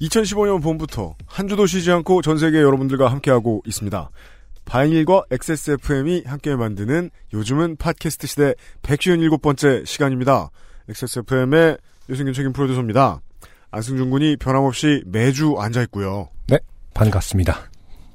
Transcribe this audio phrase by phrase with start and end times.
[0.00, 4.10] (2015년) 봄부터 한 주도 쉬지 않고 전 세계 여러분들과 함께하고 있습니다.
[4.64, 10.50] 바인일과 XSFM이 함께 만드는 요즘은 팟캐스트 시대 157번째 시간입니다.
[10.88, 11.76] XSFM의
[12.08, 13.20] 유승균 책임 프로듀서입니다.
[13.70, 16.28] 안승준 군이 변함없이 매주 앉아있고요.
[16.48, 16.58] 네,
[16.94, 17.70] 반갑습니다.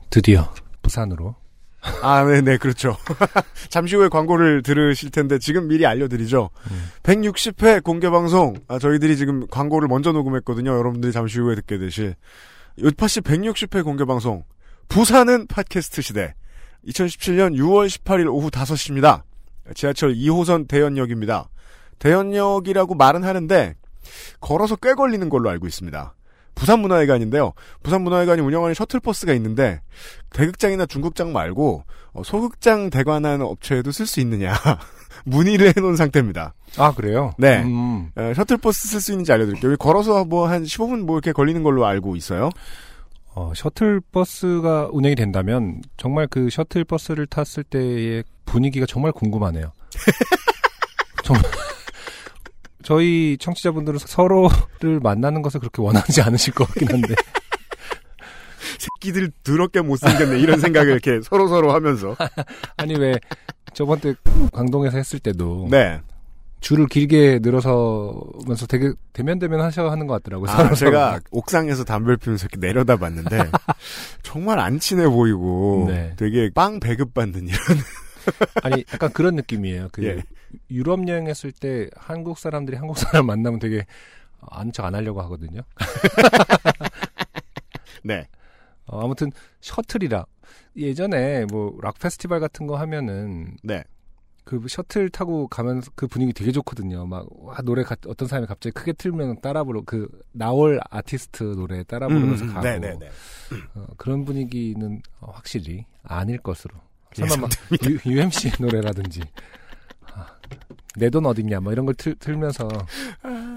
[0.10, 1.36] 드디어 부산으로.
[2.02, 2.98] 아, 네 네, 그렇죠.
[3.70, 6.50] 잠시 후에 광고를 들으실 텐데 지금 미리 알려드리죠.
[6.72, 6.90] 음.
[7.04, 10.72] 160회 공개 방송, 아, 저희들이 지금 광고를 먼저 녹음했거든요.
[10.78, 12.16] 여러분들이 잠시 후에 듣게 되실.
[12.82, 14.44] 요파시 160회 공개 방송,
[14.90, 16.34] 부산은 팟캐스트 시대.
[16.88, 19.24] 2017년 6월 18일 오후 5시입니다.
[19.74, 21.50] 지하철 2호선 대연역입니다.
[22.00, 23.76] 대연역이라고 말은 하는데
[24.40, 26.14] 걸어서 꽤 걸리는 걸로 알고 있습니다.
[26.56, 27.54] 부산문화회관인데요.
[27.84, 29.82] 부산문화회관이 운영하는 셔틀버스가 있는데
[30.32, 34.54] 대극장이나 중극장 말고 어, 소극장 대관하는 업체에도 쓸 수 있느냐
[35.26, 36.54] 문의를 해놓은 상태입니다.
[36.78, 37.34] 아 그래요?
[37.38, 37.62] 네.
[37.64, 39.78] 음, 어, 셔틀버스 쓸 수 있는지 알려드릴게요.
[39.78, 42.50] 걸어서 뭐 한 15분 뭐 이렇게 걸리는 걸로 알고 있어요.
[43.34, 49.74] 어, 셔틀버스가 운행이 된다면 정말 그 셔틀버스를 탔을 때의 분위기가 정말 궁금하네요.
[51.24, 51.44] 정말
[52.86, 57.16] 저희 청취자분들은 서로를 만나는 것을 그렇게 원하지 않으실 것 같긴 한데
[58.78, 62.16] 새끼들 더럽게 못생겼네 이런 생각을 이렇게 서로 서로 하면서
[62.78, 63.20] 아니 왜
[63.74, 64.14] 저번 때
[64.54, 66.00] 광동에서 했을 때도 네.
[66.60, 70.50] 줄을 길게 늘어서면서 되게 대면대면 하셔 하는 것 같더라고요.
[70.50, 71.20] 아, 제가.
[71.32, 73.50] 옥상에서 담배를 피면서 이렇게 내려다 봤는데
[74.24, 76.14] 정말 안 친해 보이고 네.
[76.18, 77.60] 되게 빵 배급 받는 이런
[78.64, 79.90] 아니 약간 그런 느낌이에요.
[79.92, 80.24] 그 예.
[80.70, 83.86] 유럽 여행했을 때 한국 사람들이 한국 사람 만나면 되게
[84.42, 85.62] 아는 척안 하려고 하거든요.
[88.04, 88.28] 네.
[88.88, 89.32] 어, 아무튼
[89.62, 90.26] 셔틀이라
[90.78, 93.84] 예전에 뭐 락 페스티벌 같은 거 하면은 네.
[94.44, 97.08] 그 셔틀 타고 가면서 그 분위기 되게 좋거든요.
[97.08, 101.84] 막 와, 노래 가, 어떤 사람이 갑자기 크게 틀면 따라 부르 그 나올 아티스트 노래
[101.84, 103.10] 따라 부르면서 가고 네네네.
[103.74, 106.76] 어, 그런 분위기는 어, 확실히 아닐 것으로.
[107.22, 107.52] 예, 설마 막
[107.86, 109.22] 유, UMC 노래라든지
[110.14, 110.26] 아,
[110.98, 112.68] 내돈 어딨냐 뭐 이런 걸 틀, 틀면서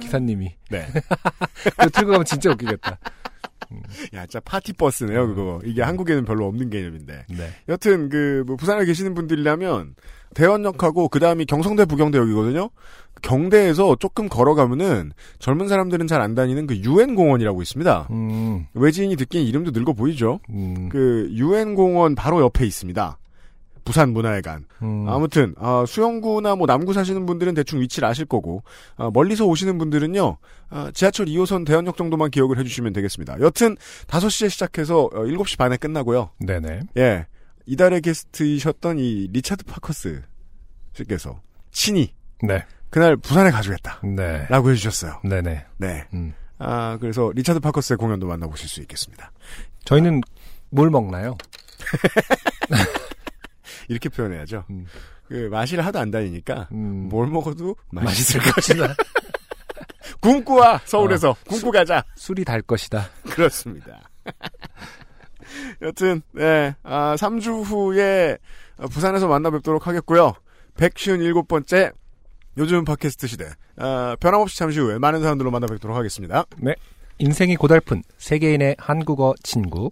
[0.00, 0.86] 기사님이 네.
[1.76, 2.98] 그거 틀고 가면 진짜 웃기겠다.
[4.14, 5.60] 야, 진짜 파티 버스네요, 그거.
[5.62, 7.26] 이게 한국에는 별로 없는 개념인데.
[7.28, 7.50] 네.
[7.68, 9.94] 여튼 그 뭐 부산에 계시는 분들이라면
[10.34, 12.70] 대원역하고 그 다음이 경성대 부경대역이거든요.
[13.20, 18.08] 경대에서 조금 걸어가면은 젊은 사람들은 잘 안 다니는 그 유엔 공원이라고 있습니다.
[18.10, 20.40] 음, 외지인이 듣기엔 이름도 늙어 보이죠.
[20.50, 23.18] 음, 그 유엔 공원 바로 옆에 있습니다.
[23.88, 24.66] 부산 문화회관.
[24.82, 28.62] 음, 아무튼 아, 수영구나 뭐 남구 사시는 분들은 대충 위치를 아실 거고
[28.96, 30.36] 아, 멀리서 오시는 분들은요
[30.68, 33.40] 아, 지하철 2호선 대연역 정도만 기억을 해주시면 되겠습니다.
[33.40, 33.76] 여튼
[34.06, 36.28] 5시에 시작해서 어, 7시 반에 끝나고요.
[36.38, 36.80] 네네.
[36.98, 37.26] 예
[37.64, 40.20] 이달의 게스트이셨던 이 리차드 파커스
[40.92, 42.12] 씨께서 친히
[42.42, 42.62] 네.
[42.90, 44.44] 그날 부산에 가주겠다 네.
[44.50, 45.22] 라고 해주셨어요.
[45.24, 45.64] 네네.
[45.78, 46.04] 네.
[46.12, 46.34] 음.
[46.58, 49.32] 아 그래서 리차드 파커스의 공연도 만나보실 수 있겠습니다.
[49.86, 50.20] 저희는
[50.68, 51.38] 뭘 먹나요?
[53.88, 54.64] 이렇게 표현해야죠.
[54.70, 54.86] 음.
[55.28, 58.52] 그 마실 하도 안 다니니까 음, 뭘 먹어도 맛있을 맛있을
[58.86, 58.94] 것이다.
[60.20, 62.04] 굶고 와 서울에서 굶고 가자.
[62.16, 63.10] 술이 달 것이다.
[63.30, 64.08] 그렇습니다.
[65.82, 68.36] 여튼, 네, 아, 3주 후에
[68.90, 70.34] 부산에서 만나 뵙도록 하겠고요.
[70.76, 71.92] 157번째
[72.58, 73.48] 요즘 팟캐스트 시대.
[73.76, 76.44] 아, 변함없이 잠시 후에 많은 사람들로 만나 뵙도록 하겠습니다.
[77.18, 79.90] 인생이 고달픈 세계인의 한국어 친구.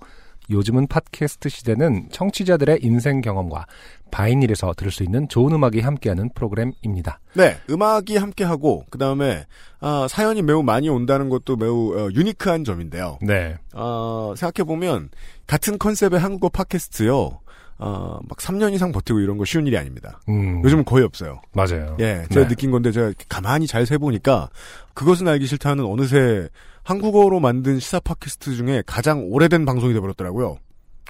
[0.50, 3.66] 요즘은 팟캐스트 시대는 청취자들의 인생 경험과
[4.10, 7.20] 바이닐에서 들을 수 있는 좋은 음악이 함께하는 프로그램입니다.
[7.34, 9.44] 네, 음악이 함께하고, 그 다음에,
[9.80, 13.18] 아, 사연이 매우 많이 온다는 것도 매우 어, 유니크한 점인데요.
[13.20, 13.56] 네.
[13.74, 15.10] 어, 생각해 보면,
[15.46, 17.40] 같은 컨셉의 한국어 팟캐스트요,
[17.78, 20.20] 어, 막 3년 이상 버티고 이런 거 쉬운 일이 아닙니다.
[20.28, 21.42] 음, 요즘은 거의 없어요.
[21.52, 21.96] 맞아요.
[22.00, 22.48] 예, 제가 네.
[22.48, 24.48] 느낀 건데 제가 가만히 잘 세보니까
[24.94, 26.48] 그것은 알기 싫다는 어느새
[26.86, 30.58] 한국어로 만든 시사 팟캐스트 중에 가장 오래된 방송이 돼버렸더라고요.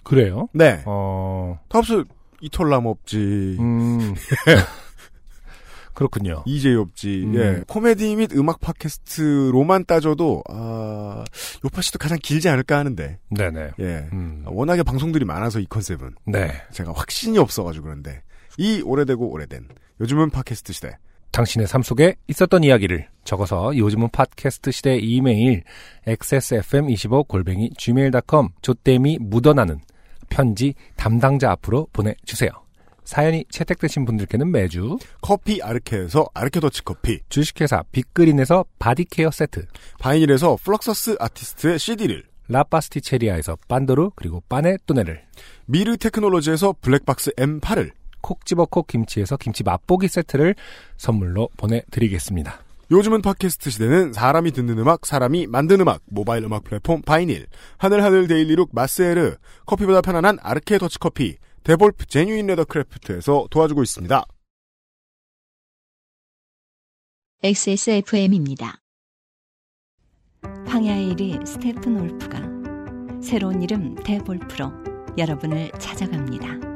[0.04, 0.48] 그래요?
[0.54, 0.82] 네.
[0.86, 2.04] 어, 탑스
[2.40, 4.14] 이털 남 없지, 음.
[5.92, 6.42] 그렇군요.
[6.46, 7.34] 이재희 없지, 음.
[7.34, 7.62] 예.
[7.68, 11.24] 코미디 및 음악 팟캐스트로만 따져도, 아,
[11.64, 13.70] 요파시도 가장 길지 않을까 하는데, 네네.
[13.78, 14.08] 예.
[14.12, 16.52] 음, 워낙에 방송들이 많아서 이 컨셉은 네.
[16.72, 18.22] 제가 확신이 없어가지고 그런데,
[18.56, 19.68] 이 오래되고 오래된,
[20.00, 20.96] 요즘은 팟캐스트 시대,
[21.30, 25.64] 당신의 삶 속에 있었던 이야기를 적어서 요즘은 팟캐스트 시대 이메일
[26.06, 29.80] xsfm25골뱅이 gmail.com 조땜이 묻어나는
[30.28, 32.50] 편지 담당자 앞으로 보내주세요.
[33.04, 39.66] 사연이 채택되신 분들께는 매주 커피 아르케에서 아르케 더치 커피, 주식회사 빅그린에서 body care 세트
[40.00, 45.22] 바이닐에서 플럭서스 아티스트의 CD를, 라파스티체리아에서 빤도르 그리고 빠네 또네를
[45.66, 47.92] 미르 테크놀로지에서 블랙박스 M8을,
[48.26, 50.56] 콕 집어 콕 김치에서 김치 맛보기 세트를
[50.96, 52.58] 선물로 보내드리겠습니다.
[52.90, 57.46] 요즘은 팟캐스트 시대는 사람이 듣는 음악, 사람이 만든 음악, 모바일 음악 플랫폼 바이닐,
[57.78, 64.24] 하늘하늘 daily look 마스에르, 커피보다 편안한 아르케 더치 커피, 데볼프 genuine leather craft에서 도와주고 있습니다.
[67.44, 68.80] XSFM입니다.
[70.66, 72.40] 황야의 이리 스테픈 울프가
[73.22, 74.72] 새로운 이름 데볼프로
[75.16, 76.75] 여러분을 찾아갑니다.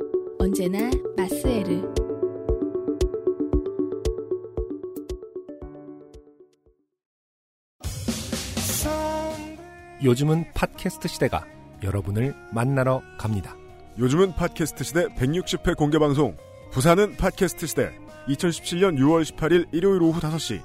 [0.41, 1.83] 언제나 마스에르
[10.03, 11.45] 요즘은 팟캐스트 시대가
[11.83, 13.55] 여러분을 만나러 갑니다.
[13.99, 16.35] 요즘은 팟캐스트 시대 160회 공개 방송.
[16.71, 17.91] 부산은 팟캐스트 시대.
[18.27, 20.59] 2017년 6월 18일 일요일 오후 5시.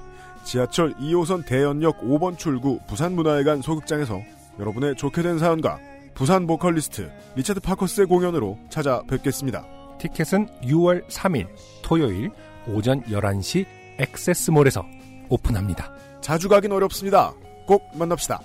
[0.46, 4.23] 지하철 2호선 대연역 5번 출구 부산문화회관 소극장에서
[4.58, 9.66] 여러분의 좋게 된 사연과 부산 보컬리스트 리차드 파커스의 공연으로 찾아뵙겠습니다.
[9.98, 11.46] 티켓은 6월 3일
[11.82, 12.30] 토요일
[12.66, 13.66] 오전 11시
[13.98, 14.82] 액세스몰에서
[15.28, 15.94] 오픈합니다.
[16.22, 17.34] 자주 가긴 어렵습니다.
[17.66, 18.40] 꼭 만납시다.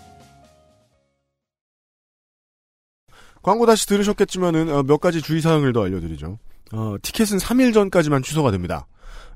[3.41, 6.39] 광고 다시 들으셨겠지만은 어, 몇 가지 주의사항을 더 알려드리죠.
[6.73, 8.85] 어, 티켓은 3일 전까지만 취소가 됩니다.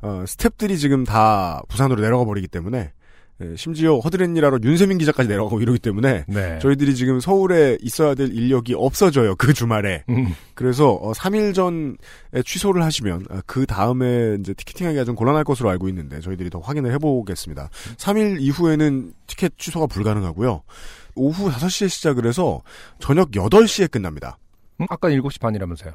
[0.01, 2.91] 어, 스탭들이 지금 다 부산으로 내려가 버리기 때문에 예,
[3.57, 6.59] 심지어 허드렛일하러 윤세민 기자까지 내려가고 이러기 때문에 네.
[6.59, 9.35] 저희들이 지금 서울에 있어야 될 인력이 없어져요.
[9.35, 10.03] 그 주말에.
[10.09, 11.95] 음, 그래서 어, 3일 전에
[12.45, 16.93] 취소를 하시면 아, 그 다음에 이제 티켓팅하기가 좀 곤란할 것으로 알고 있는데 저희들이 더 확인을
[16.93, 17.69] 해보겠습니다.
[17.97, 20.63] 3일 이후에는 티켓 취소가 불가능하고요.
[21.15, 22.61] 오후 5시에 시작을 해서
[22.99, 24.37] 저녁 8시에 끝납니다.
[24.79, 25.93] 음, 아까 7시 반이라면서요.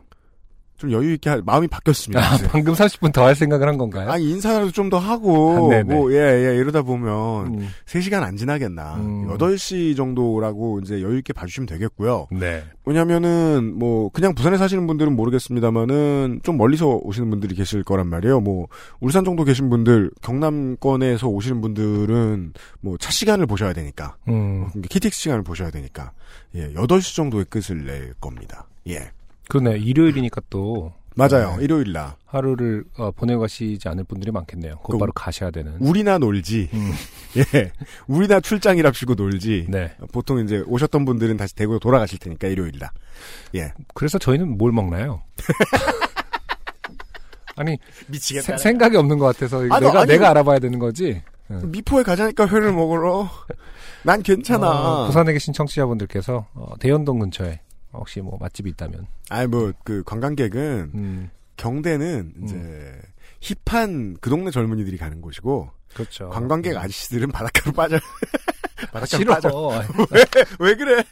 [0.80, 2.20] 좀 여유 있게 할 마음이 바뀌었습니다.
[2.20, 2.38] 아.
[2.50, 4.10] 방금 30분 더 할 생각을 한 건가요?
[4.10, 5.82] 아 인사라도 좀 더 하고 아.
[5.84, 8.96] 뭐예예 이러다 보면 음, 3시간 안 지나겠나.
[8.96, 9.28] 음.
[9.36, 12.26] 8시 정도라고 이제 여유 있게 봐 주시면 되겠고요.
[12.32, 12.64] 네.
[12.86, 18.40] 왜냐면은 뭐 그냥 부산에 사시는 분들은 모르겠습니다만은 좀 멀리서 오시는 분들이 계실 거란 말이에요.
[18.40, 18.66] 뭐
[19.00, 24.16] 울산 정도 계신 분들, 경남권에서 오시는 분들은 뭐 차 시간을 보셔야 되니까.
[24.28, 26.12] 음, KTX 시간을 보셔야 되니까.
[26.54, 28.66] 예, 8시 정도에 끝을 낼 겁니다.
[28.88, 29.10] 예.
[29.50, 29.78] 그러네.
[29.78, 31.56] 일요일이니까 또 맞아요.
[31.58, 31.64] 네.
[31.64, 32.12] 일요일 날.
[32.24, 34.76] 하루를 어, 보내고 가시지 않을 분들이 많겠네요.
[34.76, 35.76] 곧바로 가셔야 되는.
[35.80, 36.70] 우리나 놀지.
[36.72, 36.92] 음,
[37.36, 37.72] 예.
[38.06, 39.66] 우리나 출장이랍시고 놀지.
[39.68, 39.92] 네.
[40.12, 42.90] 보통 이제 오셨던 분들은 다시 대구로 돌아가실 테니까 일요일 날.
[43.56, 43.72] 예.
[43.94, 45.22] 그래서 저희는 뭘 먹나요?
[47.56, 47.76] 아니
[48.06, 48.56] 미치겠다.
[48.56, 51.22] 세- 생각이 없는 것 같아서 아, 내가 너, 아니, 내가 알아봐야 되는 거지.
[51.48, 53.28] 미포에 가자니까 회를 먹으러.
[54.04, 54.70] 난 괜찮아.
[54.70, 57.60] 어, 부산에 계신 청취자분들께서 어, 대연동 근처에
[57.92, 63.00] 혹시 뭐 맛집이 있다면 아니 뭐 그 관광객은 음, 경대는 이제
[63.40, 66.28] 힙한 그 동네 젊은이들이 가는 곳이고 그렇죠.
[66.30, 67.98] 관광객 아저씨들은 바닷가로 빠져.
[68.92, 69.24] 바닷가로.
[69.26, 69.84] 빠져.
[70.60, 71.02] 왜 그래?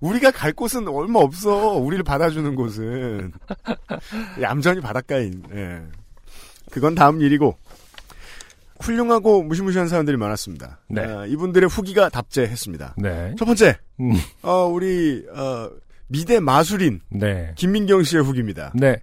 [0.00, 1.74] 우리가 갈 곳은 얼마 없어.
[1.76, 3.32] 우리를 받아주는 곳은
[4.40, 5.26] 얌전히 바닷가에.
[5.26, 5.80] 있- 예.
[6.70, 7.56] 그건 다음 일이고
[8.82, 10.80] 훌륭하고 무시무시한 사연들이 많았습니다.
[10.88, 11.02] 네.
[11.02, 12.96] 아, 이분들의 후기가 답제했습니다.
[12.98, 13.34] 네.
[13.38, 14.12] 첫 번째, 음,
[14.42, 15.70] 어, 우리 어,
[16.08, 17.52] 미대 마술인 네.
[17.56, 18.72] 김민경 씨의 후기입니다.
[18.74, 19.00] 네.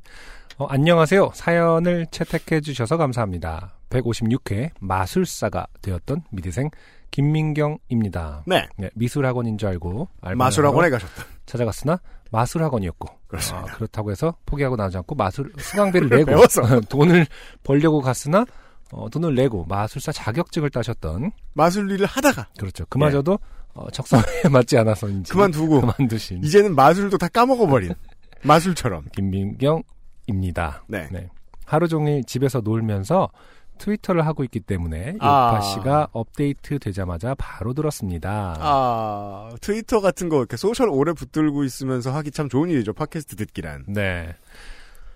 [0.58, 1.32] 어, 안녕하세요.
[1.34, 3.76] 사연을 채택해 주셔서 감사합니다.
[3.90, 6.70] 156회 마술사가 되었던 미대생
[7.12, 8.44] 김민경입니다.
[8.46, 11.26] 네, 네, 미술학원인 줄 알고 마술학원에 가셨다.
[11.46, 12.00] 찾아갔으나
[12.32, 13.72] 마술학원이었고 그렇습니다.
[13.72, 16.44] 아, 그렇다고 해서 포기하고 나오지 않고 마술 수강비를 내고.
[16.90, 17.26] 돈을
[17.64, 18.46] 벌려고 갔으나
[18.92, 22.86] 어, 돈을 내고 마술사 자격증을 따셨던 마술 일을 하다가 그렇죠.
[22.90, 23.38] 그마저도
[23.74, 27.94] 어, 적성에 맞지 않아서인지 그만두고 그만두신 이제는 마술도 다 까먹어버린
[28.44, 29.06] 마술처럼.
[29.14, 30.84] 김민경입니다.
[30.88, 31.08] 네.
[31.66, 33.30] 하루 종일 집에서 놀면서
[33.78, 35.54] 트위터를 하고 있기 때문에 아.
[35.54, 38.56] 요파시가 업데이트 되자마자 바로 들었습니다.
[38.60, 42.94] 아 트위터 같은 거 이렇게 social 오래 붙들고 있으면서 하기 참 좋은 일이죠.
[42.94, 43.86] 팟캐스트 듣기란.
[43.88, 44.36] 네.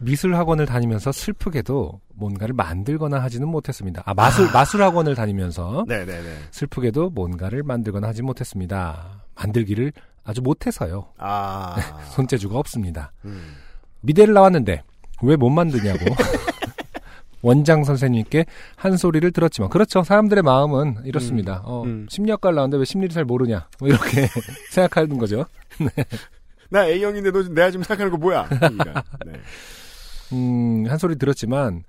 [0.03, 4.03] 미술 학원을 다니면서 슬프게도 뭔가를 만들거나 하지는 못했습니다.
[4.05, 6.37] 아, 마술, 마술 학원을 다니면서 네네네.
[6.51, 9.21] 슬프게도 뭔가를 만들거나 하지 못했습니다.
[9.35, 9.91] 만들기를
[10.23, 11.07] 아주 못해서요.
[11.17, 11.75] 아.
[12.15, 13.11] 손재주가 없습니다.
[13.25, 13.55] 음.
[14.01, 14.83] 미대를 나왔는데
[15.21, 15.99] 왜 못 만드냐고
[17.41, 18.45] 원장 선생님께
[18.75, 21.61] 한 소리를 들었지만 그렇죠 사람들의 마음은 이렇습니다.
[21.65, 22.05] 어, 음.
[22.09, 24.27] 심리학과를 나왔는데 왜 심리를 잘 모르냐 뭐 이렇게
[24.71, 25.45] 생각하는 거죠.
[26.69, 28.47] 나 A형인데 너 내가 지금 생각하는 거 뭐야?
[28.51, 28.93] 이런.
[29.25, 29.33] 네.
[30.33, 31.83] 음, 한 소리 들었지만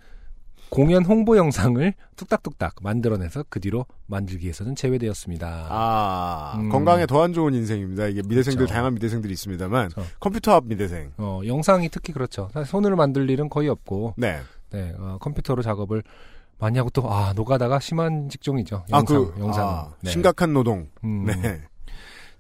[0.71, 5.67] 공연 홍보 영상을 뚝딱뚝딱 만들어내서 그 뒤로 만들기에서는 제외되었습니다.
[5.71, 6.69] 아, 음.
[6.69, 8.07] 건강에 더 안 좋은 인생입니다.
[8.09, 8.73] 이게 미대생들, 그렇죠.
[8.73, 10.11] 다양한 미대생들이 있습니다만, 그렇죠.
[10.19, 11.13] 컴퓨터 앞 미대생.
[11.19, 12.49] 어, 영상이 특히 그렇죠.
[12.53, 14.41] 사실 손으로 만들 일은 거의 없고 네.
[14.71, 16.03] 네, 어, 컴퓨터로 작업을
[16.59, 18.85] 많이 하고 또 아, 노가다가 심한 직종이죠.
[18.91, 19.69] 아, 영상, 그, 영상.
[19.69, 20.11] 아, 네.
[20.11, 20.89] 심각한 노동.
[21.05, 21.61] 음, 네.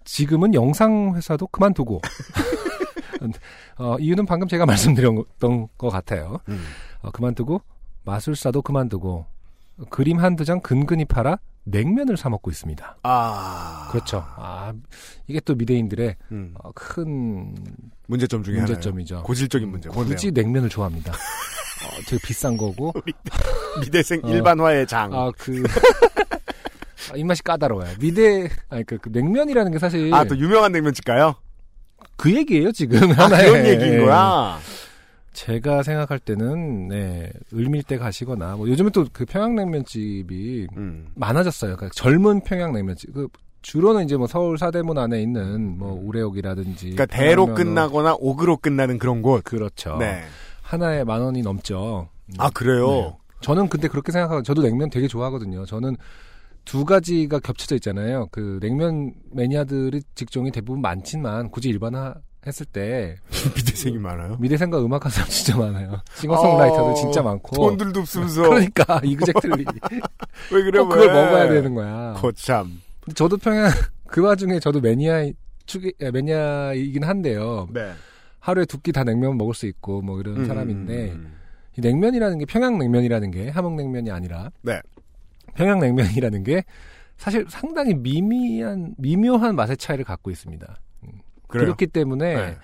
[0.04, 2.00] 지금은 영상 회사도 그만두고
[3.78, 6.38] 어, 이유는 방금 제가 말씀드렸던 것 같아요.
[6.48, 6.64] 음.
[7.02, 7.60] 어, 그만두고
[8.04, 9.26] 마술사도 그만두고
[9.90, 12.98] 그림 한두 장 근근히 팔아 냉면을 사 먹고 있습니다.
[13.02, 13.88] 아.
[13.90, 14.22] 그렇죠.
[14.36, 14.72] 아
[15.26, 16.54] 이게 또 미대인들의 음.
[16.62, 17.54] 어, 큰
[18.06, 18.66] 문제점 중에 하나요.
[18.68, 19.22] 문제점이죠.
[19.22, 19.88] 고질적인 문제.
[19.88, 20.14] 뭔데요?
[20.14, 21.12] 굳이 냉면을 좋아합니다.
[21.84, 22.92] 어, 되게 비싼 거고
[23.80, 24.28] 미대생 어.
[24.28, 25.12] 일반화의 장.
[25.14, 25.64] 아그
[27.16, 27.94] 입맛이 까다로워요.
[27.98, 31.34] 미대 아니 그, 그 냉면이라는 게 사실 아, 또 유명한 냉면집 가요?
[32.16, 34.58] 그 얘기예요 지금 아, 하나의 그런 얘기인 거야?
[35.32, 41.08] 제가 생각할 때는 네 을밀대 가시거나 뭐 요즘은 또그 평양냉면집이 음.
[41.14, 41.76] 많아졌어요.
[41.76, 43.28] 그러니까 젊은 평양냉면집 그
[43.62, 49.22] 주로는 이제 뭐 서울 사대문 안에 있는 뭐 우레옥이라든지 그러니까 대로 끝나거나 옥으로 끝나는 그런
[49.22, 49.42] 곳.
[49.42, 49.96] 그렇죠.
[49.98, 50.22] 네.
[50.62, 52.08] 하나에 만 원이 넘죠.
[52.26, 52.34] 음.
[52.38, 52.86] 아, 그래요?
[52.86, 53.16] 네.
[53.40, 55.66] 저는 근데 그렇게 생각하고 저도 냉면 되게 좋아하거든요.
[55.66, 55.96] 저는
[56.64, 58.28] 두 가지가 겹쳐져 있잖아요.
[58.30, 62.14] 그 냉면 매니아들의 직종이 대부분 많지만 굳이 일반화
[62.46, 63.16] 했을 때
[63.56, 64.36] 미대생이 많아요.
[64.38, 66.00] 미대생과 음악하는 사람 진짜 많아요.
[66.16, 67.56] 싱어송라이터들 어, 진짜 많고.
[67.56, 68.42] 돈들도 없으면서.
[68.48, 69.64] 그러니까 이그젝틀리
[70.52, 71.12] 왜 그래, 꼭 그걸 왜?
[71.12, 72.14] 먹어야 되는 거야.
[72.16, 72.80] 거참.
[73.14, 73.70] 저도 평양
[74.06, 75.30] 그 와중에 저도 매니아
[75.66, 77.68] 축이 아, 매니아이긴 한데요.
[77.72, 77.92] 네.
[78.40, 81.32] 하루에 두 끼 다 냉면 먹을 수 있고 뭐 이런 음, 사람인데 음,
[81.78, 84.80] 이 냉면이라는 게 평양 냉면이라는 게 함흥 냉면이 아니라 네.
[85.54, 86.64] 평양냉면이라는 게
[87.16, 90.66] 사실 상당히 미미한 미묘한 맛의 차이를 갖고 있습니다.
[91.46, 91.66] 그래요.
[91.66, 92.56] 그렇기 때문에 네.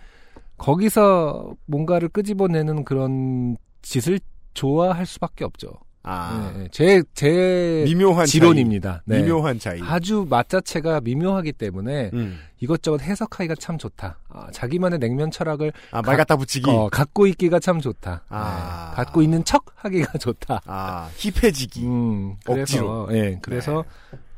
[0.59, 4.21] 거기서 뭔가를 끄집어내는 그런 짓을
[4.55, 5.73] 좋아할 수밖에 없죠.
[6.03, 6.53] 아.
[6.57, 8.91] 네, 제, 제 미묘한 지론입니다.
[8.93, 9.01] 차이.
[9.05, 9.23] 네.
[9.23, 9.81] 미묘한 차이.
[9.83, 12.39] 아주 맛 자체가 미묘하기 때문에 음.
[12.59, 14.19] 이것저것 해석하기가 참 좋다.
[14.31, 16.71] 아, 자기만의 냉면 철학을 아, 말 갖다 붙이기.
[16.71, 18.25] 어, 갖고 있기가 참 좋다.
[18.29, 18.91] 아.
[18.91, 20.63] 네, 갖고 있는 척 하기가 좋다.
[20.67, 21.87] 아, 힙해지기.
[21.87, 23.09] 음, 그래서.
[23.13, 23.85] 예, 그래서,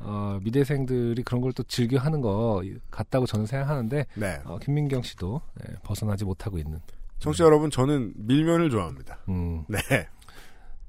[0.00, 4.40] 어, 미대생들이 그런 걸 또 즐겨 하는 거 같다고 저는 생각하는데, 네.
[4.44, 6.80] 어, 김민경 씨도, 예, 벗어나지 못하고 있는.
[7.18, 9.18] 청취자 여러분, 저는 밀면을 좋아합니다.
[9.28, 9.78] 음, 네.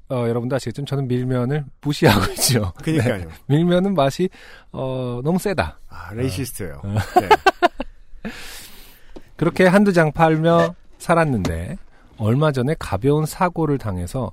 [0.09, 2.73] 어, 여러분도 아시겠지만 저는 밀면을 무시하고 있죠.
[2.83, 3.17] 그니까요.
[3.17, 4.29] 네, 밀면은 맛이,
[4.71, 5.79] 어, 너무 세다.
[5.89, 6.87] 아, 레이시스트예요 어.
[6.87, 7.29] 네.
[9.37, 11.77] 그렇게 한두 장 팔며 살았는데,
[12.17, 14.31] 얼마 전에 가벼운 사고를 당해서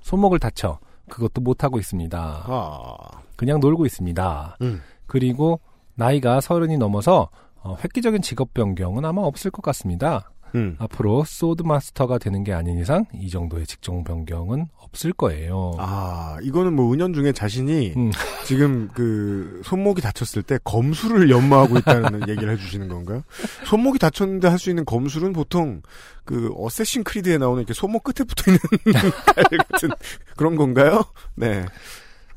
[0.00, 0.78] 손목을 다쳐
[1.08, 2.44] 그것도 못하고 있습니다.
[2.46, 2.96] 아.
[3.36, 4.56] 그냥 놀고 있습니다.
[4.62, 4.82] 음.
[5.06, 5.60] 그리고
[5.94, 7.28] 나이가 서른이 넘어서
[7.62, 10.31] 어, 획기적인 직업 변경은 아마 없을 것 같습니다.
[10.54, 10.76] 음.
[10.78, 15.72] 앞으로 소드 마스터가 되는 게 아닌 이상 이 정도의 직종 변경은 없을 거예요.
[15.78, 18.10] 아, 이거는 뭐 은연 중에 자신이 음.
[18.44, 23.22] 지금 그 손목이 다쳤을 때 검술을 연마하고 있다는 얘기를 해주시는 건가요?
[23.66, 25.82] 손목이 다쳤는데 할 수 있는 검술은 보통
[26.24, 28.60] 그 어쌔신 크리드에 나오는 이렇게 손목 끝에 붙어 있는
[29.26, 29.90] 칼 같은
[30.36, 31.02] 그런 건가요?
[31.34, 31.64] 네.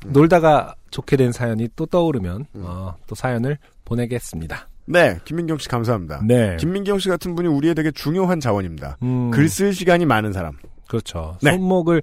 [0.06, 2.62] 놀다가 좋게 된 사연이 또 떠오르면 음.
[2.64, 4.68] 어, 또 사연을 보내겠습니다.
[4.86, 6.22] 네, 김민경 씨 감사합니다.
[6.24, 6.56] 네.
[6.58, 8.98] 김민경 씨 같은 분이 우리의 되게 중요한 자원입니다.
[9.02, 10.52] 음, 글쓸 시간이 많은 사람.
[10.88, 11.36] 그렇죠.
[11.42, 11.52] 네.
[11.52, 12.02] 손목을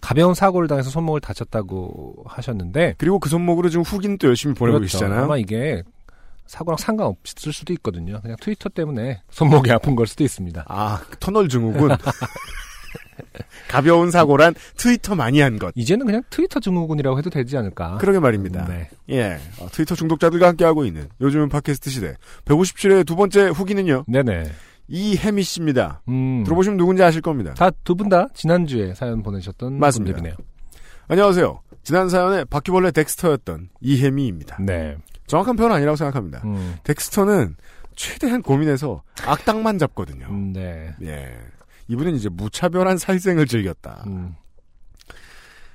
[0.00, 4.98] 가벼운 사고를 당해서 손목을 다쳤다고 하셨는데 그리고 그 손목으로 지금 후기는 또 열심히 보내고 그렇죠.
[4.98, 5.24] 계시잖아요.
[5.24, 5.82] 아마 이게
[6.46, 8.20] 사고랑 상관없을 수도 있거든요.
[8.20, 10.64] 그냥 트위터 때문에 손목이 아픈 걸 수도 있습니다.
[10.68, 11.90] 아, 터널 증후군.
[13.68, 15.72] 가벼운 사고란 트위터 많이 한 것.
[15.74, 17.96] 이제는 그냥 트위터 증후군이라고 해도 되지 않을까?
[17.98, 18.66] 그러게 말입니다.
[18.66, 18.88] 네.
[19.10, 19.38] 예.
[19.58, 22.14] 어, 트위터 중독자들과 함께하고 있는 요즘은 팟캐스트 시대.
[22.44, 24.04] 157회 두 번째 후기는요.
[24.08, 24.44] 네네.
[24.88, 26.02] 이혜미 씨입니다.
[26.08, 26.42] 음.
[26.44, 27.54] 들어보시면 누군지 아실 겁니다.
[27.54, 30.16] 다 두 분 다 지난주에 사연 보내셨던 맞습니다.
[30.16, 30.36] 분들이네요.
[31.08, 31.60] 안녕하세요.
[31.82, 34.58] 지난 사연에 바퀴벌레 덱스터였던 이혜미입니다.
[34.60, 34.96] 네.
[35.26, 36.42] 정확한 표현은 아니라고 생각합니다.
[36.44, 36.74] 음.
[36.84, 37.56] 덱스터는
[37.96, 40.26] 최대한 고민해서 악당만 잡거든요.
[40.30, 40.94] 음, 네.
[41.02, 41.34] 예.
[41.88, 44.04] 이분은 이제 무차별한 살생을 즐겼다.
[44.06, 44.34] 음.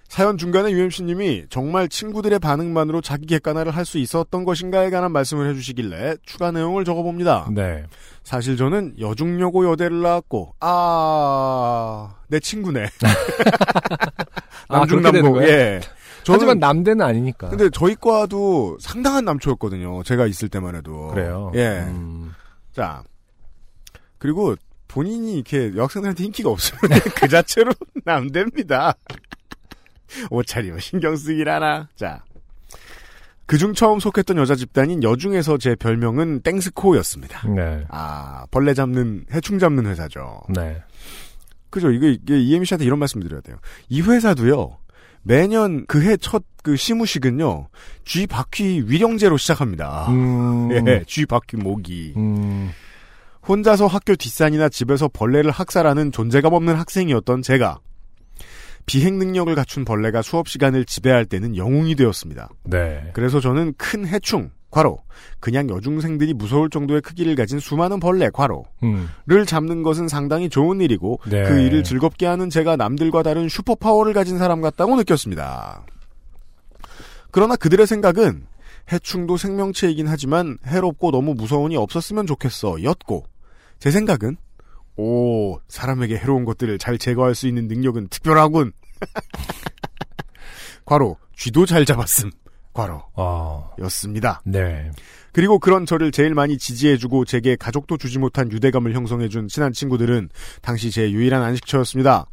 [0.08, 6.16] 사연 중간에 UMC님이 정말 친구들의 반응만으로 자기 객관화를 할 수 있었던 것인가에 관한 말씀을 해주시길래
[6.26, 7.50] 추가 내용을 적어봅니다.
[7.54, 7.86] 네.
[8.24, 12.16] 사실 저는 여중여고 여대를 나왔고 아...
[12.28, 12.86] 내 친구네.
[14.70, 15.34] 아, 남중남고.
[15.34, 15.50] 거예요?
[15.50, 15.80] 예.
[16.24, 17.48] 저는 하지만 남대는 아니니까.
[17.50, 20.04] 근데 저희 과도 상당한 남초였거든요.
[20.04, 21.08] 제가 있을 때만 해도.
[21.08, 21.52] 그래요.
[21.56, 21.86] 예.
[21.88, 22.34] 음,
[22.74, 23.04] 자.
[24.18, 24.56] 그리고
[24.98, 26.82] 본인이 이렇게 여학생들한테 인기가 없으면
[27.16, 27.72] 그 자체로
[28.04, 28.96] 남대입니다.
[30.32, 31.88] 옷차림 신경 쓰길 하나.
[31.96, 32.24] 자.
[33.46, 37.48] 그중 처음 속했던 여자 집단인 여중에서 제 별명은 땡스코였습니다.
[37.50, 37.86] 네.
[37.90, 40.42] 아, 벌레 잡는, 해충 잡는 회사죠.
[40.50, 40.82] 네.
[41.70, 41.92] 그죠.
[41.92, 43.58] 이게, 이게 이에미 씨한테 이런 말씀 드려야 돼요.
[43.90, 44.80] 이 회사도요,
[45.22, 47.70] 매년 그해 첫 그 시무식은요,
[48.04, 50.08] 쥐 바퀴 위령제로 시작합니다.
[50.10, 52.14] 음, 예, 쥐 바퀴 모기.
[52.18, 52.72] 음,
[53.48, 57.80] 혼자서 학교 뒷산이나 집에서 벌레를 학살하는 존재감 없는 학생이었던 제가,
[58.86, 62.50] 비행 능력을 갖춘 벌레가 수업 시간을 지배할 때는 영웅이 되었습니다.
[62.64, 63.10] 네.
[63.14, 65.00] 그래서 저는 큰 해충, 괄호,
[65.40, 70.82] 그냥 여중생들이 무서울 정도의 크기를 가진 수많은 벌레, 괄호, 음, 를 잡는 것은 상당히 좋은
[70.82, 71.44] 일이고 네.
[71.44, 75.86] 그 일을 즐겁게 하는 제가 남들과 다른 super power를 가진 사람 같다고 느꼈습니다.
[77.32, 78.46] 그러나 그들의 생각은
[78.92, 83.26] 해충도 생명체이긴 하지만 해롭고 너무 무서우니 없었으면 좋겠어 였고
[83.80, 84.38] 제 생각은
[84.96, 88.72] 오 사람에게 해로운 것들을 잘 제거할 수 있는 능력은 특별하군
[90.86, 92.32] 과로 쥐도 잘 잡았음
[92.74, 94.42] 과로 아, 였습니다.
[94.46, 94.92] 네.
[95.34, 100.30] 그리고 그런 저를 제일 많이 지지해주고 제게 가족도 주지 못한 유대감을 형성해준 친한 친구들은
[100.62, 102.26] 당시 제 유일한 안식처였습니다.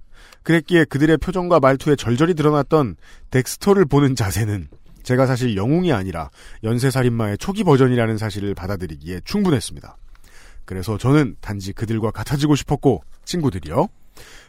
[0.43, 2.97] 그랬기에 그들의 표정과 말투에 절절히 드러났던
[3.31, 4.69] 덱스터를 보는 자세는
[5.03, 6.31] 제가 사실 영웅이 아니라
[6.63, 9.97] 연쇄살인마의 초기 버전이라는 사실을 받아들이기에 충분했습니다.
[10.64, 13.88] 그래서 저는 단지 그들과 같아지고 싶었고 친구들이요.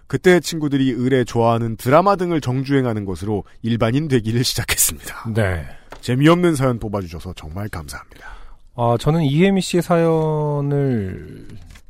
[0.08, 5.34] 그때 친구들이 을에 좋아하는 드라마 등을 정주행하는 것으로 일반인 되기를 시작했습니다.
[5.34, 5.66] 네.
[6.02, 8.28] 재미없는 사연 뽑아주셔서 정말 감사합니다.
[8.76, 11.48] 아, 저는 이혜미 씨의 사연을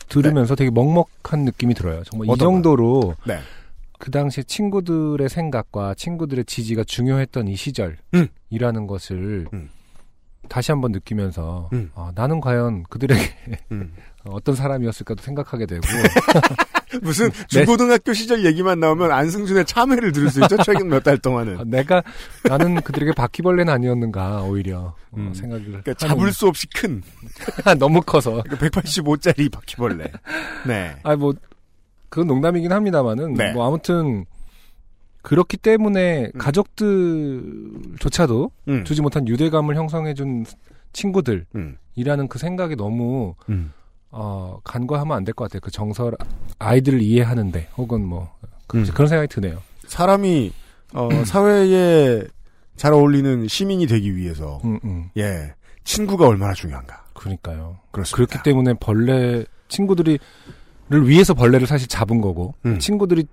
[0.08, 2.04] 들으면서 되게 먹먹한 느낌이 들어요.
[2.04, 2.38] 정말 이?
[2.38, 3.40] 정도로 네.
[3.98, 8.88] 그 당시 친구들의 생각과 친구들의 지지가 중요했던 이 시절이라는 음.
[8.88, 9.70] 것을 음.
[10.48, 11.92] 다시 한번 느끼면서 음.
[11.96, 13.24] 아, 나는 과연 그들에게
[13.72, 13.94] 음.
[14.30, 15.82] 어떤 사람이었을까도 생각하게 되고
[17.02, 17.46] 무슨 네.
[17.48, 20.56] 중고등학교 시절 얘기만 나오면 안승준의 참회를 들을 수 있죠.
[20.64, 21.60] 최근 몇 달 동안은.
[21.60, 22.02] 아, 내가
[22.44, 25.34] 나는 그들에게 바퀴벌레는 아니었는가 오히려 어, 음.
[25.34, 27.02] 생각을 그러니까 잡을 수 없이 큰
[27.80, 30.12] 너무 커서 185짜리 바퀴벌레.
[30.68, 30.96] 네.
[31.04, 31.34] 아 뭐
[32.10, 33.52] 그건 농담이긴 합니다만은 네.
[33.52, 34.26] 뭐 아무튼
[35.22, 36.38] 그렇기 때문에 음.
[36.40, 38.84] 가족들조차도 음.
[38.86, 40.46] 주지 못한 유대감을 형성해준
[40.94, 42.28] 친구들이라는 음.
[42.30, 43.74] 그 생각이 너무 음.
[44.18, 45.60] 어, 간과하면 안 될 것 같아요.
[45.62, 46.12] 그 정서
[46.60, 48.32] 아이들을 이해하는데 혹은 뭐
[48.68, 48.86] 그, 음.
[48.94, 49.62] 그런 생각이 드네요.
[49.88, 50.52] 사람이
[50.94, 52.24] 어, 사회에
[52.78, 55.10] 잘 어울리는 시민이 되기 위해서 음, 음.
[55.18, 57.04] 예 친구가 얼마나 중요한가.
[57.14, 57.78] 그러니까요.
[57.92, 58.16] 그렇습니다.
[58.16, 60.20] 그렇기 때문에 벌레 친구들이를
[61.08, 62.80] 위해서 벌레를 사실 잡은 거고 음.
[62.80, 63.26] 친구들이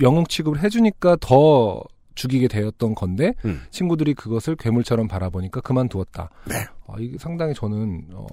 [0.00, 1.82] 영웅 취급을 해주니까 더
[2.14, 3.62] 죽이게 되었던 건데 음.
[3.70, 6.30] 친구들이 그것을 괴물처럼 바라보니까 그만두었다.
[6.46, 6.54] 네.
[6.86, 8.26] 아, 이게 상당히 저는 어,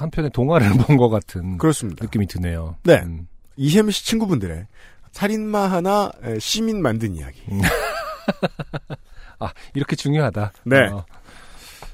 [0.00, 2.04] 한편의 동화를 본 것 같은 그렇습니다.
[2.04, 2.76] 느낌이 드네요.
[2.84, 3.00] 네.
[3.04, 3.26] 음.
[3.56, 4.66] 이혜미 씨 친구분들의
[5.12, 7.40] 살인마 하나 에, 시민 만든 이야기.
[9.38, 10.52] 아 이렇게 중요하다.
[10.64, 10.86] 네.
[10.88, 11.04] 어,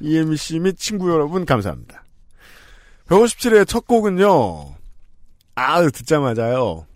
[0.00, 2.04] 이혜미 씨 및 친구 여러분 감사합니다.
[3.08, 4.74] 157의 첫 곡은요.
[5.54, 6.86] 아 듣자마자요.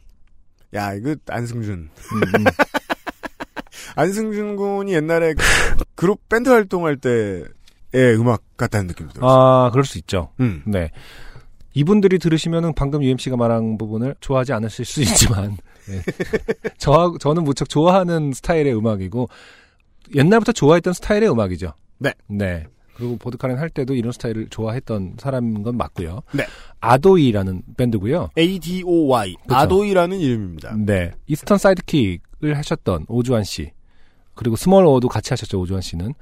[0.74, 1.72] 야 이거 안승준.
[1.72, 2.44] 음, 음.
[3.96, 5.42] 안승준 군이 옛날에 그
[5.94, 7.44] 그룹 밴드 활동할 때의
[7.94, 9.30] 음악 같다는 느낌이 들었어요.
[9.30, 10.30] 아 그럴 수 있죠.
[10.40, 10.62] 음.
[10.66, 10.90] 네.
[11.74, 16.02] 이분들이 들으시면은 방금 UMC가 말한 부분을 좋아하지 않으실 수 있지만, 네.
[16.78, 19.28] 저, 저는 무척 좋아하는 스타일의 음악이고,
[20.14, 21.72] 옛날부터 좋아했던 스타일의 음악이죠.
[21.98, 22.12] 네.
[22.26, 22.66] 네.
[22.94, 26.22] 그리고 보드카레인 할 때도 이런 스타일을 좋아했던 사람인 건 맞고요.
[26.34, 26.44] 네.
[26.80, 28.30] 아도이라는 밴드고요.
[28.36, 29.54] ADOY 그쵸.
[29.54, 30.74] 아도이라는 이름입니다.
[30.76, 31.12] 네.
[31.26, 33.70] 이스턴 사이드킥을 하셨던 오주환 씨.
[34.34, 36.14] 그리고 스몰 오도 같이 하셨죠, 오주환 씨는.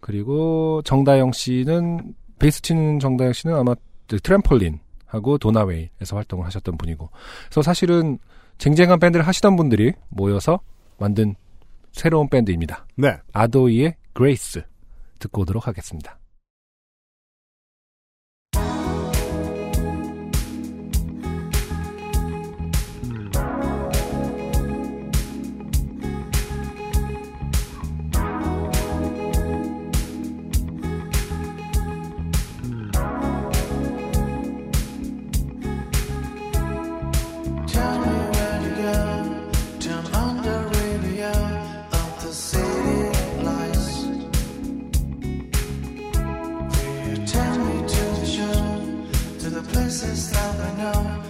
[0.00, 3.74] 그리고 정다영 씨는, 베이스 치는 정다영 씨는 아마
[4.06, 7.10] 그 트램폴린 하고 도나웨일에서 활동을 하셨던 분이고.
[7.46, 8.18] 그래서 사실은
[8.58, 10.60] 쟁쟁한 밴드를 하시던 분들이 모여서
[10.98, 11.34] 만든
[11.92, 12.86] 새로운 밴드입니다.
[12.96, 13.16] 네.
[13.32, 14.62] 아도이의 그레이스
[15.18, 16.19] 듣고 오도록 하겠습니다.
[50.92, 51.29] down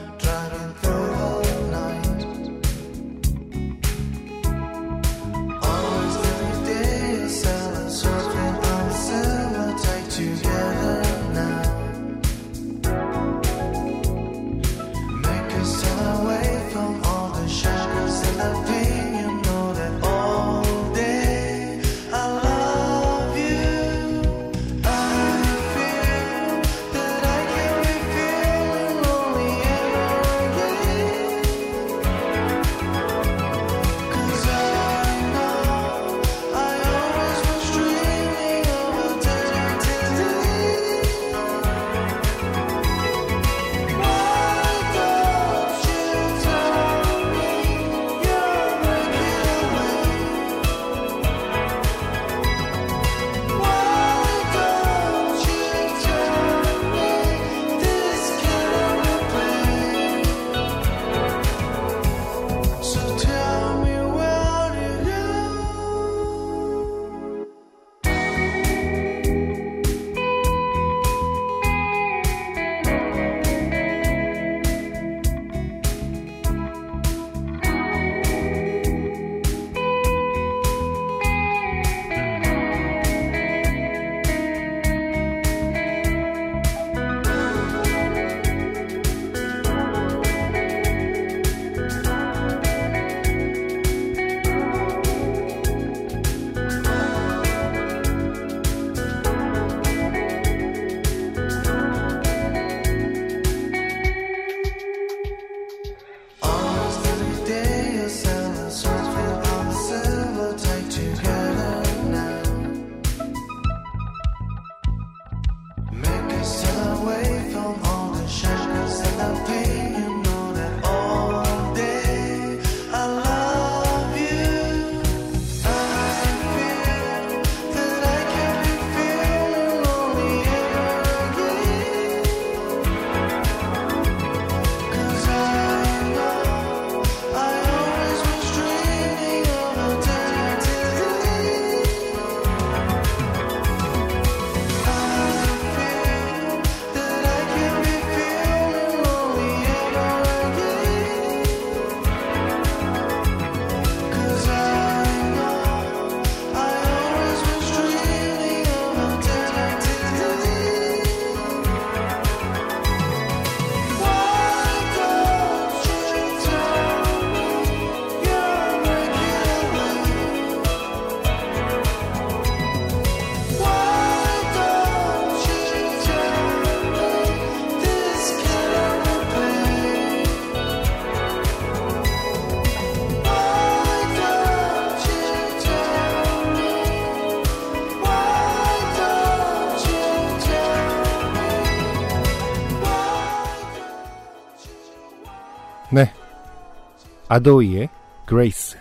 [197.31, 197.89] 아도이의
[198.27, 198.77] 그레이스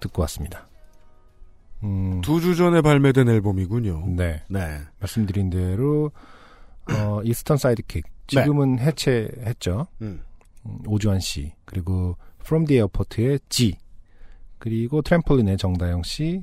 [0.00, 0.66] 듣고 왔습니다.
[1.84, 4.04] 음, 두주 전에 발매된 앨범이군요.
[4.16, 4.42] 네.
[4.48, 4.80] 네.
[4.98, 6.10] 말씀드린 대로
[6.90, 9.86] 어, 이스턴 사이드킥 지금은 해체했죠.
[10.02, 10.22] 음.
[10.66, 13.76] 음, 오주환 씨 그리고 From the Airport의 Zee
[14.58, 16.42] 그리고 트램폴린의 정다영 씨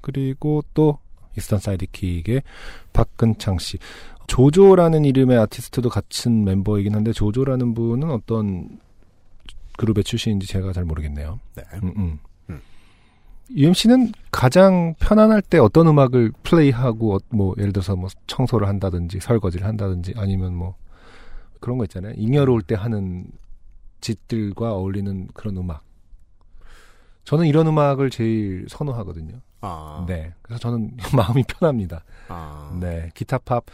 [0.00, 0.98] 그리고 또
[1.36, 2.42] 이스턴 사이드킥의
[2.94, 3.76] 박근창 씨
[4.28, 8.80] 조조라는 이름의 아티스트도 같은 멤버이긴 한데 조조라는 분은 어떤
[9.76, 11.40] 그룹의 출신인지 제가 잘 모르겠네요.
[11.54, 11.62] 네.
[11.82, 12.18] 음, 음.
[12.50, 12.60] 음.
[13.50, 19.66] UMC는 가장 편안할 때 어떤 음악을 플레이하고 어, 뭐 예를 들어서 뭐 청소를 한다든지 설거지를
[19.66, 20.74] 한다든지 아니면 뭐
[21.60, 22.14] 그런 거 있잖아요.
[22.16, 23.26] 잉여로울 때 하는
[24.00, 25.82] 짓들과 어울리는 그런 음악.
[27.24, 29.40] 저는 이런 음악을 제일 선호하거든요.
[29.60, 30.04] 아.
[30.06, 30.32] 네.
[30.42, 32.04] 그래서 저는 마음이 편합니다.
[32.28, 32.76] 아.
[32.80, 33.10] 네.
[33.14, 33.64] 기타 팝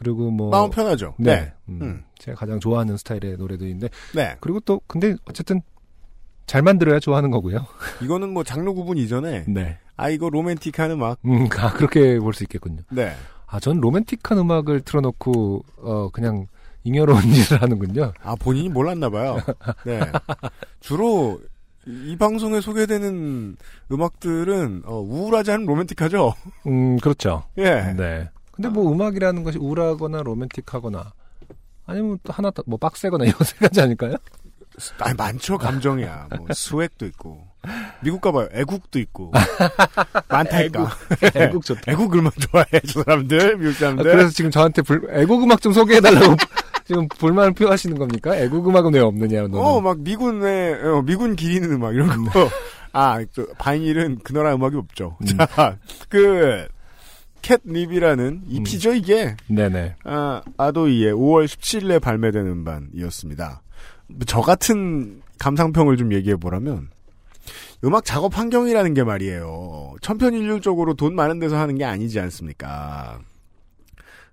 [0.00, 1.14] 그리고 뭐 마음 편하죠.
[1.18, 1.52] 네.
[1.68, 2.04] 음, 음.
[2.18, 4.34] 제가 가장 좋아하는 스타일의 노래들인데 네.
[4.40, 5.60] 그리고 또 근데 어쨌든
[6.46, 7.66] 잘 만들어야 좋아하는 거고요.
[8.02, 9.76] 이거는 뭐 장르 구분 이전에 네.
[9.98, 11.18] 아 이거 로맨틱한 음악.
[11.26, 12.80] 음, 아, 그렇게 볼 수 있겠군요.
[12.90, 13.12] 네.
[13.46, 16.46] 아, 전 로맨틱한 음악을 틀어놓고 어 그냥
[16.84, 18.14] 잉여로운 일을 하는군요.
[18.22, 19.36] 아 본인이 몰랐나 봐요.
[19.84, 20.00] 네.
[20.80, 21.38] 주로
[21.86, 23.54] 이, 이 방송에 소개되는
[23.92, 26.32] 음악들은 어, 우울하지 않은 로맨틱하죠.
[26.68, 27.42] 음, 그렇죠.
[27.58, 27.92] 예.
[27.96, 28.30] 네.
[28.60, 31.12] 근데 뭐 음악이라는 것이 우울하거나 로맨틱하거나
[31.86, 34.14] 아니면 또 하나 더 뭐 빡세거나 이런 세 가지 아닐까요?
[34.98, 36.28] 아 많죠 감정이야.
[36.36, 37.42] 뭐 스웩도 있고
[38.02, 38.48] 미국 가봐요.
[38.52, 39.32] 애국도 있고
[40.28, 40.90] 많다니까.
[41.34, 41.90] 애국 좋다.
[41.92, 44.04] 애국을만 좋아해 저 사람들 미국 아, 사람들.
[44.04, 46.36] 그래서 지금 저한테 불, 애국 음악 좀 소개해달라고
[46.86, 48.36] 지금 불만을 표하시는 겁니까?
[48.36, 49.58] 애국 음악은 왜 없느냐, 너는.
[49.58, 52.48] 어, 막 미군의, 어, 미군 기리는 음악, 이런 거.
[52.92, 55.16] 아, 저, 바이닐은 그 나라 음악이 없죠.
[55.20, 55.26] 음.
[55.26, 55.76] 자,
[56.08, 56.66] 그,
[57.42, 59.36] 캣닙이라는 EP죠, 이게.
[59.48, 59.96] 네네.
[60.04, 63.62] 아, 아도이의 5월 17일에 발매된 음반이었습니다.
[64.26, 66.88] 저 같은 감상평을 좀 얘기해보라면,
[67.84, 69.94] 음악 작업 환경이라는 게 말이에요.
[70.02, 73.20] 천편일률적으로 돈 많은 데서 하는 게 아니지 않습니까?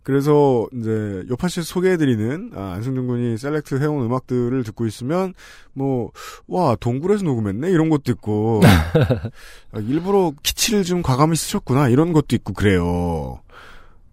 [0.08, 5.34] 그래서 이제 요파시 소개해드리는 아, 안승준 군이 select 해온 음악들을 듣고 있으면
[5.74, 6.12] 뭐
[6.48, 8.62] 와 동굴에서 녹음했네 이런 것도 있고
[9.74, 13.42] 아, 일부러 키치를 좀 과감히 쓰셨구나 이런 것도 있고 그래요.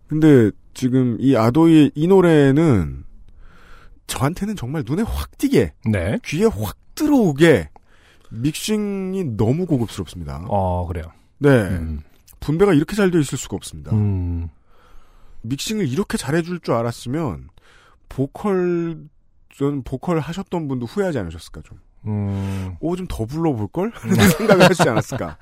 [0.08, 3.04] 근데 지금 이 아도이의 이 노래는
[4.08, 6.18] 저한테는 정말 눈에 확 띄게 네.
[6.24, 7.70] 귀에 확 들어오게
[8.30, 10.46] 믹싱이 너무 고급스럽습니다.
[10.48, 11.04] 어, 그래요.
[11.38, 12.00] 네 음.
[12.40, 13.92] 분배가 이렇게 잘 되어 있을 수가 없습니다.
[13.92, 14.48] 음.
[15.44, 17.48] 믹싱을 이렇게 잘해줄 줄 알았으면
[18.08, 18.98] 보컬
[19.56, 21.78] 전 보컬 하셨던 분도 후회하지 않으셨을까 좀.
[22.06, 22.76] 음.
[22.80, 25.38] 오좀 더 불러볼 걸 하는 생각을 하시지 않았을까.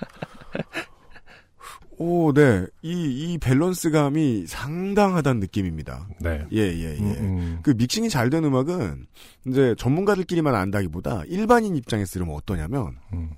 [1.99, 2.67] 오, 네.
[2.83, 2.91] 이,
[3.33, 6.09] 이 밸런스감이 상당하다는 느낌입니다.
[6.21, 6.45] 네.
[6.53, 6.99] 예, 예, 예.
[6.99, 7.59] 음, 음.
[7.63, 9.07] 그 믹싱이 잘 된 음악은
[9.47, 13.31] 이제 전문가들끼리만 안다기보다 일반인 입장에서 들으면 어떠냐면 음.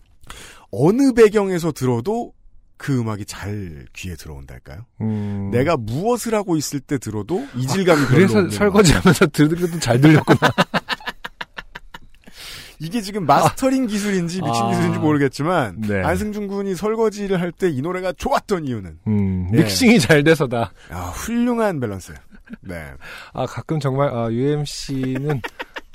[0.71, 2.33] 어느 배경에서 들어도
[2.77, 4.85] 그 음악이 잘 귀에 들어온달까요?
[5.01, 5.51] 음.
[5.53, 10.39] 내가 무엇을 하고 있을 때 들어도 이질감이 별로 그래서 설거지하면서 들으려도 잘 들렸구나.
[12.81, 14.69] 이게 지금 마스터링 기술인지 믹싱 아.
[14.71, 16.03] 기술인지 모르겠지만 네.
[16.03, 19.63] 안승준 군이 설거지를 할 때 이 노래가 좋았던 이유는 음, 네.
[19.63, 20.73] 믹싱이 잘 돼서다.
[20.91, 22.13] 아, 훌륭한 밸런스.
[22.63, 22.91] 네.
[23.33, 25.41] 아, 가끔 정말, 아, UMC는,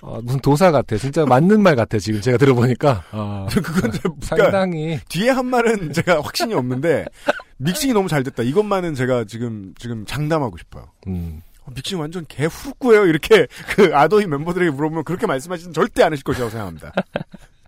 [0.02, 0.98] 아, 무슨 도사 같아.
[0.98, 2.00] 진짜 맞는 말 같아.
[2.00, 3.04] 지금 제가 들어보니까.
[3.12, 5.00] 아, 그건 좀 그러니까 상당히.
[5.10, 7.06] 뒤에 한 말은 제가 확신이 없는데
[7.58, 8.44] 믹싱이 너무 잘 됐다.
[8.44, 10.86] 이것만은 제가 지금 지금 장담하고 싶어요.
[11.08, 13.08] 음, 어, 믹싱 완전 개 후루꾸예요.
[13.08, 16.94] 이렇게 그 아도이 멤버들에게 물어보면 그렇게 말씀하시는 절대 않으실 것이라고 생각합니다.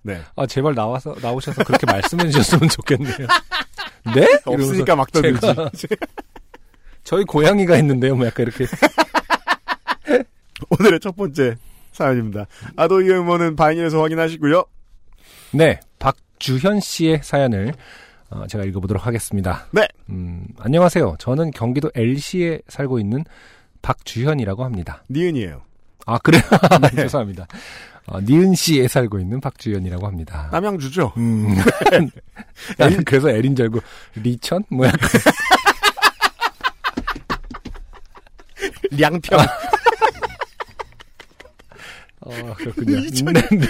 [0.03, 0.19] 네.
[0.35, 3.27] 아, 제발 나와서, 나오셔서 그렇게 말씀해 주셨으면 좋겠네요.
[4.15, 4.25] 네?
[4.45, 5.41] 없으니까 막 떠들지.
[5.41, 5.69] 제가
[7.03, 8.15] 저희 고양이가 있는데요.
[8.15, 8.65] 뭐 약간 이렇게.
[10.79, 11.55] 오늘의 첫 번째
[11.91, 12.47] 사연입니다.
[12.75, 14.63] 아도이의 음원은 바이닐에서 확인하시고요.
[15.53, 15.79] 네.
[15.99, 17.73] 박주현 씨의 사연을
[18.29, 19.67] 어, 제가 읽어보도록 하겠습니다.
[19.71, 19.87] 네.
[20.09, 21.15] 음, 안녕하세요.
[21.19, 23.25] 저는 경기도 L시에 살고 있는
[23.81, 25.03] 박주현이라고 합니다.
[25.09, 25.61] 니은이에요.
[26.05, 26.41] 아, 그래요?
[26.95, 27.47] 죄송합니다.
[28.07, 30.49] 어, 니은시에 살고 있는 박주현이라고 합니다.
[30.51, 31.13] 남양주죠.
[31.17, 31.55] 음.
[32.77, 33.79] 나는 그래서 L인 줄 알고,
[34.15, 34.63] 리천?
[34.69, 34.99] 뭐 약간.
[38.91, 39.39] 량평.
[42.21, 42.97] 어, 그렇군요.
[42.97, 43.33] 리천.
[43.33, 43.67] 네, 네.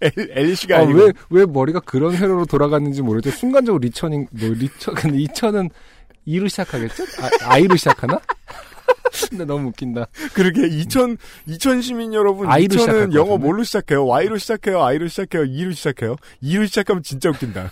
[0.00, 0.98] L, L씨가 아, 아니고.
[0.98, 3.34] 왜, 왜 머리가 그런 회로로 돌아갔는지 모르겠죠.
[3.36, 5.70] 순간적으로 리천인, 뭐, 리천, 근데 이천은
[6.24, 7.04] 이로 시작하겠죠?
[7.22, 8.20] 아, 아이로 시작하나?
[9.30, 10.06] 근데 너무 웃긴다.
[10.34, 11.16] 그러게 2000
[11.46, 13.38] 2000 시민 여러분 I로 2000은 시작할 것 영어?
[13.38, 14.04] 뭘로 시작해요?
[14.06, 14.82] Y로 시작해요.
[14.82, 15.44] I로 시작해요.
[15.44, 16.16] E로 시작해요.
[16.42, 17.70] E로 시작하면 진짜 웃긴다.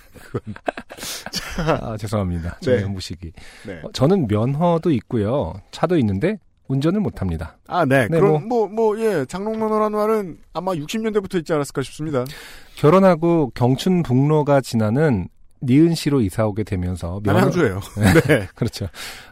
[1.58, 2.58] 아, 죄송합니다.
[2.62, 2.84] 네.
[2.84, 3.32] 무식이.
[3.66, 3.80] 네.
[3.82, 5.60] 어, 저는 면허도 있고요.
[5.70, 7.56] 차도 있는데 운전을 못 합니다.
[7.66, 8.08] 아, 네.
[8.08, 12.24] 네, 그럼 뭐뭐 예, 장롱면허라는 말은 아마 60년대부터 있지 않았을까 싶습니다.
[12.76, 15.28] 결혼하고 경춘북로가 지나는
[15.64, 17.80] 니은시로 이사 오게 되면서 면허 남양주예요.
[18.28, 18.48] 네.
[18.54, 18.86] 그렇죠.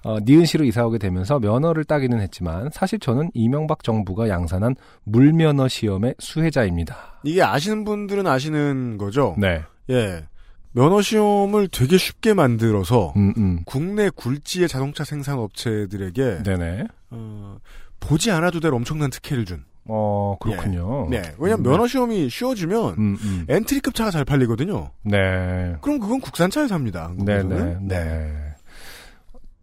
[0.04, 6.14] 어, 니은시로 이사 오게 되면서 면허를 따기는 했지만 사실 저는 이명박 정부가 양산한 물면허 시험의
[6.18, 7.20] 수혜자입니다.
[7.24, 9.36] 이게 아시는 분들은 아시는 거죠.
[9.38, 9.62] 네.
[9.90, 10.22] 예.
[10.72, 13.62] 면허 시험을 되게 쉽게 만들어서 음, 음.
[13.64, 16.42] 국내 굴지의 자동차 생산 업체들에게.
[17.10, 17.58] 어,
[18.00, 19.64] 보지 않아도 될 엄청난 특혜를 준.
[19.84, 21.08] 어, 그렇군요.
[21.10, 21.22] 네.
[21.38, 21.70] 왜냐면 음.
[21.70, 23.46] 면허 시험이 쉬워지면 음, 음.
[23.48, 24.90] 엔트리급 차가 잘 팔리거든요.
[25.02, 25.76] 네.
[25.80, 27.12] 그럼 그건 국산차에서 합니다.
[27.18, 27.38] 네네.
[27.40, 27.88] 한국에서는.
[27.88, 28.51] 네.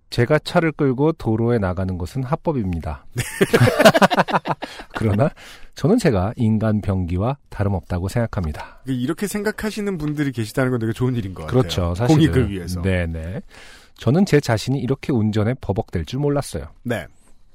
[0.09, 3.05] 제가 차를 끌고 도로에 나가는 것은 합법입니다.
[3.13, 3.23] 네.
[4.95, 5.29] 그러나
[5.75, 8.81] 저는 제가 인간 병기와 다름없다고 생각합니다.
[8.85, 11.61] 이렇게 생각하시는 분들이 계시다는 건 되게 좋은 일인 것 같아요.
[11.61, 11.95] 그렇죠.
[11.95, 12.81] 사실 공익을 위해서.
[12.81, 13.41] 네네.
[13.95, 16.67] 저는 제 자신이 이렇게 운전에 버벅댈 줄 몰랐어요.
[16.83, 17.05] 네.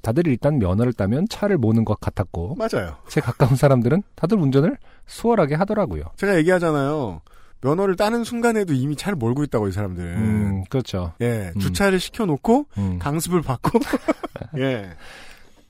[0.01, 2.95] 다들 일단 면허를 따면 차를 모는 것 같았고 맞아요.
[3.07, 6.03] 제 가까운 사람들은 다들 운전을 수월하게 하더라고요.
[6.17, 7.21] 제가 얘기하잖아요.
[7.65, 10.17] 면허를 따는 순간에도 이미 차를 몰고 있다고 이 사람들은.
[10.17, 11.13] 음, 그렇죠.
[11.21, 11.59] 예, 음.
[11.59, 12.99] 주차를 시켜놓고 음.
[12.99, 13.79] 강습을 받고.
[14.59, 14.91] 예.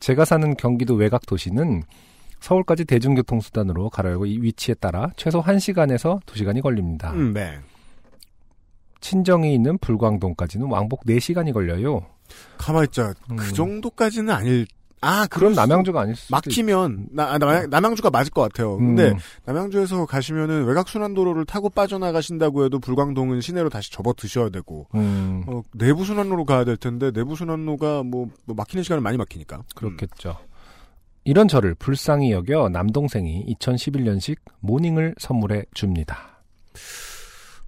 [0.02, 1.84] 제가 사는 경기도 외곽 도시는
[2.42, 7.12] 서울까지 대중교통 수단으로 가려고 이 위치에 따라 최소 1시간에서 2시간이 걸립니다.
[7.14, 7.58] 음, 네.
[9.00, 12.06] 친정이 있는 불광동까지는 왕복 4시간이 걸려요.
[12.58, 13.14] 가만있자.
[13.32, 13.38] 음.
[13.38, 14.68] 그 정도까지는 아닐
[15.06, 18.76] 아, 수도- 남양주가 아닐 수도 막히면 나, 아, 남, 남양주가 맞을 것 같아요.
[18.76, 24.50] 있- 근데 음, 남양주에서 가시면은 외곽 순환도로를 타고 빠져나가신다고 해도 불광동은 시내로 다시 접어 드셔야
[24.50, 29.18] 되고 음, 어, 내부 순환로로 가야 될 텐데 내부 순환로가 뭐, 뭐 막히는 시간은 많이
[29.18, 29.64] 막히니까.
[29.76, 30.38] 그렇겠죠.
[31.24, 36.40] 이런 저를 불쌍히 여겨 남동생이 2011년식 모닝을 선물해 줍니다.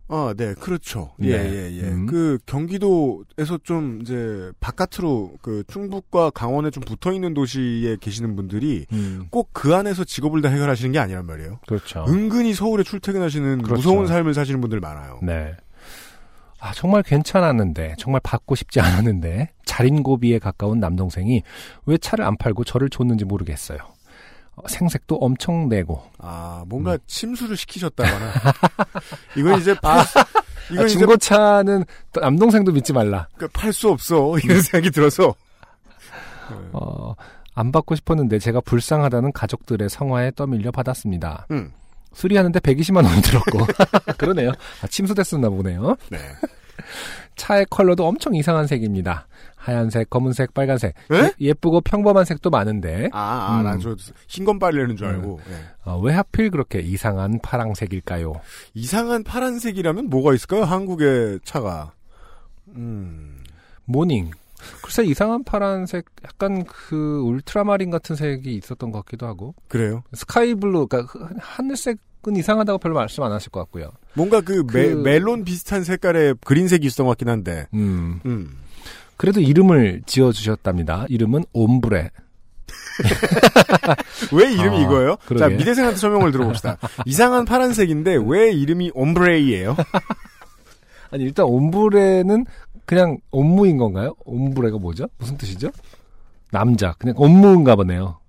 [0.10, 1.12] 아, 네, 그렇죠.
[1.17, 1.30] 네.
[1.30, 1.82] 예, 예, 예.
[1.82, 2.06] 음.
[2.06, 9.28] 그 경기도에서 좀 이제 바깥으로 그 충북과 강원에 좀 붙어 있는 도시에 계시는 분들이 음,
[9.30, 11.60] 꼭그 안에서 직업을 다 해결하시는 게 아니란 말이에요.
[11.67, 12.06] 그렇죠.
[12.08, 13.76] 은근히 서울에 출퇴근하시는 그렇죠.
[13.76, 15.20] 무서운 삶을 사시는 분들 많아요.
[15.24, 15.54] 네.
[16.60, 21.43] 아, 정말 괜찮았는데, 정말 받고 싶지 않았는데, 자린고비에 가까운 남동생이
[21.86, 23.78] 왜 차를 안 팔고 저를 줬는지 모르겠어요.
[24.58, 26.98] 어, 생색도 엄청 내고, 아, 뭔가 음.
[27.08, 28.34] 침수를 시키셨다거나.
[29.38, 30.17] 이건 이제 팔, 수-
[30.72, 33.28] 이건 아, 이제 중고차는 또 남동생도 믿지 말라.
[33.54, 34.36] 팔수 없어.
[34.43, 35.34] 이런 생각이 들어서.
[36.74, 37.13] 어,
[37.54, 41.46] 안 받고 싶었는데 제가 불쌍하다는 가족들의 성화에 떠밀려 받았습니다.
[41.52, 41.72] 음,
[42.13, 43.60] 수리하는데 120만 원 들었고.
[44.17, 44.52] 그러네요.
[44.82, 45.96] 아, 침수됐었나 보네요.
[46.10, 46.17] 네.
[47.38, 49.28] 차의 컬러도 엄청 이상한 색입니다.
[49.56, 50.95] 하얀색, 검은색, 빨간색.
[51.12, 51.15] 에?
[51.15, 53.63] 예- 예쁘고 평범한 색도 많은데 아, 아, 음.
[53.63, 53.95] 난저
[54.28, 55.39] 흰건발이라는 줄 알고.
[55.50, 55.54] 예.
[55.89, 58.34] 어, 왜 하필 그렇게 이상한 파랑색일까요?
[58.73, 60.63] 이상한 파란색이라면 뭐가 있을까요?
[60.63, 61.93] 한국의 차가.
[62.76, 63.43] 음.
[63.86, 64.32] 모닝.
[64.84, 70.04] 글쎄 이상한 파란색 약간 그 울트라마린 같은 색이 있었던 것 같기도 하고 그래요.
[70.13, 73.91] sky blue 그러니까 그 하늘색은 이상하다고 별로 말씀 안 하실 것 같고요.
[74.17, 77.67] 뭔가 그, 메, 그- 멜론 비슷한 색깔의 그린색이 있었던 것 같긴 한데.
[77.73, 78.19] 음.
[78.25, 78.49] 음.
[79.15, 81.06] 그래도 이름을 지어 주셨답니다.
[81.10, 82.10] 이름은 옴브레.
[84.34, 85.17] 왜 이름이 아, 이거예요?
[85.25, 85.39] 그러게.
[85.39, 86.77] 자, 미대생한테 설명을 들어봅시다.
[87.06, 89.75] 이상한 파란색인데 왜 이름이 옴브레이예요?
[91.12, 92.45] 아니 일단 옴브레는
[92.86, 94.15] 그냥 업무인 건가요?
[94.25, 95.08] 옴브레가 뭐죠?
[95.19, 95.69] 무슨 뜻이죠?
[96.51, 98.19] 남자 그냥 업무인가 보네요.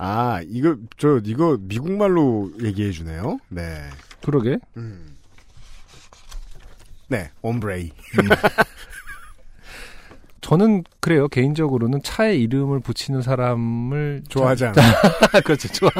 [0.00, 3.38] 아, 이거, 저, 이거 미국말로 얘기해 주네요.
[3.48, 3.62] 네.
[4.22, 4.58] 그러게.
[4.76, 5.16] 음.
[7.08, 7.90] 네, 옴브레이.
[10.40, 11.28] 저는 그래요.
[11.28, 14.74] 개인적으로는 차에 이름을 붙이는 사람을 좋아하지 않아.
[15.44, 15.68] 그렇죠.
[15.68, 15.90] 좋아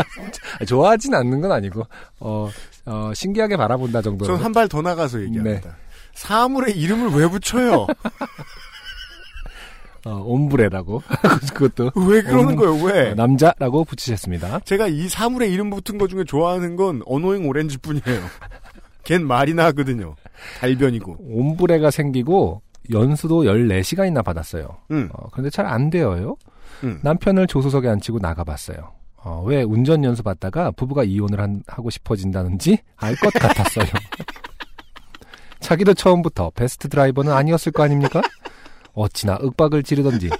[0.67, 1.87] 좋아하진 않는 건 아니고
[2.21, 2.49] 어,
[2.87, 4.25] 어 신기하게 바라본다 정도.
[4.25, 5.77] 전한발 더 나가서 얘기합니다.
[6.15, 7.87] 사물의 이름을 왜 붙여요?
[10.07, 11.03] 어, 옴브레라고
[11.55, 13.11] 그것도 왜 그러는 옴- 거예요, 왜?
[13.11, 14.61] 어, 남자라고 붙이셨습니다.
[14.61, 18.23] 제가 이 사물의 이름 붙은 것 중에 좋아하는 건 어노잉 오렌지 뿐이에요.
[19.05, 20.15] 걘 말이나 하거든요.
[20.61, 21.17] 달변이고.
[21.21, 24.79] 옴브레가 생기고 연수도 14시간이나 받았어요.
[24.91, 25.09] 음.
[25.13, 26.37] 어, 그런데 잘 안 되어요.
[26.85, 27.01] 음.
[27.03, 28.93] 남편을 조수석에 앉히고 나가봤어요.
[29.25, 33.87] 어, 왜 운전 연수 받다가 부부가 이혼을 한- 하고 싶어진다는지 알 것 같았어요.
[35.61, 38.23] 자기도 처음부터 베스트 드라이버는 아니었을 거 아닙니까?
[39.01, 40.31] 어찌나 윽박을 지르던지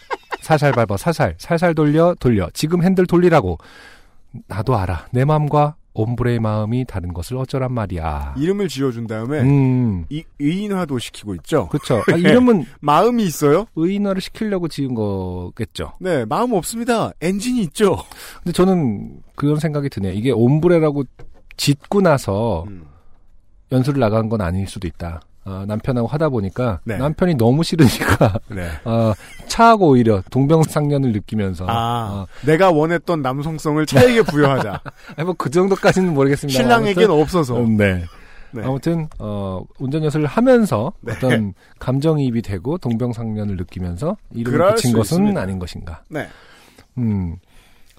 [0.41, 3.59] 살살 밟아 살살 살살 돌려 돌려 지금 핸들 돌리라고
[4.47, 8.35] 나도 알아 내 마음과 옴브레의 마음이 다른 것을 어쩌란 말이야.
[8.39, 11.69] 이름을 지어준 다음에 음 이 의인화도 시키고 있죠.
[11.69, 12.03] 그렇죠.
[12.13, 13.67] 아, 이름은 마음이 있어요?
[13.75, 15.95] 의인화를 시키려고 지은 거겠죠.
[15.99, 17.11] 네, 마음 없습니다.
[17.21, 17.97] 엔진이 있죠.
[18.37, 20.13] 근데 저는 그런 생각이 드네요.
[20.13, 21.03] 이게 옴브레라고
[21.57, 22.85] 짓고 나서 음.
[23.73, 25.21] 연수를 나간 건 아닐 수도 있다.
[25.49, 26.99] 어, 남편하고 하다 보니까 네.
[26.99, 28.69] 남편이 너무 싫으니까 네.
[28.85, 29.15] 어,
[29.47, 34.83] 차하고 오히려 동병상련을 느끼면서 아, 내가 원했던 남성성을 차에게 부여하자.
[35.17, 36.59] 어, 뭐그 정도까지는 모르겠습니다.
[36.59, 37.57] 신랑에겐 없어서.
[37.57, 38.05] 아무튼, 음, 네.
[38.51, 38.63] 네.
[38.63, 41.13] 아무튼 어, 운전 연수를 하면서 네.
[41.13, 45.41] 어떤 감정이입이 되고 동병상련을 느끼면서 이름을 붙인 수 것은 있습니다.
[45.41, 46.03] 아닌 것인가.
[46.09, 46.29] 네.
[46.99, 47.37] 음.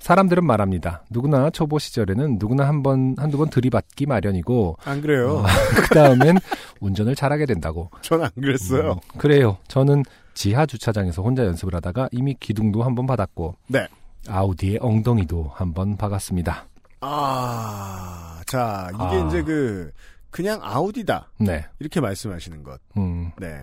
[0.01, 1.03] 사람들은 말합니다.
[1.09, 5.43] 누구나 초보 시절에는 누구나 한 번, 한두 번 들이받기 마련이고, 안 그래요.
[5.89, 6.37] 그 다음엔
[6.79, 7.89] 운전을 잘하게 된다고.
[8.01, 8.93] 전 안 그랬어요.
[8.93, 9.57] 음, 그래요.
[9.67, 13.87] 저는 지하 주차장에서 혼자 연습을 하다가 이미 기둥도 한 번 받았고, 네.
[14.27, 16.65] 아우디의 엉덩이도 한 번 박았습니다.
[17.01, 19.27] 아, 자, 이게 아.
[19.27, 19.91] 이제 그,
[20.31, 21.31] 그냥 아우디다.
[21.39, 21.65] 네.
[21.79, 22.79] 이렇게 말씀하시는 것.
[22.97, 23.61] 음, 네.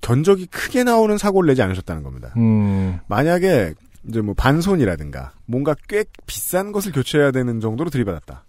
[0.00, 2.32] 견적이 크게 나오는 사고를 내지 않으셨다는 겁니다.
[2.36, 3.74] 음, 만약에,
[4.08, 8.44] 이제 뭐 반손이라든가, 뭔가 꽤 비싼 것을 교체해야 되는 정도로 들이받았다.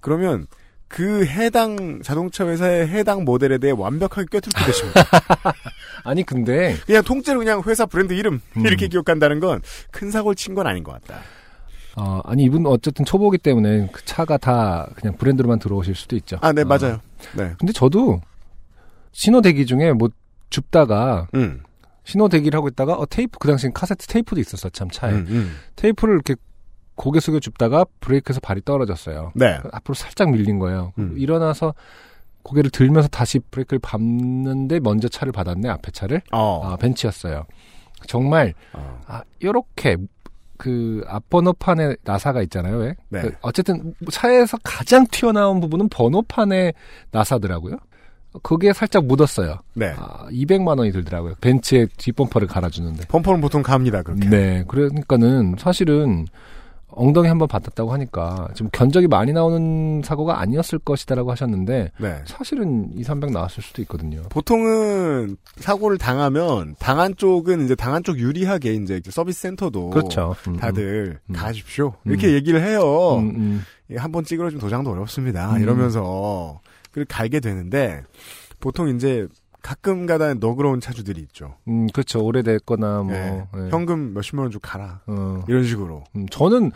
[0.00, 0.46] 그러면,
[0.86, 5.02] 그 해당 자동차 회사의 해당 모델에 대해 완벽하게 꿰뚫게 되십니다.
[6.04, 8.66] 아니, 근데, 그냥 통째로 그냥 회사 브랜드 이름, 음.
[8.66, 11.20] 이렇게 기억한다는 건 큰 사고를 친 건 아닌 것 같다.
[11.96, 16.38] 어, 아니, 이분 어쨌든 초보기 때문에 그 차가 다 그냥 브랜드로만 들어오실 수도 있죠.
[16.40, 16.64] 아, 네, 어.
[16.64, 17.00] 맞아요.
[17.34, 17.52] 네.
[17.58, 18.20] 근데 저도
[19.12, 20.08] 신호 대기 중에 뭐
[20.48, 21.60] 줍다가 음.
[22.08, 25.56] 신호 대기를 하고 있다가 어 테이프 그 당시엔 카세트 테이프도 있었어 참 차에 음, 음.
[25.76, 26.36] 테이프를 이렇게
[26.94, 29.32] 고개 숙여 줍다가 브레이크에서 발이 떨어졌어요.
[29.34, 29.60] 네.
[29.72, 30.94] 앞으로 살짝 밀린 거예요.
[30.96, 31.14] 음.
[31.18, 31.74] 일어나서
[32.44, 36.62] 고개를 들면서 다시 브레이크를 밟는데 먼저 차를 받았네 앞에 차를 어.
[36.64, 37.44] 아, 벤치였어요.
[38.06, 39.00] 정말 어.
[39.06, 39.98] 아 요렇게
[40.56, 42.78] 그 앞번호판에 나사가 있잖아요.
[42.78, 42.94] 왜?
[43.10, 43.20] 네.
[43.20, 46.72] 그 어쨌든 차에서 가장 튀어나온 부분은 번호판에
[47.10, 47.76] 나사더라고요.
[48.42, 49.58] 그게 살짝 묻었어요.
[49.74, 49.94] 네.
[49.96, 51.34] 아, 200만 원이 들더라고요.
[51.40, 53.06] 벤츠의 뒷범퍼를 갈아주는데.
[53.08, 54.28] 펌퍼는 보통 갑니다, 그렇게.
[54.28, 56.26] 네, 그러니까는 사실은
[56.90, 62.22] 엉덩이 한번 받았다고 하니까 좀 견적이 많이 나오는 사고가 아니었을 것이다라고 하셨는데 네.
[62.24, 64.22] 사실은 2, 300 나왔을 수도 있거든요.
[64.30, 70.34] 보통은 사고를 당하면 당한 쪽은 이제 당한 쪽 유리하게 이제 서비스 센터도 그렇죠.
[70.48, 71.32] 음, 다들 음.
[71.34, 71.94] 가십시오.
[72.04, 72.10] 음.
[72.10, 73.18] 이렇게 얘기를 해요.
[73.18, 73.96] 음, 음.
[73.96, 75.56] 한번 찌그러지면 도장도 어렵습니다.
[75.56, 75.62] 음.
[75.62, 76.60] 이러면서
[77.06, 78.02] 갈게 되는데
[78.60, 79.26] 보통 이제
[79.62, 81.56] 가끔 가다 너그러운 차주들이 있죠.
[81.68, 82.24] 음, 그렇죠.
[82.24, 83.44] 오래됐거나 뭐 예.
[83.56, 83.68] 예.
[83.70, 85.00] 현금 몇십만 원 주고 가라.
[85.06, 85.44] 어.
[85.48, 86.04] 이런 식으로.
[86.16, 86.70] 음, 저는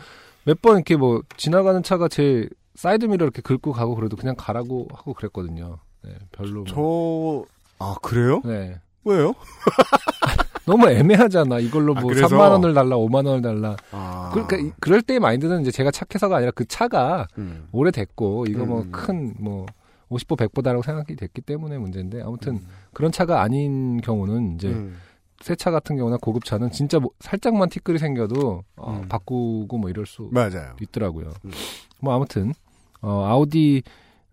[0.45, 4.87] 몇 번 이렇게 뭐 지나가는 차가 제 사이드 미러 이렇게 긁고 가고 그래도 그냥 가라고
[4.93, 5.77] 하고 그랬거든요.
[6.03, 6.63] 네, 별로.
[6.63, 7.47] 뭐.
[7.79, 8.41] 저, 아, 그래요?
[8.43, 8.79] 네.
[9.05, 9.33] 왜요?
[10.65, 11.59] 너무 애매하잖아.
[11.59, 12.27] 이걸로 아, 뭐 그래서?
[12.27, 13.75] 3만 원을 달라, 5만 원을 달라.
[13.91, 14.29] 아.
[14.33, 17.67] 그러니까 이- 그럴 때의 마인드는 이제 제가 착해서가 아니라 그 차가 음.
[17.71, 18.91] 오래됐고 이거 뭐 음.
[18.91, 19.65] 큰뭐
[20.13, 22.67] 50보 100보다라고 생각이 됐기 때문에 문제인데 아무튼 음.
[22.93, 24.97] 그런 차가 아닌 경우는 이제 음.
[25.41, 29.07] 새차 같은 경우나 고급 차는 진짜 뭐 살짝만 티끌이 생겨도 어, 음.
[29.09, 30.75] 바꾸고 뭐 이럴 수 맞아요.
[30.81, 31.33] 있더라고요.
[31.45, 31.51] 음.
[31.99, 32.53] 뭐 아무튼
[33.01, 33.83] 어, 아우디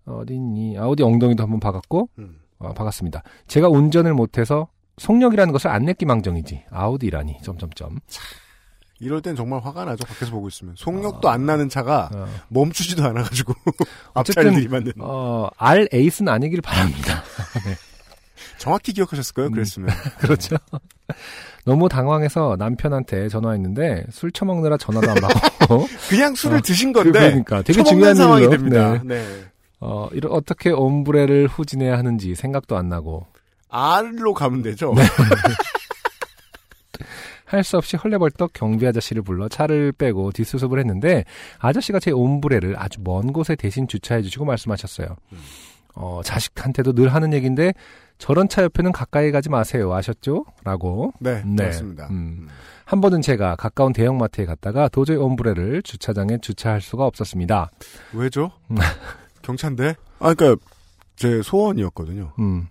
[0.04, 2.38] 어디니 아우디 엉덩이도 한번 박았고 음.
[2.58, 3.22] 어, 박았습니다.
[3.48, 4.68] 제가 운전을 못해서
[4.98, 7.98] 속력이라는 것을 안 냈기 망정이지 아우디라니 점점점.
[9.00, 10.04] 이럴 땐 정말 화가 나죠.
[10.06, 10.74] 밖에서 보고 있으면.
[10.76, 13.54] 속력도 안 나는 차가 어, 멈추지도 않아가지고
[14.14, 14.92] 어쨌든, 들이받는.
[14.98, 17.22] 어, R 에이스는 아니길 바랍니다.
[18.58, 19.48] 정확히 기억하셨을 거예요.
[19.48, 19.52] 음.
[19.54, 19.88] 그랬으면.
[20.20, 20.56] 그렇죠.
[21.64, 25.86] 너무 당황해서 남편한테 전화했는데 술 처먹느라 전화도 안 받고.
[26.10, 28.50] 그냥 술을 어, 드신 그- 건데 그러니까 되게 중요한 상황이 일로.
[28.50, 28.92] 됩니다.
[29.04, 29.16] 네.
[29.16, 29.44] 네.
[29.80, 33.26] 어, 이런 어떻게 옴브레를 후진해야 하는지 생각도 안 나고
[33.70, 34.92] R로 가면 되죠.
[34.94, 35.02] 네.
[37.50, 41.24] 할 수 없이 헐레벌떡 경비 아저씨를 불러 차를 빼고 뒷수습을 했는데
[41.58, 45.16] 아저씨가 제 옴브레를 아주 먼 곳에 대신 주차해 주시고 말씀하셨어요.
[45.96, 47.72] 어, 자식한테도 늘 하는 얘기인데
[48.18, 49.92] 저런 차 옆에는 가까이 가지 마세요.
[49.92, 50.44] 아셨죠?
[50.62, 51.12] 라고.
[51.18, 51.64] 네, 네.
[51.66, 52.06] 맞습니다.
[52.10, 52.48] 음.
[52.84, 57.70] 한 번은 제가 가까운 대형마트에 갔다가 도저히 옴브레를 주차장에 주차할 수가 없었습니다.
[58.12, 58.52] 왜죠?
[58.70, 58.76] 음.
[59.42, 59.94] 경차인데?
[60.20, 60.56] 아, 그니까,
[61.16, 62.32] 제 소원이었거든요.
[62.38, 62.68] 음.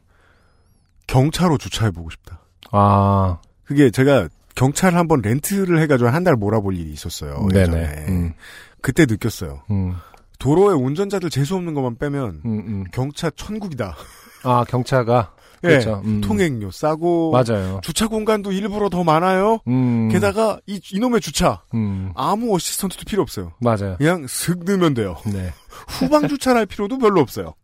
[1.07, 2.39] 경차로 주차해보고 싶다.
[2.71, 7.47] 아, 그게 제가 경차를 한번 렌트를 해가지고 한 달 몰아볼 일이 있었어요.
[7.53, 7.81] 예전에.
[7.87, 8.05] 네네.
[8.09, 8.33] 음,
[8.81, 9.61] 그때 느꼈어요.
[9.71, 9.95] 음,
[10.37, 12.83] 도로에 운전자들 재수 없는 것만 빼면 음, 음.
[12.91, 13.95] 경차 천국이다.
[14.43, 15.33] 아, 경차가.
[15.65, 16.01] 예, 그렇죠.
[16.05, 16.21] 음.
[16.21, 17.81] 통행료 싸고 맞아요.
[17.83, 19.59] 주차 공간도 일부러 더 많아요.
[19.67, 20.07] 음.
[20.09, 23.51] 게다가 이 이놈의 주차 음, 아무 어시스턴트도 필요 없어요.
[23.59, 23.97] 맞아요.
[23.97, 25.17] 그냥 슥 넣으면 돼요.
[25.25, 25.51] 네.
[25.99, 27.55] 후방 주차를 할 필요도 별로 없어요.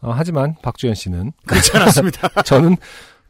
[0.00, 2.28] 어, 하지만 박주현 씨는 그렇지 않았습니다.
[2.44, 2.76] 저는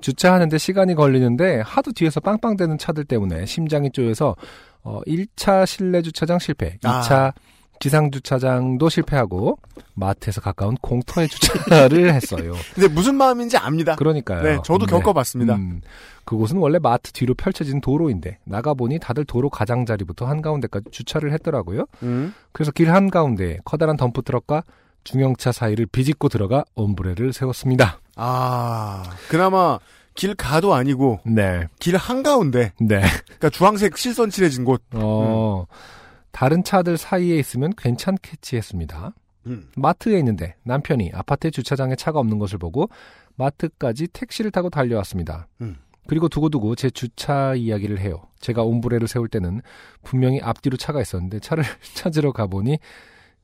[0.04, 4.36] 주차하는데 시간이 걸리는데 하도 뒤에서 빵빵대는 차들 때문에 심장이 쪼여서
[4.82, 7.00] 어, 1차 실내 주차장 실패, 아.
[7.00, 7.32] 2차
[7.80, 9.58] 지상 주차장도 실패하고
[9.94, 12.52] 마트에서 가까운 공터에 주차를 했어요.
[12.74, 13.96] 근데 무슨 마음인지 압니다.
[13.96, 14.42] 그러니까요.
[14.42, 14.90] 네, 저도 네.
[14.92, 15.54] 겪어봤습니다.
[15.54, 15.80] 음,
[16.24, 21.86] 그곳은 원래 마트 뒤로 펼쳐진 도로인데 나가 보니 다들 도로 가장자리부터 한 가운데까지 주차를 했더라고요.
[22.02, 22.34] 음.
[22.52, 24.64] 그래서 길 한 가운데 커다란 덤프 트럭과
[25.02, 28.00] 중형차 사이를 비집고 들어가 옴브레를 세웠습니다.
[28.16, 29.78] 아, 그나마
[30.14, 33.00] 길 가도 아니고 네, 길 한가운데, 네.
[33.24, 34.82] 그러니까 주황색 실선 칠해진 곳.
[34.92, 35.66] 어,
[36.30, 39.12] 다른 차들 사이에 있으면 괜찮겠지 했습니다.
[39.46, 39.68] 음.
[39.76, 42.88] 마트에 있는데 남편이 아파트 주차장에 차가 없는 것을 보고
[43.36, 45.48] 마트까지 택시를 타고 달려왔습니다.
[45.60, 45.76] 음.
[46.06, 48.22] 그리고 두고두고 제 주차 이야기를 해요.
[48.40, 49.62] 제가 옴브레를 세울 때는
[50.02, 52.78] 분명히 앞뒤로 차가 있었는데 차를 찾으러 가보니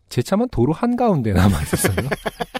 [0.08, 1.94] 제 차만 도로 한가운데 남아 있었어요.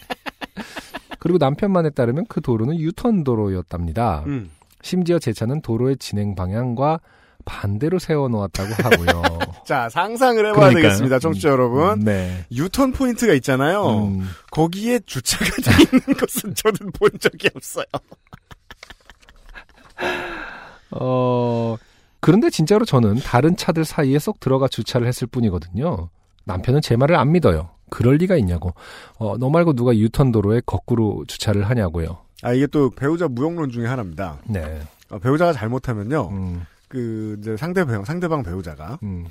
[1.20, 4.24] 그리고 남편만에 따르면 그 도로는 유턴 도로였답니다.
[4.26, 4.50] 음.
[4.82, 7.00] 심지어 제 차는 도로의 진행 방향과
[7.44, 9.22] 반대로 세워놓았다고 하고요.
[9.64, 10.82] 자, 상상을 해봐야 그러니까요.
[10.82, 12.00] 되겠습니다, 청취자 여러분.
[12.00, 12.44] 네.
[12.50, 14.06] 유턴 포인트가 있잖아요.
[14.06, 17.84] 음, 거기에 주차가 돼 있는 것은 저는 본 적이 없어요.
[20.92, 21.76] 어,
[22.20, 26.08] 그런데 진짜로 저는 다른 차들 사이에 쏙 들어가 주차를 했을 뿐이거든요.
[26.44, 27.70] 남편은 제 말을 안 믿어요.
[27.90, 28.72] 그럴 리가 있냐고.
[29.18, 32.18] 어, 너 말고 누가 유턴 도로에 거꾸로 주차를 하냐고요.
[32.42, 34.38] 아, 이게 또 배우자 무용론 중에 하나입니다.
[34.46, 34.80] 네.
[35.10, 39.26] 어, 배우자가 잘못하면요, 음, 그, 이제 상대 배우, 상대방 배우자가, 음,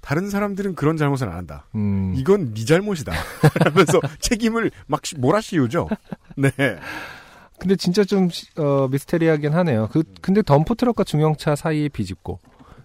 [0.00, 1.66] 다른 사람들은 그런 잘못을 안 한다.
[1.74, 2.14] 음.
[2.16, 3.12] 이건 네 잘못이다.
[3.64, 5.88] 하면서 책임을 막 시- 몰아씌우죠.
[6.36, 6.50] 네.
[7.58, 9.88] 근데 진짜 좀, 어, 미스테리하긴 하네요.
[9.92, 12.38] 그, 근데 덤프 트럭과 중형차 사이에 비집고,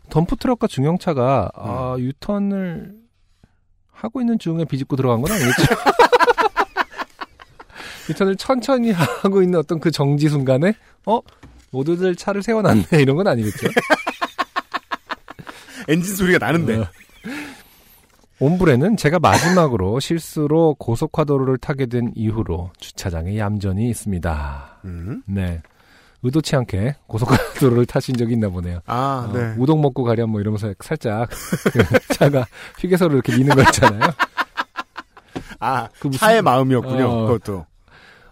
[0.09, 2.93] 덤프 트럭과 중형차가, 아, 유턴을
[3.95, 5.63] 하고 있는 중에 비집고 들어간 건 아니겠죠?
[8.09, 10.73] 유턴을 천천히 하고 있는 어떤 그 정지 순간에,
[11.05, 11.19] 어?
[11.71, 12.85] 모두들 차를 세워놨네.
[12.99, 13.67] 이런 건 아니겠죠?
[15.87, 16.77] 엔진 소리가 나는데.
[16.77, 16.87] 어.
[18.39, 24.79] 옴브레는 제가 마지막으로 실수로 고속화도로를 타게 된 이후로 주차장에 얌전히 있습니다.
[24.85, 25.23] 음.
[25.25, 25.61] 네.
[26.25, 28.79] 의도치 않게 고속화도로를 타신 적이 있나 보네요.
[28.87, 29.53] 아, 어, 네.
[29.57, 31.29] 우동 먹고 가렴 뭐 이러면서 살짝
[32.17, 32.45] 차가
[32.79, 34.01] 휴게소를 이렇게 미는 거 있잖아요.
[35.59, 37.05] 아, 그 무슨- 차의 마음이었군요.
[37.05, 37.27] 어.
[37.27, 37.65] 그것도.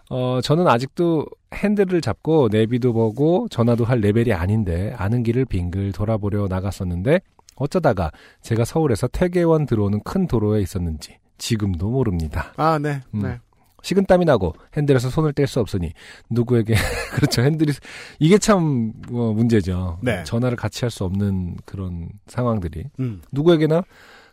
[0.09, 6.47] 어, 저는 아직도 핸들을 잡고 내비도 보고 전화도 할 레벨이 아닌데 아는 길을 빙글 돌아보려
[6.47, 7.21] 나갔었는데
[7.55, 12.53] 어쩌다가 제가 서울에서 태계원 들어오는 큰 도로에 있었는지 지금도 모릅니다.
[12.57, 13.01] 아, 네.
[13.13, 13.21] 음.
[13.21, 13.39] 네.
[13.83, 15.93] 식은땀이 나고 핸들에서 손을 뗄 수 없으니
[16.29, 16.73] 누구에게
[17.13, 17.73] 그렇죠 핸들이
[18.17, 19.99] 이게 참 어, 문제죠.
[20.01, 20.23] 네.
[20.23, 23.21] 전화를 같이 할 수 없는 그런 상황들이 음.
[23.31, 23.83] 누구에게나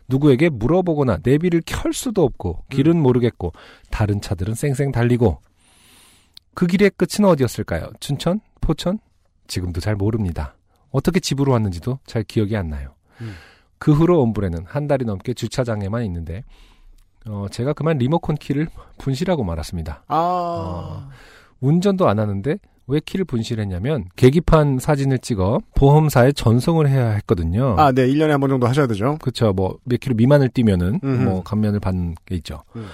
[0.07, 3.53] 누구에게 물어보거나 내비를 켤 수도 없고 길은 모르겠고
[3.89, 5.39] 다른 차들은 쌩쌩 달리고
[6.53, 7.91] 그 길의 끝은 어디였을까요?
[7.99, 8.41] 춘천?
[8.59, 8.99] 포천?
[9.47, 10.55] 지금도 잘 모릅니다.
[10.91, 12.93] 어떻게 집으로 왔는지도 잘 기억이 안 나요.
[13.21, 13.33] 음.
[13.77, 16.43] 그 후로 엄브레는 한 달이 넘게 주차장에만 있는데
[17.27, 18.67] 어, 제가 그만 리모컨 키를
[18.97, 20.03] 분실하고 말았습니다.
[20.07, 20.15] 아.
[20.15, 21.09] 어.
[21.59, 22.57] 운전도 안 하는데
[22.87, 27.75] 왜 키를 분실했냐면 계기판 사진을 찍어 보험사에 전송을 해야 했거든요.
[27.77, 28.07] 아, 네.
[28.07, 29.17] 1년에 한 번 정도 하셔야 되죠.
[29.21, 29.53] 그렇죠.
[29.53, 31.23] 뭐 몇 킬로 미만을 뛰면은 음흠.
[31.23, 32.63] 뭐 감면을 받는 게 있죠.
[32.75, 32.87] 음.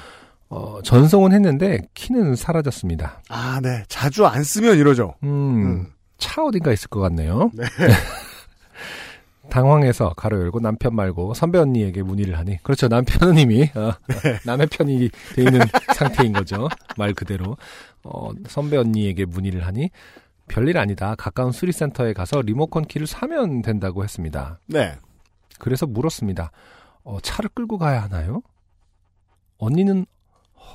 [0.50, 3.22] 어, 전송은 했는데 키는 사라졌습니다.
[3.30, 3.84] 아, 네.
[3.88, 5.16] 자주 안 쓰면 이러죠.
[5.24, 5.86] 음, 음.
[6.18, 7.50] 차 어딘가 있을 것 같네요.
[7.54, 7.64] 네.
[9.50, 14.40] 당황해서 가로 열고 남편 말고 선배 언니에게 문의를 하니 그렇죠 남편은 이미 어, 네.
[14.46, 15.62] 남의 편이 돼 있는
[15.96, 16.68] 상태인 거죠
[16.98, 17.58] 말 그대로
[18.04, 19.90] 어, 선배 언니에게 문의를 하니
[20.48, 24.96] 별일 아니다 가까운 수리센터에 가서 리모컨 키를 사면 된다고 했습니다 네.
[25.60, 26.52] 그래서 물었습니다
[27.04, 28.42] 어, 차를 끌고 가야 하나요?
[29.58, 30.06] 언니는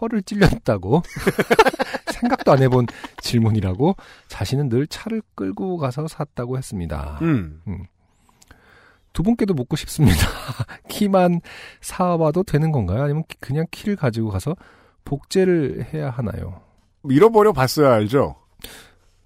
[0.01, 1.03] 허를 찔렸다고
[2.13, 2.87] 생각도 안 해본
[3.21, 3.97] 질문이라고
[4.29, 7.61] 자신은 늘 차를 끌고 가서 샀다고 했습니다 음.
[9.13, 10.17] 두 분께도 묻고 싶습니다.
[10.89, 11.41] 키만
[11.81, 13.03] 사와도 되는 건가요?
[13.03, 14.55] 아니면 키- 그냥 키를 가지고 가서
[15.05, 16.61] 복제를 해야 하나요?
[17.09, 18.37] 잃어버려 봤어야 알죠?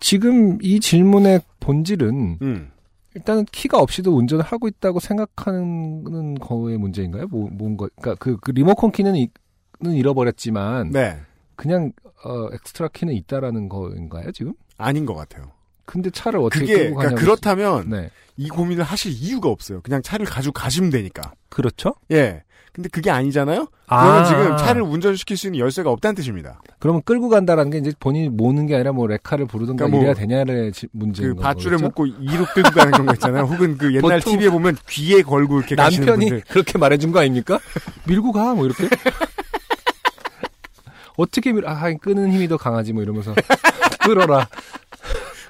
[0.01, 2.71] 지금 이 질문의 본질은 음.
[3.15, 7.27] 일단은 키가 없이도 운전을 하고 있다고 생각하는 거의 문제인가요?
[7.29, 9.31] 뭐, 뭔가, 그러니까 그, 그 리모컨 키는 이-
[9.79, 11.19] 는 잃어버렸지만 네.
[11.55, 11.93] 그냥
[12.25, 14.55] 어, 엑스트라 키는 있다라는 거인가요 지금?
[14.79, 15.53] 아닌 것 같아요.
[15.87, 19.81] 근데 차를 어떻게 그게, 끌고 가냐고 그러니까 그렇다면 네 이 고민을 하실 이유가 없어요.
[19.81, 21.33] 그냥 차를 가지고 가시면 되니까.
[21.49, 21.95] 그렇죠?
[22.13, 22.43] 예.
[22.75, 23.67] 근데 그게 아니잖아요?
[23.87, 24.03] 아.
[24.05, 26.61] 그러면 지금 차를 운전시킬 수 있는 열쇠가 없다는 뜻입니다.
[26.79, 30.15] 그러면 끌고 간다라는 게 이제 본인이 모는 게 아니라 뭐 레카를 부르든가 그러니까 뭐 이래야
[30.45, 31.45] 되냐의 지- 문제인 그 거죠.
[31.45, 33.45] 밧줄에 묶고 이로 끌고 가는 경우 있잖아요.
[33.45, 36.45] 혹은 그 옛날 TV에 보면 귀에 걸고 이렇게 가시는 남편이 분들.
[36.51, 37.59] 그렇게 말해준 거 아닙니까?
[38.07, 38.87] 밀고 가, 뭐 이렇게.
[41.17, 43.35] 어떻게 밀, 아, 끄는 힘이 더 강하지, 뭐 이러면서.
[44.05, 44.47] 끌어라.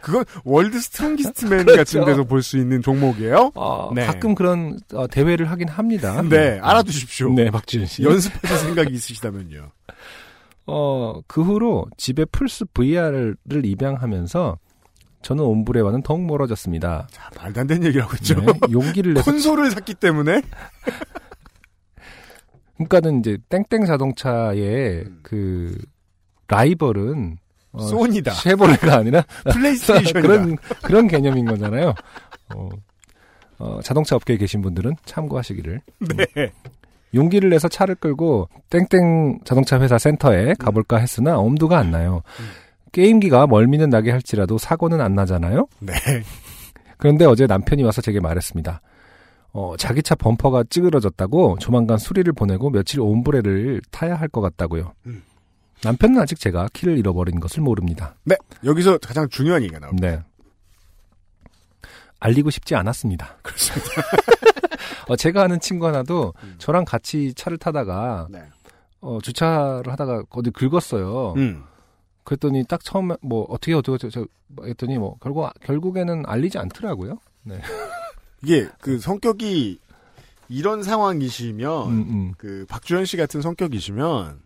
[0.07, 1.99] 그건 World Strongest Man 그렇죠.
[1.99, 3.51] 같은 데서 볼 수 있는 종목이에요.
[3.57, 4.07] 어, 네.
[4.07, 6.23] 가끔 그런 어, 대회를 하긴 합니다.
[6.31, 7.33] 네, 알아두십시오.
[7.33, 8.05] 네, 박지윤 씨.
[8.05, 9.69] 연습하실 생각이 있으시다면요.
[10.69, 14.59] 어, 그 후로 집에 플스 VR을 입양하면서
[15.23, 17.09] 저는 옴브레와는 더욱 멀어졌습니다.
[17.11, 18.41] 자, 말도 안 되는 얘기를 하고 있죠.
[18.41, 20.41] 네, 용기를 내서 콘솔을 샀기 때문에
[22.79, 25.19] 그러니까는 이제 땡땡 자동차의 음.
[25.25, 25.77] 그
[26.47, 27.39] 라이벌은
[27.77, 28.33] 어, 소니다.
[28.33, 29.23] 쉐보레가 아니라
[29.53, 30.21] 플레이스테이션이다.
[30.21, 31.95] 그런 그런 개념인 거잖아요.
[32.55, 32.69] 어,
[33.59, 35.81] 어, 자동차 업계에 계신 분들은 참고하시기를.
[36.17, 36.53] 네.
[37.15, 42.23] 용기를 내서 차를 끌고 땡땡 자동차 회사 센터에 가볼까 했으나 엄두가 안 나요.
[42.41, 42.49] 음.
[42.93, 45.67] 게임기가 멀미는 나게 할지라도 사고는 안 나잖아요.
[45.81, 45.93] 네.
[46.99, 48.81] 그런데 어제 남편이 와서 제게 말했습니다.
[49.53, 54.93] 어, 자기 차 범퍼가 찌그러졌다고 조만간 수리를 보내고 며칠 옴브레를 타야 할 것 같다고요.
[55.07, 55.23] 음.
[55.83, 58.15] 남편은 아직 제가 키를 잃어버린 것을 모릅니다.
[58.25, 58.37] 네.
[58.65, 60.09] 여기서 가장 중요한 얘기가 나옵니다.
[60.09, 60.23] 네.
[62.19, 63.37] 알리고 싶지 않았습니다.
[63.43, 64.03] 그렇습니다.
[65.09, 66.55] 어, 제가 아는 친구 하나도 음.
[66.59, 68.43] 저랑 같이 차를 타다가 네.
[69.01, 71.35] 어, 주차를 하다가 어디 긁었어요.
[71.37, 71.65] 음.
[72.25, 74.27] 그랬더니 딱 처음에 뭐 어떻게 어떻게 저, 저
[74.65, 77.19] 했더니 뭐 결국 결국에는 알리지 않더라고요.
[78.43, 79.79] 이게 그 성격이
[80.49, 82.35] 이런 상황이시면 음, 음.
[82.37, 84.41] 그 박주현 씨 같은 성격이시면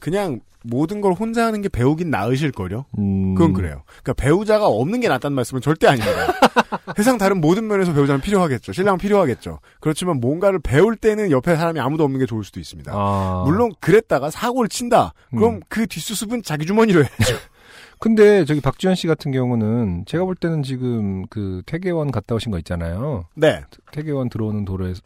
[0.00, 2.84] 그냥 모든 걸 혼자 하는 게 배우긴 나으실 거요.
[2.98, 3.34] 음.
[3.34, 3.82] 그건 그래요.
[3.86, 6.12] 그러니까 배우자가 없는 게 낫다는 말씀은 절대 아닙니다.
[6.96, 8.72] 세상 다른 모든 면에서 배우자는 필요하겠죠.
[8.72, 9.60] 신랑은 필요하겠죠.
[9.80, 12.92] 그렇지만 뭔가를 배울 때는 옆에 사람이 아무도 없는 게 좋을 수도 있습니다.
[12.94, 13.44] 아.
[13.46, 15.14] 물론 그랬다가 사고를 친다.
[15.30, 15.60] 그럼 음.
[15.68, 17.36] 그 뒷수습은 자기 주머니로 해야죠.
[17.98, 22.58] 근데 저기 박주현 씨 같은 경우는 제가 볼 때는 지금 그 태계원 갔다 오신 거
[22.58, 23.26] 있잖아요.
[23.34, 23.62] 네.
[23.92, 25.02] 태계원 들어오는 도로에서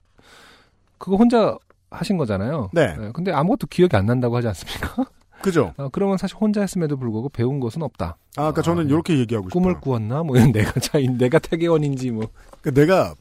[0.98, 1.58] 그거 혼자
[1.94, 2.70] 하신 거잖아요.
[2.72, 2.96] 네.
[3.12, 5.06] 근데 아무것도 기억이 안 난다고 하지 않습니까?
[5.42, 5.74] 그죠.
[5.76, 8.16] 아, 그러면 사실 혼자 했음에도 불구하고 배운 것은 없다.
[8.36, 9.60] 아, 그러니까 저는 아, 이렇게 얘기하고 싶어요.
[9.62, 10.22] 꿈을 꾸었나?
[10.22, 12.28] 뭐 이런 내가 자 내가 태계원인지 뭐.
[12.60, 13.14] 그러니까 내가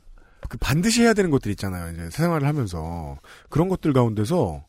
[0.50, 1.92] 그 반드시 해야 되는 것들 있잖아요.
[1.94, 3.18] 이제 생활을 하면서
[3.50, 4.64] 그런 것들 가운데서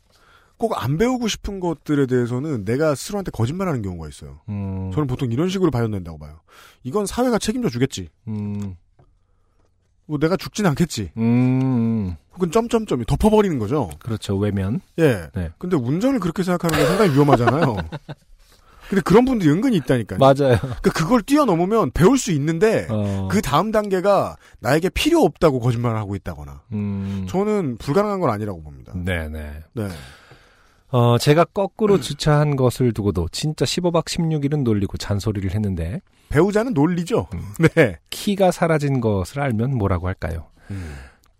[0.57, 4.41] 꼭 안 배우고 싶은 것들에 대해서는 내가 스스로한테 거짓말하는 경우가 있어요.
[4.49, 6.41] 음, 저는 보통 이런 식으로 발현된다고 봐요.
[6.85, 8.09] 이건 사회가 책임져 주겠지.
[8.29, 8.77] 음,
[10.07, 11.11] 뭐 내가 죽진 않겠지.
[11.17, 13.91] 음, 혹은 점점점이 덮어버리는 거죠.
[14.01, 14.37] 그렇죠.
[14.37, 14.81] 외면.
[14.99, 15.29] 예.
[15.35, 15.51] 네.
[15.59, 17.77] 근데 운전을 그렇게 생각하는 게 상당히 위험하잖아요.
[18.89, 20.19] 근데 그런 분들이 은근히 있다니까요.
[20.19, 20.59] 맞아요.
[20.59, 26.15] 그러니까 그걸 뛰어넘으면 배울 수 있는데 어, 그 다음 단계가 나에게 필요 없다고 거짓말을 하고
[26.15, 26.63] 있다거나.
[26.73, 28.93] 음, 저는 불가능한 건 아니라고 봅니다.
[28.95, 29.53] 네네.
[29.73, 29.89] 네.
[30.95, 37.27] 어, 제가 거꾸로 주차한 것을 두고도 진짜 15박 16일은 놀리고 잔소리를 했는데 배우자는 논리죠.
[37.35, 37.41] 음.
[37.75, 37.99] 네.
[38.11, 40.47] 키가 사라진 것을 알면 뭐라고 할까요?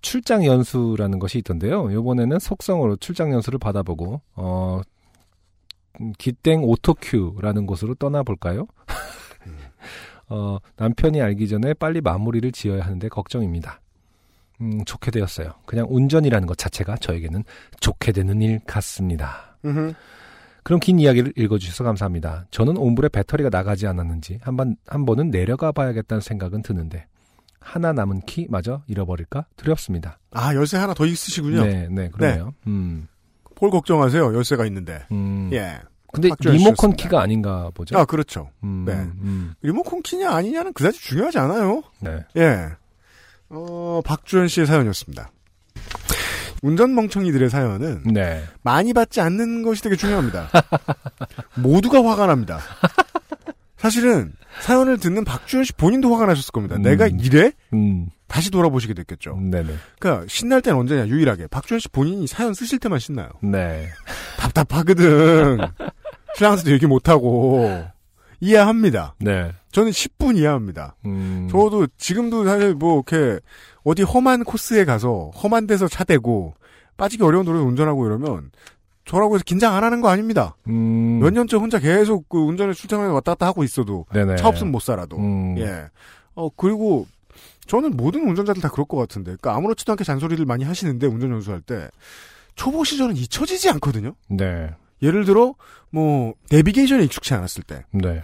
[0.01, 1.89] 출장 연수라는 것이 있던데요.
[1.93, 4.81] 이번에는 속성으로 출장 연수를 받아보고 어
[6.01, 8.67] 음, 기땡 오토큐라는 곳으로 떠나볼까요?
[10.31, 13.81] 어, 남편이 알기 전에 빨리 마무리를 지어야 하는데 걱정입니다.
[14.61, 15.53] 음, 좋게 되었어요.
[15.67, 17.45] 그냥 운전이라는 것 자체가 저에게는
[17.81, 19.57] 좋게 되는 일 같습니다.
[19.65, 19.95] 음흠.
[20.63, 22.47] 그럼 긴 이야기를 읽어주셔서 감사합니다.
[22.51, 27.07] 저는 온불에 배터리가 나가지 않았는지 한 번 한 번은 내려가 봐야겠다는 생각은 드는데
[27.61, 30.19] 하나 남은 키 마저 잃어버릴까 두렵습니다.
[30.33, 31.65] 아, 열쇠 하나 더 있으시군요.
[31.65, 32.55] 네, 네, 그러네요.
[32.67, 33.09] 음,
[33.61, 34.35] 뭘 걱정하세요.
[34.35, 35.05] 열쇠가 있는데.
[35.13, 35.51] 음.
[35.53, 35.79] 예.
[36.13, 37.03] 근데 리모컨 씨였습니다.
[37.03, 37.99] 키가 아닌가 보죠.
[37.99, 38.51] 아, 그렇죠.
[38.63, 38.93] 음, 네.
[38.93, 41.83] 음, 리모컨 키냐 아니냐는 그다지 중요하지 않아요.
[42.01, 42.25] 네.
[42.37, 42.69] 예.
[43.55, 45.31] 어, 박주현 씨의 사연이었습니다.
[46.63, 48.43] 운전 멍청이들의 사연은 네.
[48.63, 50.51] 많이 받지 않는 것이 되게 중요합니다.
[51.57, 52.59] 모두가 화가 납니다.
[53.77, 56.77] 사실은 사연을 듣는 박주현 씨 본인도 화가 나셨을 겁니다.
[56.77, 56.83] 음.
[56.83, 57.53] 내가 이래?
[57.75, 59.37] 음, 다시 돌아보시게 됐겠죠.
[59.37, 59.75] 네네.
[59.99, 63.29] 그러니까 신날 때는 언제냐 유일하게 박주현 씨 본인이 사연 쓰실 때만 신나요.
[63.43, 63.89] 네.
[64.39, 65.59] 답답하거든.
[66.37, 67.85] 신랑한테도 얘기 못하고
[68.41, 69.15] 이해합니다.
[69.19, 69.53] 네.
[69.73, 70.97] 저는 10분 이해합니다.
[71.07, 73.41] 음, 저도 지금도 사실 뭐 이렇게
[73.83, 76.55] 어디 험한 코스에 가서 험한 데서 차 대고
[76.97, 78.51] 빠지기 어려운 도로를 운전하고 이러면
[79.05, 80.57] 저라고 해서 긴장 안 하는 거 아닙니다.
[80.69, 84.37] 음, 몇 년째 혼자 계속 그 운전을 출장을 왔다 갔다 하고 있어도 네네.
[84.37, 85.89] 차 없으면 못 살아도 음, 예.
[86.35, 87.07] 어 그리고
[87.67, 91.61] 저는 모든 운전자들 다 그럴 것 같은데 그러니까 아무렇지도 않게 잔소리를 많이 하시는데 운전 연수할
[91.61, 91.89] 때
[92.55, 94.15] 초보 시절은 잊혀지지 않거든요.
[94.29, 94.71] 네.
[95.03, 95.55] 예를 들어
[95.91, 98.23] 뭐 내비게이션에 익숙치 않았을 때이 네.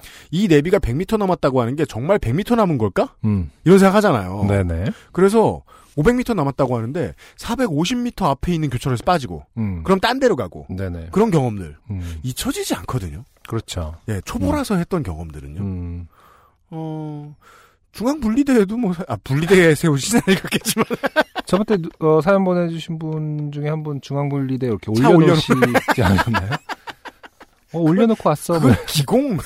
[0.49, 3.15] 내비가 100m 남았다고 하는 게 정말 100m 남은 걸까?
[3.25, 4.45] 음, 이런 생각하잖아요.
[4.49, 4.87] 네네.
[5.13, 5.63] 그래서
[5.97, 11.09] 500m 남았다고 하는데 450m 앞에 있는 교차로에서 빠지고 음, 그럼 딴 데로 가고 네네.
[11.13, 13.25] 그런 경험들 음, 잊혀지지 않거든요.
[13.49, 13.97] 그렇죠.
[14.09, 15.61] 예, 초보라서 했던 경험들은요.
[15.61, 16.07] 음,
[16.71, 17.35] 어
[17.93, 20.87] 중앙 분리대에도 뭐 아 분리대에 세우시진 않겠지만
[21.51, 26.51] 저번 때 누- 어, 사연 보내주신 분 중에 한 분 중앙분리대 이렇게 차 올려놓으시지 않았나요?
[27.73, 28.61] 어, 올려놓고 왔어.
[28.61, 28.71] 뭐.
[28.71, 29.37] 그건 기공.
[29.37, 29.43] 네.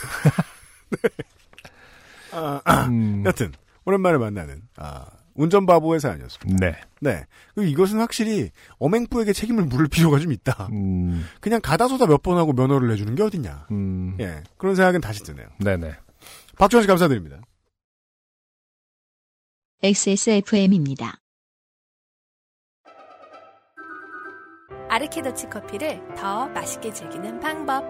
[2.33, 3.53] 아, 아, 음, 여튼
[3.85, 6.59] 오랜만에 만나는 아, 운전 바보의 사연이었습니다.
[6.67, 6.77] 네.
[7.01, 7.25] 네.
[7.55, 10.69] 그리고 이것은 확실히 어맹부에게 책임을 물을 필요가 좀 있다.
[10.73, 13.69] 음, 그냥 가다소다 몇 번 하고 면허를 내주는 게 어딨냐.
[13.71, 14.43] 음, 예.
[14.57, 15.47] 그런 생각은 다시 드네요.
[15.59, 15.95] 네네.
[16.59, 17.41] 박주원 씨 감사드립니다.
[19.83, 21.19] XSFM입니다.
[24.95, 27.83] 아르케더치 커피를 더 맛있게 즐기는 방법.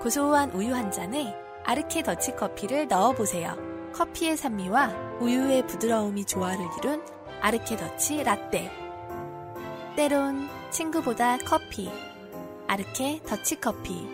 [0.00, 1.36] 고소한 우유 한 잔에
[1.66, 3.58] 아르케더치 커피를 넣어보세요.
[3.92, 7.04] 커피의 산미와 우유의 부드러움이 조화를 이룬
[7.42, 8.70] 아르케더치 라떼.
[9.96, 11.90] 때론 친구보다 커피.
[12.66, 14.08] 아르케 더치 커피.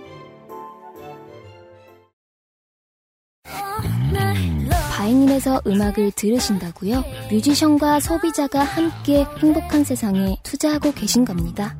[4.96, 7.04] 바이닐에서 음악을 들으신다고요?
[7.30, 11.76] 뮤지션과 소비자가 함께 행복한 세상에 투자하고 계신 겁니다.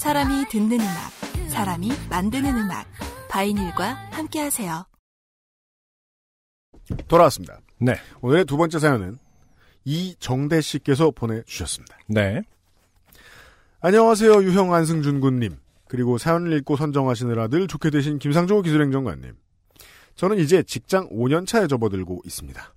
[0.00, 1.10] 사람이 듣는 음악,
[1.50, 2.86] 사람이 만드는 음악.
[3.28, 4.86] 바이닐과 함께하세요.
[7.06, 7.60] 돌아왔습니다.
[7.76, 7.96] 네.
[8.22, 9.18] 오늘의 두 번째 사연은
[9.84, 11.98] 이정대 씨께서 보내주셨습니다.
[12.06, 12.40] 네.
[13.80, 15.58] 안녕하세요, 유형 안승준 군님.
[15.86, 19.36] 그리고 사연을 읽고 선정하시느라 늘 좋게 되신 김상조 기술행정관님.
[20.14, 22.74] 저는 이제 직장 5년 차에 접어들고 있습니다.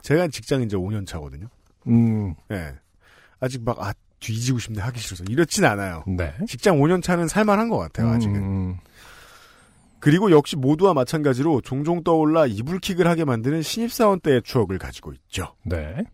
[0.00, 1.48] 제가 직장 이제 5년 차거든요.
[1.86, 2.76] 음, 예.
[3.40, 5.24] 아직 막, 아, 뒤지고 싶네, 하기 싫어서.
[5.28, 6.04] 이렇진 않아요.
[6.06, 6.34] 네.
[6.46, 8.36] 직장 5년 차는 살만한 것 같아요, 아직은.
[8.36, 8.76] 음,
[10.00, 15.54] 그리고 역시 모두와 마찬가지로 종종 떠올라 이불킥을 하게 만드는 신입사원 때의 추억을 가지고 있죠.
[15.64, 16.04] 네.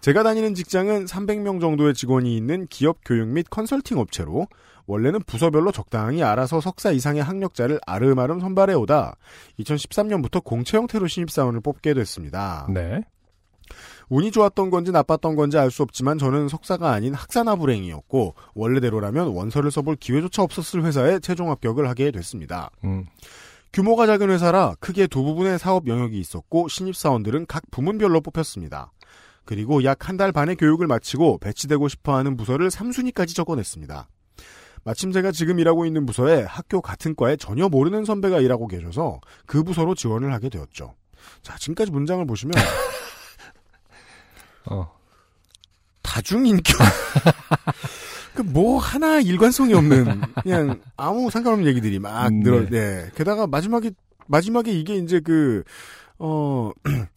[0.00, 4.46] 제가 다니는 직장은 300명 정도의 직원이 있는 기업 교육 및 컨설팅 업체로
[4.86, 9.16] 원래는 부서별로 적당히 알아서 석사 이상의 학력자를 아름아름 선발해 오다
[9.60, 12.66] 2013년부터 공채 형태로 신입사원을 뽑게 됐습니다.
[12.70, 13.02] 네.
[14.10, 19.70] 운이 좋았던 건지 나빴던 건지 알 수 없지만 저는 석사가 아닌 학사나 불행이었고 원래대로라면 원서를
[19.70, 22.70] 써볼 기회조차 없었을 회사에 최종 합격을 하게 됐습니다.
[22.84, 23.06] 음,
[23.72, 28.92] 규모가 작은 회사라 크게 두 부분의 사업 영역이 있었고 신입사원들은 각 부문별로 뽑혔습니다.
[29.44, 34.08] 그리고 약 한 달 반의 교육을 마치고 배치되고 싶어하는 부서를 3순위까지 적어냈습니다.
[34.82, 39.62] 마침 제가 지금 일하고 있는 부서에 학교 같은 과에 전혀 모르는 선배가 일하고 계셔서 그
[39.62, 40.94] 부서로 지원을 하게 되었죠.
[41.42, 42.54] 자, 지금까지 문장을 보시면
[44.66, 44.90] 어.
[46.02, 46.76] 다중인격.
[48.34, 52.42] 그 뭐 하나 일관성이 없는 그냥 아무 상관없는 얘기들이 막 네.
[52.42, 52.68] 늘어.
[52.68, 53.10] 네.
[53.14, 53.90] 게다가 마지막에
[54.26, 55.62] 마지막에 이게 이제 그
[56.18, 56.72] 어.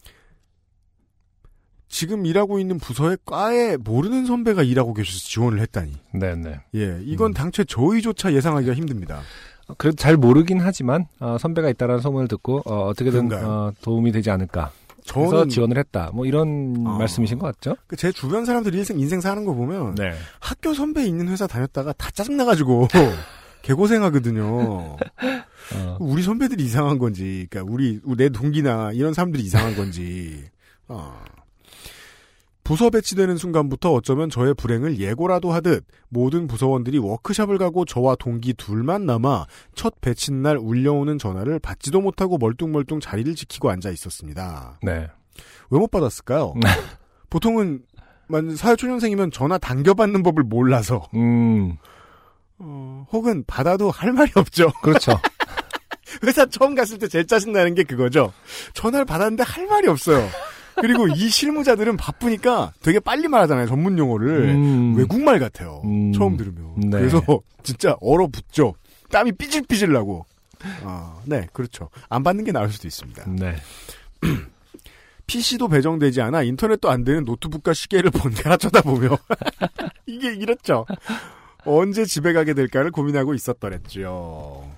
[1.87, 5.93] 지금 일하고 있는 부서의 과에 모르는 선배가 일하고 계셔서 지원을 했다니.
[6.13, 6.59] 네네.
[6.73, 7.33] 예, 이건 음.
[7.35, 9.21] 당최 저희조차 예상하기가 힘듭니다.
[9.77, 13.47] 그래도 잘 모르긴 하지만 어, 선배가 있다라는 소문을 듣고 어, 어떻게든 그런가요?
[13.47, 14.71] 어, 도움이 되지 않을까.
[15.11, 16.11] 그래서 저는 지원을 했다.
[16.13, 16.97] 뭐 이런 아.
[16.97, 17.77] 말씀이신 것 같죠?
[17.87, 20.13] 그제 주변 사람들이 인생, 인생 사는 거 보면 네.
[20.39, 22.87] 학교 선배 있는 회사 다녔다가 다 짜증 나가지고
[23.63, 24.97] 개고생하거든요.
[25.75, 30.43] 어, 우리 선배들이 이상한 건지, 그러니까 우리 내 동기나 이런 사람들이 이상한 건지.
[30.87, 31.23] 어.
[32.63, 39.05] 부서 배치되는 순간부터 어쩌면 저의 불행을 예고라도 하듯 모든 부서원들이 워크숍을 가고 저와 동기 둘만
[39.05, 44.79] 남아 첫 배친 날 울려오는 전화를 받지도 못하고 멀뚱멀뚱 자리를 지키고 앉아 있었습니다.
[44.81, 45.07] 네.
[45.69, 46.53] 왜 못 받았을까요?
[47.29, 47.81] 보통은
[48.27, 51.75] 만 사회초년생이면 전화 당겨받는 법을 몰라서 음,
[52.59, 54.71] 어, 혹은 받아도 할 말이 없죠.
[54.81, 55.11] 그렇죠.
[56.23, 58.31] 회사 처음 갔을 때 제일 짜증나는 게 그거죠.
[58.73, 60.25] 전화를 받았는데 할 말이 없어요.
[60.75, 63.67] 그리고 이 실무자들은 바쁘니까 되게 빨리 말하잖아요.
[63.67, 64.49] 전문 용어를.
[64.49, 64.95] 음.
[64.97, 65.81] 외국말 같아요.
[65.85, 66.11] 음.
[66.13, 66.73] 처음 들으면.
[66.77, 66.89] 네.
[66.99, 67.21] 그래서
[67.63, 68.75] 진짜 얼어붙죠.
[69.11, 70.25] 땀이 삐질삐질 나고.
[70.83, 71.89] 아, 네, 그렇죠.
[72.09, 73.25] 안 받는 게 나을 수도 있습니다.
[73.29, 73.55] 네.
[75.27, 79.17] PC도 배정되지 않아 인터넷도 안 되는 노트북과 시계를 번갈아 쳐다보며
[80.05, 80.85] 이게 이렇죠.
[81.65, 84.69] 언제 집에 가게 될까를 고민하고 있었더랬죠.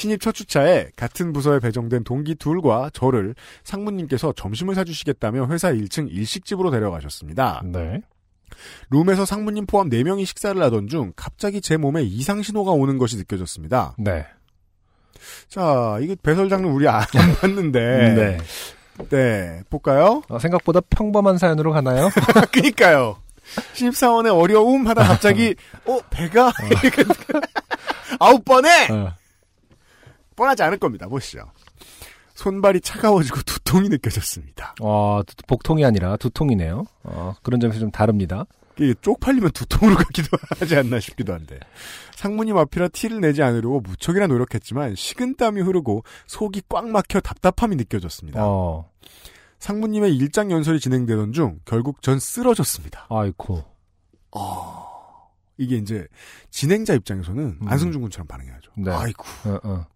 [0.00, 3.34] 신입 첫 주차에 같은 부서에 배정된 동기 둘과 저를
[3.64, 7.60] 상무님께서 점심을 사주시겠다며 회사 1층 일식집으로 데려가셨습니다.
[7.66, 8.00] 네.
[8.88, 13.94] 룸에서 상무님 포함 4명이 식사를 하던 중 갑자기 제 몸에 이상 신호가 오는 것이 느껴졌습니다.
[13.98, 14.24] 네.
[15.48, 17.04] 자, 이게 배설 장르 우리 안
[17.42, 18.14] 봤는데.
[18.14, 18.38] 네.
[19.10, 20.22] 네, 볼까요?
[20.30, 22.08] 어, 생각보다 평범한 사연으로 가나요?
[22.52, 23.18] 그니까요.
[23.74, 26.50] 신입사원의 어려움 하다 갑자기, 어, 배가?
[28.18, 28.88] 아홉 번에!
[28.90, 29.12] 어.
[30.40, 31.06] 뻔하지 않을 겁니다.
[31.06, 31.42] 보시죠.
[32.34, 34.74] 손발이 차가워지고 두통이 느껴졌습니다.
[34.80, 36.84] 어, 두- 복통이 아니라 두통이네요.
[37.02, 38.46] 어, 그런 점에서 좀 다릅니다.
[38.78, 41.60] 이게 쪽팔리면 두통으로 가기도 하지 않나 싶기도 한데.
[42.16, 48.40] 상무님 앞이라 티를 내지 않으려고 무척이나 노력했지만 식은땀이 흐르고 속이 꽉 막혀 답답함이 느껴졌습니다.
[48.42, 48.88] 어,
[49.58, 53.06] 상무님의 일장 연설이 진행되던 중 결국 전 쓰러졌습니다.
[53.10, 53.62] 아이고.
[55.58, 56.06] 이게 이제
[56.50, 57.68] 진행자 입장에서는 음.
[57.68, 58.70] 안승준 군처럼 반응해야죠.
[58.78, 58.90] 네.
[58.90, 59.24] 아이고.
[59.44, 59.86] 어, 어.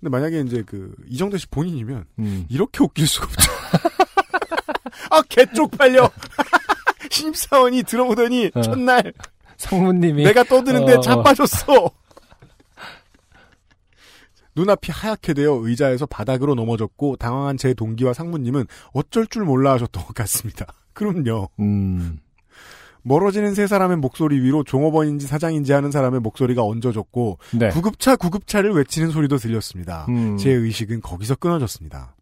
[0.00, 2.46] 근데 만약에 이제 그 이정대 씨 본인이면 음.
[2.48, 3.50] 이렇게 웃길 수가 없죠.
[5.10, 6.10] 아, 개 쪽팔려.
[7.10, 8.62] 신입사원이 들어오더니 어.
[8.62, 9.12] 첫날
[9.56, 11.00] 상무님이 내가 떠드는데 어, 어.
[11.00, 11.90] 자빠졌어.
[14.54, 20.14] 눈앞이 하얗게 되어 의자에서 바닥으로 넘어졌고 당황한 제 동기와 상무님은 어쩔 줄 몰라 하셨던 것
[20.14, 20.66] 같습니다.
[20.92, 21.50] 그럼요.
[21.60, 22.18] 음.
[23.06, 27.68] 멀어지는 세 사람의 목소리 위로 종업원인지 사장인지 하는 사람의 목소리가 얹어졌고 네.
[27.68, 30.06] 구급차 구급차를 외치는 소리도 들렸습니다.
[30.08, 30.36] 음.
[30.36, 32.16] 제 의식은 거기서 끊어졌습니다.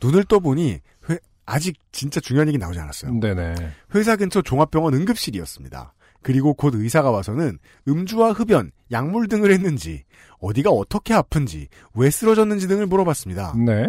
[0.00, 0.78] 눈을 떠보니
[1.10, 3.12] 회- 아직 진짜 중요한 얘기 나오지 않았어요.
[3.18, 3.54] 네네.
[3.96, 5.94] 회사 근처 종합병원 응급실이었습니다.
[6.22, 10.04] 그리고 곧 의사가 와서는 음주와 흡연, 약물 등을 했는지,
[10.40, 13.54] 어디가 어떻게 아픈지, 왜 쓰러졌는지 등을 물어봤습니다.
[13.56, 13.86] 네.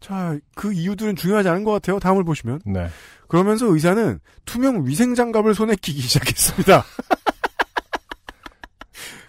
[0.00, 1.98] 자, 그 이유들은 중요하지 않은 것 같아요.
[1.98, 2.60] 다음을 보시면.
[2.66, 2.88] 네.
[3.26, 6.84] 그러면서 의사는 투명 위생 장갑을 손에 끼기 시작했습니다.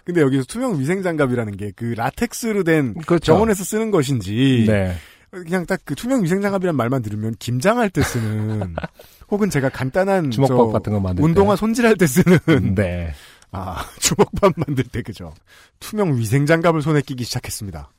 [0.04, 3.32] 근데 여기서 투명 위생 장갑이라는 게 그 라텍스로 된 그렇죠.
[3.32, 4.94] 병원에서 쓰는 것인지 네.
[5.30, 8.74] 그냥 딱 그 투명 위생 장갑이란 말만 들으면 김장할 때 쓰는
[9.30, 12.38] 혹은 제가 간단한 주먹밥 저 같은 거 만들 운동화 손질할 때 쓰는
[12.74, 12.82] 때.
[12.82, 13.12] 네.
[13.52, 15.32] 아 주먹밥 만들 때 그죠
[15.78, 17.90] 투명 위생 장갑을 손에 끼기 시작했습니다.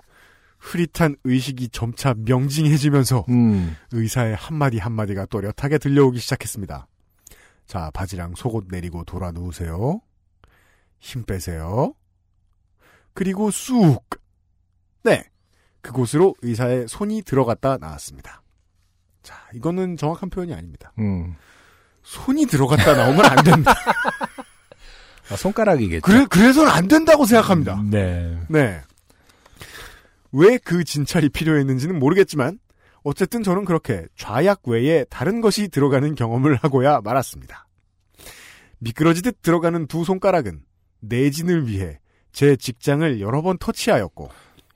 [0.62, 3.76] 흐릿한 의식이 점차 명징해지면서 음.
[3.91, 6.88] 의사의 한마디 한마디가 또렷하게 들려오기 시작했습니다.
[7.66, 10.01] 자, 바지랑 속옷 내리고 돌아 누우세요.
[10.99, 11.93] 힘 빼세요.
[13.14, 14.03] 그리고 쑥!
[15.03, 15.24] 네.
[15.82, 18.43] 그곳으로 의사의 손이 들어갔다 나왔습니다.
[19.24, 20.93] 자, 이거는 정확한 표현이 아닙니다.
[20.99, 21.36] 음.
[22.03, 23.74] 손이 들어갔다 나오면 안 된다.
[25.32, 26.01] 아, 손가락이겠죠.
[26.01, 27.82] 그래, 그래서는 안 된다고 생각합니다.
[27.89, 28.39] 네.
[28.47, 28.82] 네.
[30.34, 32.59] 왜 그 진찰이 필요했는지는 모르겠지만
[33.03, 37.67] 어쨌든 저는 그렇게 좌약 외에 다른 것이 들어가는 경험을 하고야 말았습니다.
[38.79, 40.61] 미끄러지듯 들어가는 두 손가락은
[41.01, 41.99] 내진을 위해
[42.32, 44.29] 제 직장을 여러 번 터치하였고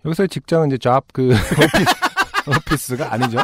[0.05, 3.37] 여기서 직장은 이제 잡그 오피스, 오피스 가 아니죠.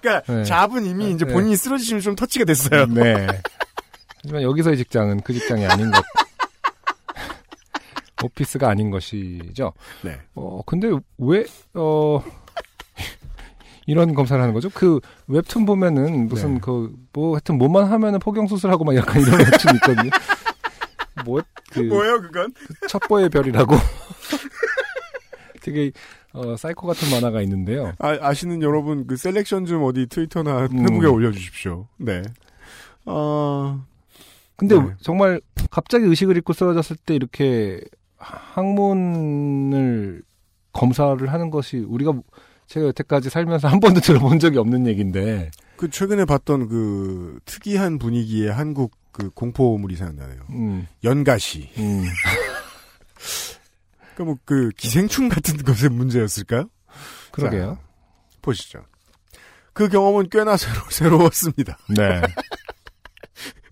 [0.00, 0.44] 그러니까 네.
[0.44, 1.32] 잡은 이미 이제 네.
[1.32, 2.86] 본인이 쓰러지시면 좀 터치가 됐어요.
[2.86, 3.26] 네.
[4.22, 6.02] 하지만 여기서의 직장은 그 직장이 아닌 것.
[8.22, 9.72] 오피스가 아닌 것이죠.
[10.02, 10.18] 네.
[10.34, 11.44] 어, 근데 왜,
[11.74, 12.22] 어,
[13.86, 14.70] 이런 검사를 하는 거죠?
[14.72, 16.60] 그 웹툰 보면은 무슨 네.
[16.62, 20.10] 그, 뭐 하여튼 뭐만 하면은 포경수술하고 막 약간 이런 웹툰 있거든요.
[21.24, 22.52] 뭐, 그, 뭐예요, 그건?
[22.88, 23.74] 첩보의 별이라고.
[25.62, 25.92] 되게,
[26.32, 27.92] 어, 사이코 같은 만화가 있는데요.
[27.98, 30.84] 아, 아시는 여러분, 그 selection 좀 어디 트위터나 음.
[30.84, 31.86] 페북에 올려주십시오.
[31.98, 32.22] 네.
[33.06, 33.84] 어,
[34.56, 34.94] 근데 네.
[35.00, 35.40] 정말
[35.70, 37.80] 갑자기 의식을 잃고 쓰러졌을 때 이렇게
[38.24, 40.22] 항문을
[40.72, 42.12] 검사를 하는 것이 우리가
[42.66, 45.50] 제가 여태까지 살면서 한 번도 들어본 적이 없는 얘기인데.
[45.76, 50.40] 그 최근에 봤던 그 특이한 분위기의 한국 그 공포물이 생각나네요.
[50.50, 51.70] 음, 연가시.
[51.78, 52.04] 음.
[54.14, 56.68] 그러니까 뭐 그 기생충 같은 것의 문제였을까요?
[57.32, 57.78] 그러게요.
[58.42, 58.84] 보시죠.
[59.72, 61.76] 그 경험은 꽤나 새로, 새로웠습니다.
[61.88, 62.22] 네.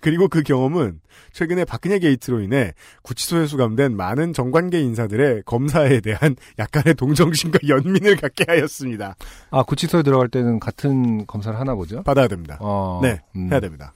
[0.03, 1.01] 그리고 그 경험은
[1.33, 8.45] 최근에 박근혜 게이트로 인해 구치소에 수감된 많은 정관계 인사들의 검사에 대한 약간의 동정심과 연민을 갖게
[8.47, 9.15] 하였습니다.
[9.51, 12.03] 아, 구치소에 들어갈 때는 같은 검사를 하나 보죠?
[12.03, 12.59] 받아야 됩니다.
[12.61, 13.49] 어, 네, 음.
[13.51, 13.95] 해야 됩니다.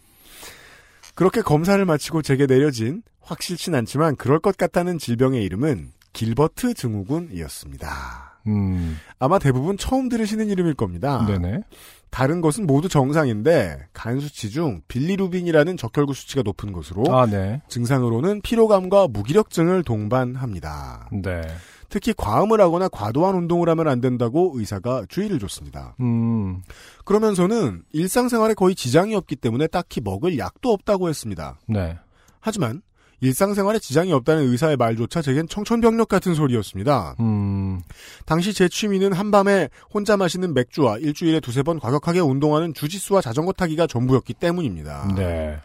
[1.16, 8.25] 그렇게 검사를 마치고 제게 내려진 확실치 않지만 그럴 것 같다는 질병의 이름은 길버트 증후군이었습니다.
[8.46, 11.24] 음, 아마 대부분 처음 들으시는 이름일 겁니다.
[11.26, 11.62] 네네.
[12.10, 17.60] 다른 것은 모두 정상인데 간 수치 중 빌리루빈이라는 적혈구 수치가 높은 것으로 아, 네.
[17.68, 21.10] 증상으로는 피로감과 무기력증을 동반합니다.
[21.12, 21.42] 네.
[21.88, 25.94] 특히 과음을 하거나 과도한 운동을 하면 안 된다고 의사가 주의를 줬습니다.
[26.00, 26.62] 음,
[27.04, 31.58] 그러면서는 일상생활에 거의 지장이 없기 때문에 딱히 먹을 약도 없다고 했습니다.
[31.68, 31.98] 네.
[32.40, 32.82] 하지만
[33.20, 37.16] 일상생활에 지장이 없다는 의사의 말조차 제겐 청천벽력 같은 소리였습니다.
[37.20, 37.80] 음,
[38.26, 43.86] 당시 제 취미는 한밤에 혼자 마시는 맥주와 일주일에 두세 번 과격하게 운동하는 주짓수와 자전거 타기가
[43.86, 45.14] 전부였기 때문입니다.
[45.16, 45.58] 네.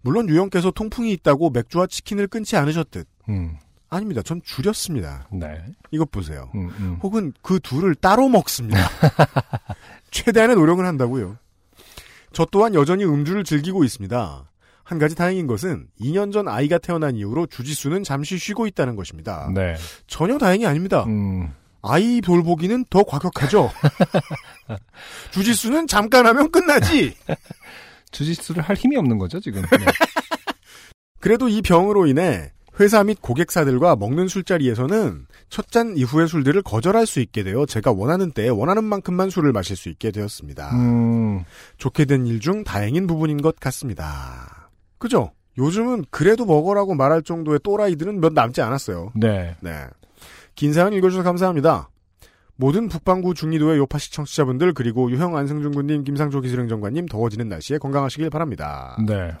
[0.00, 3.56] 물론 유형께서 통풍이 있다고 맥주와 치킨을 끊지 않으셨듯 음,
[3.88, 4.22] 아닙니다.
[4.22, 5.28] 전 줄였습니다.
[5.32, 5.64] 네.
[5.90, 6.50] 이것 보세요.
[6.54, 6.98] 음, 음.
[7.02, 8.78] 혹은 그 둘을 따로 먹습니다.
[10.10, 11.36] 최대한의 노력을 한다고요.
[12.32, 14.44] 저 또한 여전히 음주를 즐기고 있습니다.
[14.84, 19.50] 한 가지 다행인 것은 2년 전 아이가 태어난 이후로 주짓수는 잠시 쉬고 있다는 것입니다.
[19.54, 19.76] 네.
[20.06, 21.04] 전혀 다행이 아닙니다.
[21.04, 21.50] 음,
[21.82, 23.70] 아이 돌보기는 더 과격하죠.
[25.32, 27.14] 주짓수는 잠깐 하면 끝나지.
[28.10, 29.62] 주짓수를 할 힘이 없는 거죠, 지금.
[29.62, 29.68] 네.
[31.20, 37.20] 그래도 이 병으로 인해 회사 및 고객사들과 먹는 술자리에서는 첫 잔 이후의 술들을 거절할 수
[37.20, 40.70] 있게 되어 제가 원하는 때에 원하는 만큼만 술을 마실 수 있게 되었습니다.
[40.74, 41.44] 음,
[41.78, 44.53] 좋게 된 일 중 다행인 부분인 것 같습니다.
[45.04, 45.32] 그죠?
[45.58, 49.12] 요즘은 그래도 먹어라고 말할 정도의 또라이들은 몇 남지 않았어요.
[49.14, 49.54] 네.
[49.60, 49.84] 네.
[50.54, 51.90] 긴 사연 읽어주셔서 감사합니다.
[52.56, 58.96] 모든 북방구 중리도의 요파시 청취자분들 그리고 유형 안승준 군님, 김상조 기술행정관님 더워지는 날씨에 건강하시길 바랍니다.
[59.06, 59.34] 네.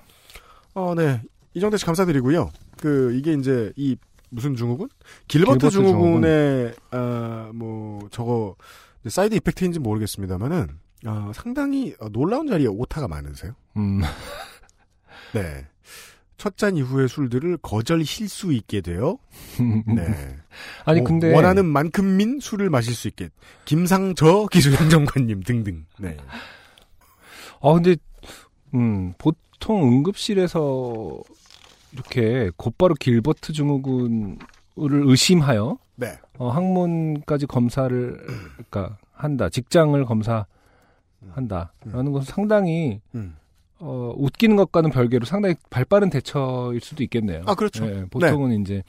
[0.74, 1.22] 어, 네.
[1.54, 2.50] 이정대 씨 감사드리고요.
[2.76, 3.96] 그 이게 이제 이
[4.28, 4.90] 무슨 증후군?
[5.28, 8.54] 길버트, 길버트 증후군의 아, 뭐 저거
[9.06, 10.68] side effect인지 모르겠습니다만은
[11.06, 13.52] 아, 상당히 어, 놀라운 자리에 오타가 많으세요.
[13.78, 14.02] 음,
[15.34, 15.66] 네.
[16.36, 19.16] 첫 잔 이후의 술들을 거절 힐 수 있게 되어
[19.86, 20.36] 네.
[20.84, 21.32] 아니, 어, 근데.
[21.32, 23.28] 원하는 만큼 민 술을 마실 수 있게
[23.64, 25.86] 김상저 기술행정관님 등등.
[25.98, 26.16] 네.
[27.62, 27.96] 아, 근데,
[28.74, 31.18] 음, 보통 응급실에서
[31.92, 34.36] 이렇게 곧바로 길버트 증후군을
[34.76, 36.18] 의심하여, 네.
[36.36, 38.16] 어, 항문까지 검사를,
[38.68, 39.48] 그러니까, 한다.
[39.48, 41.72] 직장을 검사한다.
[41.86, 43.36] 라는 것은 상당히, 음.
[43.78, 47.42] 어, 웃기는 것과는 별개로 상당히 발빠른 대처일 수도 있겠네요.
[47.46, 47.86] 아, 그렇죠.
[47.86, 48.82] 예, 보통은 이제,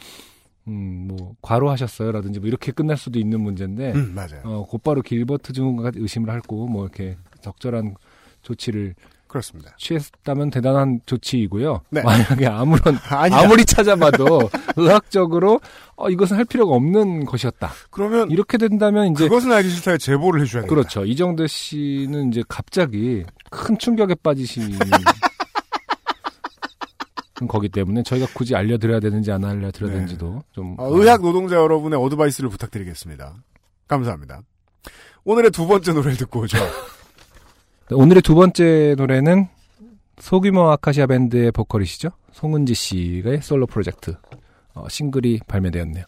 [0.67, 4.41] 음, 뭐, 과로하셨어요 라든지 뭐 이렇게 끝날 수도 있는 문제인데, 음, 맞아요.
[4.43, 7.95] 어, 곧바로 길버트 증후군까지 의심을 하고, 뭐 이렇게 적절한
[8.41, 8.95] 조치를
[9.35, 9.75] 그렇습니다.
[9.77, 11.81] 취했다면 대단한 조치이고요.
[11.89, 12.01] 네.
[12.03, 12.97] 만약에 아무런.
[13.09, 15.59] 아무리 찾아봐도 의학적으로
[15.97, 17.71] 어, 이것은 할 필요가 없는 것이었다.
[17.89, 20.73] 그러면 이렇게 된다면 이제 그것은 알기 싫다에 제보를 해줘야 됩니다.
[20.73, 21.05] 그렇죠.
[21.05, 23.25] 이정대 씨는 이제 갑자기
[23.55, 24.77] 큰 충격에 빠지시는
[27.47, 29.95] 거기 때문에 저희가 굳이 알려드려야 되는지 안 알려드려야 네.
[29.95, 33.35] 되는지도 좀 어, 의학 노동자 여러분의 어드바이스를 부탁드리겠습니다.
[33.87, 34.41] 감사합니다.
[35.23, 36.57] 오늘의 두 번째 노래를 듣고 오죠.
[37.89, 39.47] 네, 오늘의 두 번째 노래는
[40.19, 42.09] 소규모 아카시아 밴드의 보컬이시죠.
[42.31, 44.15] 송은지 씨의 솔로 프로젝트
[44.73, 46.05] 어, 싱글이 발매되었네요.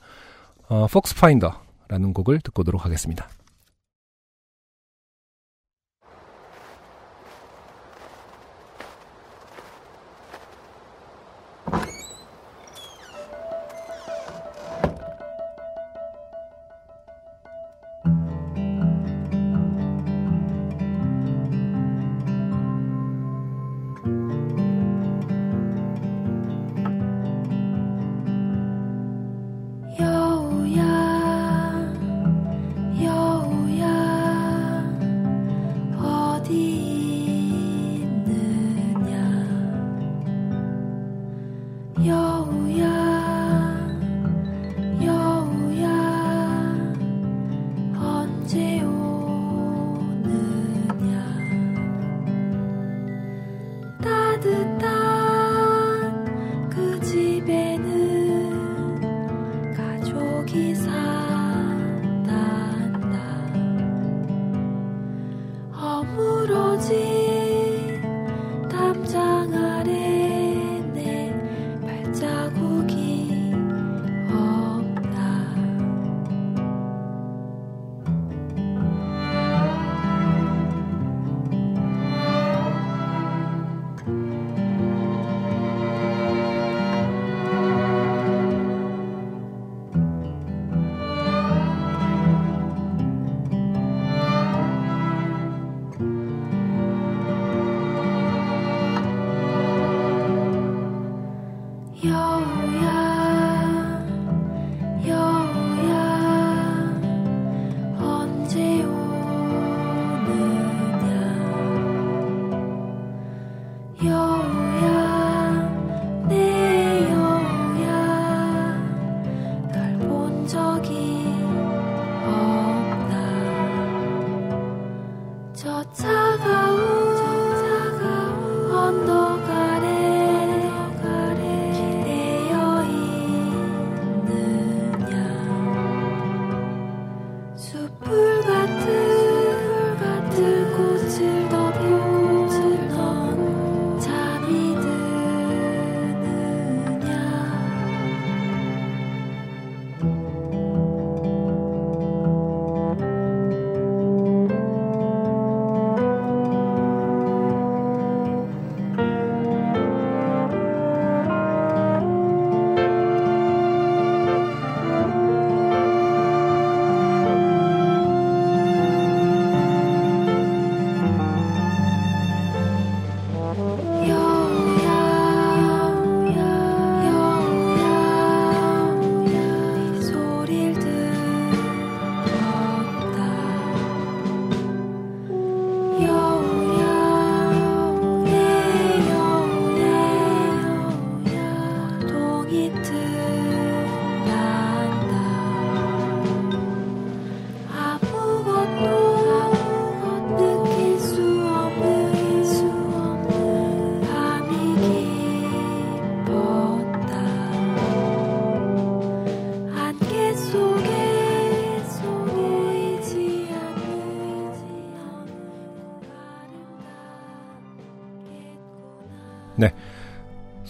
[0.69, 3.27] 어, 폭스 파인더라는 곡을 듣고 오도록 하겠습니다.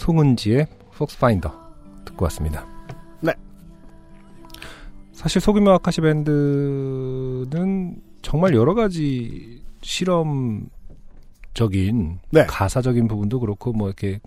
[0.07, 1.53] 송은지의 폭스파인더
[2.05, 2.65] 듣고 왔습니다.
[3.19, 3.33] 네.
[5.11, 10.69] 사실 소규모 아카시 밴드는 정말 여러 가지 실험적인
[12.31, 12.45] 네.
[12.45, 14.21] 가사적인 부분도 그렇고 뭐 이렇게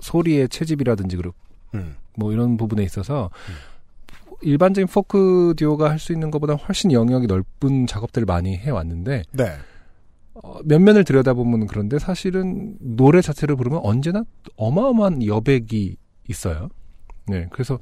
[0.00, 1.36] 소리의 채집이라든지 그렇고
[1.74, 1.96] 음.
[2.16, 3.30] 뭐 이런 부분에 있어서
[4.40, 9.52] 일반적인 포크 듀오가 할 수 있는 것보다 훨씬 영역이 넓은 작업들을 많이 해왔는데 네.
[10.46, 14.24] 어, 면면을 들여다보면 그런데 사실은 노래 자체를 부르면 언제나
[14.56, 15.96] 어마어마한 여백이
[16.28, 16.68] 있어요.
[17.26, 17.78] 네, 그래서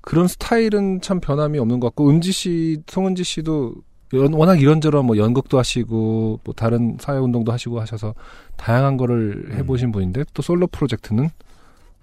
[0.00, 3.74] 그런 스타일은 참 변함이 없는 것 같고 은지 씨, 송은지 씨도
[4.14, 8.14] 연- 워낙 이런저런 뭐 연극도 하시고 뭐 다른 사회 운동도 하시고 하셔서
[8.56, 11.28] 다양한 거를 해보신 분인데 또 솔로 프로젝트는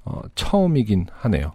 [0.03, 1.53] 어, 처음이긴 하네요.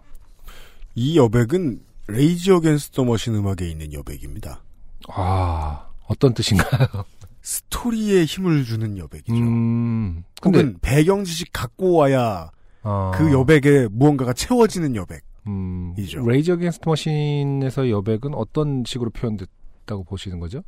[0.95, 4.61] 이 여백은 레이지 어겐스트 더 머신 음악에 있는 여백입니다.
[5.07, 6.85] 아 어떤 뜻인가요?
[7.41, 9.33] 스토리에 힘을 주는 여백이죠.
[9.33, 12.51] 음, 근데 혹은 배경 지식 갖고 와야
[12.83, 15.23] 아, 그 여백에 무언가가 채워지는 여백.
[15.47, 16.25] 음, 이죠.
[16.25, 20.61] Rage Against Machine에서 여백은 어떤 식으로 표현됐다고 보시는 거죠?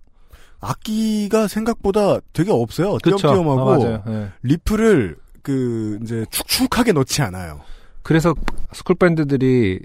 [0.60, 2.98] 악기가 생각보다 되게 없어요.
[3.04, 4.04] 띄엄띄엄하고 아.
[4.08, 4.32] 예.
[4.44, 7.60] riff를 그 이제 촘촘하게 넣지 않아요.
[8.02, 8.34] 그래서
[8.72, 9.80] school 밴드들이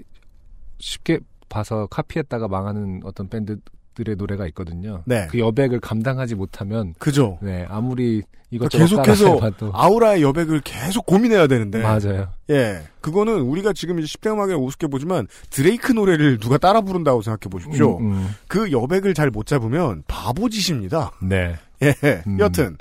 [0.79, 1.19] 쉽게
[1.49, 3.57] 봐서 카피했다가 망하는 어떤 밴드
[3.99, 5.03] 들의 노래가 있거든요.
[5.05, 5.27] 네.
[5.29, 7.37] 그 여백을 감당하지 못하면 그죠.
[7.41, 11.81] 네 아무리 그러니까 이것저것 계속해서 따라해봐도 아우라의 여백을 계속 고민해야 되는데.
[11.81, 12.29] 맞아요.
[12.49, 12.81] 예.
[13.01, 17.99] 그거는 우리가 지금 이제 10대 음악에 우습게 보지만 드레이크 노래를 누가 따라 부른다고 생각해 보십시오.
[17.99, 18.29] 음, 음.
[18.47, 21.11] 그 여백을 잘 못 잡으면 바보짓입니다.
[21.21, 21.57] 네.
[21.83, 21.93] 예.
[22.25, 22.39] 음.
[22.39, 22.77] 여튼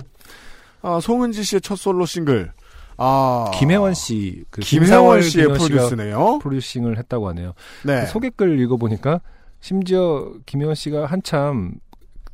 [0.80, 2.52] 아, 송은지 씨의 첫 솔로 싱글.
[2.96, 3.50] 아.
[3.54, 6.38] 김해원 씨, 그 김해원 씨의 produce네요.
[6.40, 7.52] producing을 했다고 하네요.
[7.84, 8.06] 네.
[8.06, 9.20] 소개글 읽어보니까
[9.60, 11.74] 심지어 김해원 씨가 한참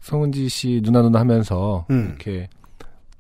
[0.01, 2.09] 송은지 씨 누나 누나 하면서 음.
[2.11, 2.49] 이렇게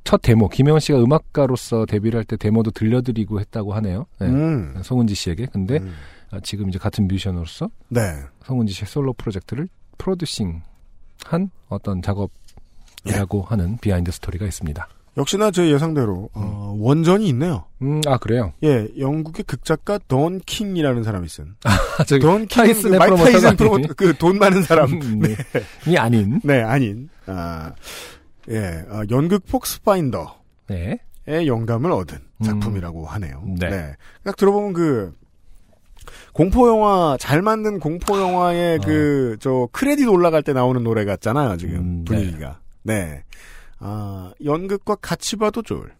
[0.04, 4.06] 첫 데모 김해원 씨가 음악가로서 데뷔를 할 때 데모도 들려드리고 했다고 하네요.
[4.18, 4.26] 네.
[4.28, 4.78] 음.
[4.82, 5.46] 송은지 씨에게.
[5.46, 5.94] 근데 음.
[6.30, 8.00] 아, 지금 이제 같은 뮤지션으로서 네.
[8.44, 10.62] 송은지 씨의 솔로 프로젝트를 producing
[11.24, 13.48] 한 어떤 작업이라고 예.
[13.48, 14.86] 하는 behind story가 있습니다.
[15.16, 17.64] 역시나 제 예상대로 어, 원전이 있네요.
[17.82, 18.52] 음, 아 그래요?
[18.64, 21.54] 예, 영국의 극작가 던 킹이라는 사람이 쓴.
[21.64, 24.92] 아, 저기 던 타이슨의 킹, 마이크 타이슨 프로모터, 그돈 많은 사람.
[24.92, 25.36] 음, 네.
[25.86, 26.40] 이 아닌.
[26.42, 27.08] 네, 아닌.
[27.26, 27.72] 아,
[28.50, 30.26] 예, 아, 연극 폭스파인더의
[30.68, 30.98] 네.
[31.46, 32.44] 영감을 얻은 음.
[32.44, 33.42] 작품이라고 하네요.
[33.58, 33.94] 네.
[34.24, 35.14] 딱 들어보면 그,
[36.32, 38.80] 공포 영화, 잘 만든 공포 영화의 어.
[38.84, 41.76] 그, 저, 크레딧 올라갈 때 나오는 노래 같잖아요, 지금.
[41.76, 42.58] 음, 분위기가.
[42.82, 43.22] 네.
[43.78, 45.92] 아, 연극과 같이 봐도 좋을.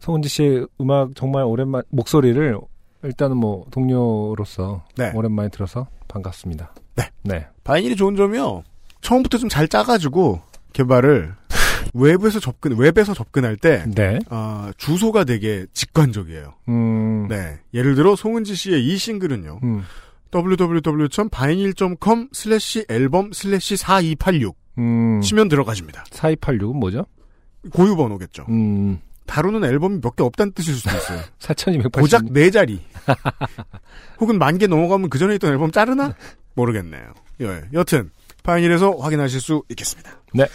[0.00, 2.58] 송은지 씨의 음악 정말 오랜만 목소리를
[3.02, 5.10] 일단은 뭐 동료로서 네.
[5.14, 6.74] 오랜만에 들어서 반갑습니다.
[6.96, 7.10] 네.
[7.22, 7.46] 네.
[7.64, 8.62] 바이닐이 좋은 점이요.
[9.00, 10.40] 처음부터 좀 잘 짜가지고,
[10.72, 11.34] 개발을,
[11.94, 14.18] 웹에서 접근, 웹에서 접근할 때, 네.
[14.30, 16.54] 아, 주소가 되게 직관적이에요.
[16.68, 17.28] 음.
[17.28, 17.58] 네.
[17.74, 19.60] 예를 들어, 송은지 씨의 이 싱글은요.
[19.62, 19.82] 음.
[20.34, 25.20] www.vinyl.com 슬래시 앨범 슬래시 4286 음.
[25.20, 26.04] 치면 들어가집니다.
[26.10, 27.06] 4286은 뭐죠?
[27.72, 28.46] 고유 번호겠죠.
[28.48, 29.00] 음.
[29.26, 31.20] 다루는 앨범이 몇 개 없다는 뜻일 수도 있어요.
[31.38, 31.92] 4280.
[31.92, 32.80] 고작 네 자리.
[34.20, 36.14] 혹은 만 개 넘어가면 그 전에 있던 앨범 자르나?
[36.54, 37.12] 모르겠네요.
[37.40, 37.62] 예.
[37.72, 38.10] 여튼
[38.42, 40.10] 파이닐에서 확인하실 수 있겠습니다.
[40.34, 40.46] 네.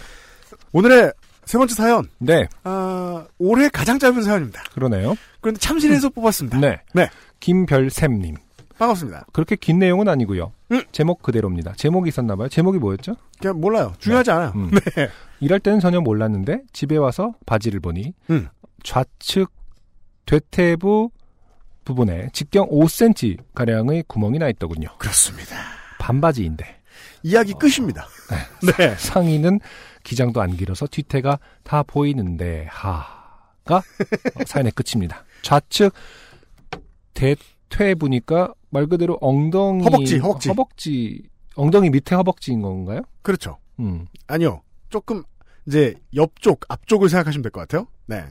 [0.72, 1.12] 오늘의
[1.44, 2.08] 세 번째 사연.
[2.18, 2.46] 네.
[2.62, 4.62] 아, 올해 가장 짧은 사연입니다.
[4.72, 5.16] 그러네요.
[5.40, 6.58] 그런데 참신해서 뽑았습니다.
[6.60, 6.80] 네.
[6.94, 7.08] 네.
[7.40, 8.36] 김별샘님.
[8.78, 9.26] 반갑습니다.
[9.32, 10.52] 그렇게 긴 내용은 아니고요.
[10.70, 10.82] 음.
[10.92, 11.74] 제목 그대로입니다.
[11.74, 12.48] 제목이 있었나 봐요.
[12.48, 13.16] 제목이 뭐였죠?
[13.40, 13.92] 그냥 몰라요.
[13.98, 14.52] 중요하지 않아요.
[14.54, 14.70] 음.
[14.70, 15.08] 네.
[15.40, 18.48] 일할 때는 전혀 몰랐는데 집에 와서 바지를 보니 음.
[18.82, 19.50] 좌측
[20.26, 21.10] 대퇴부
[21.84, 24.88] 부분에 직경 5cm 가량의 구멍이 나 있더군요.
[24.98, 25.56] 그렇습니다.
[25.98, 26.80] 반바지인데
[27.22, 28.06] 이야기 끝입니다.
[28.78, 28.94] 네.
[28.96, 29.60] 상의는
[30.04, 35.24] 기장도 안 길어서 뒤태가 다 보이는데 하가 어, 사연의 끝입니다.
[35.42, 35.92] 좌측
[37.14, 37.34] 대
[37.70, 40.48] 퇴 보니까 말 그대로 엉덩이 허벅지, 허벅지.
[40.50, 41.22] 허벅지
[41.56, 43.00] 엉덩이 밑에 허벅지인 건가요?
[43.22, 43.58] 그렇죠.
[43.78, 44.06] 음.
[44.26, 44.62] 아니요.
[44.90, 45.22] 조금
[45.66, 47.86] 이제 옆쪽, 앞쪽을 생각하시면 될 것 같아요.
[48.06, 48.24] 네.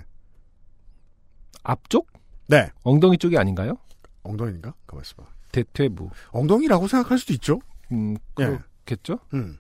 [1.64, 2.08] 앞쪽?
[2.48, 2.70] 네.
[2.84, 3.78] 엉덩이 쪽이 아닌가요?
[4.24, 4.74] 엉덩이인가?
[4.88, 5.24] 가만 있어봐.
[5.52, 6.10] 대퇴부.
[6.32, 7.60] 엉덩이라고 생각할 수도 있죠.
[7.92, 8.46] 음, 예.
[8.86, 9.20] 그렇겠죠?
[9.34, 9.58] 음.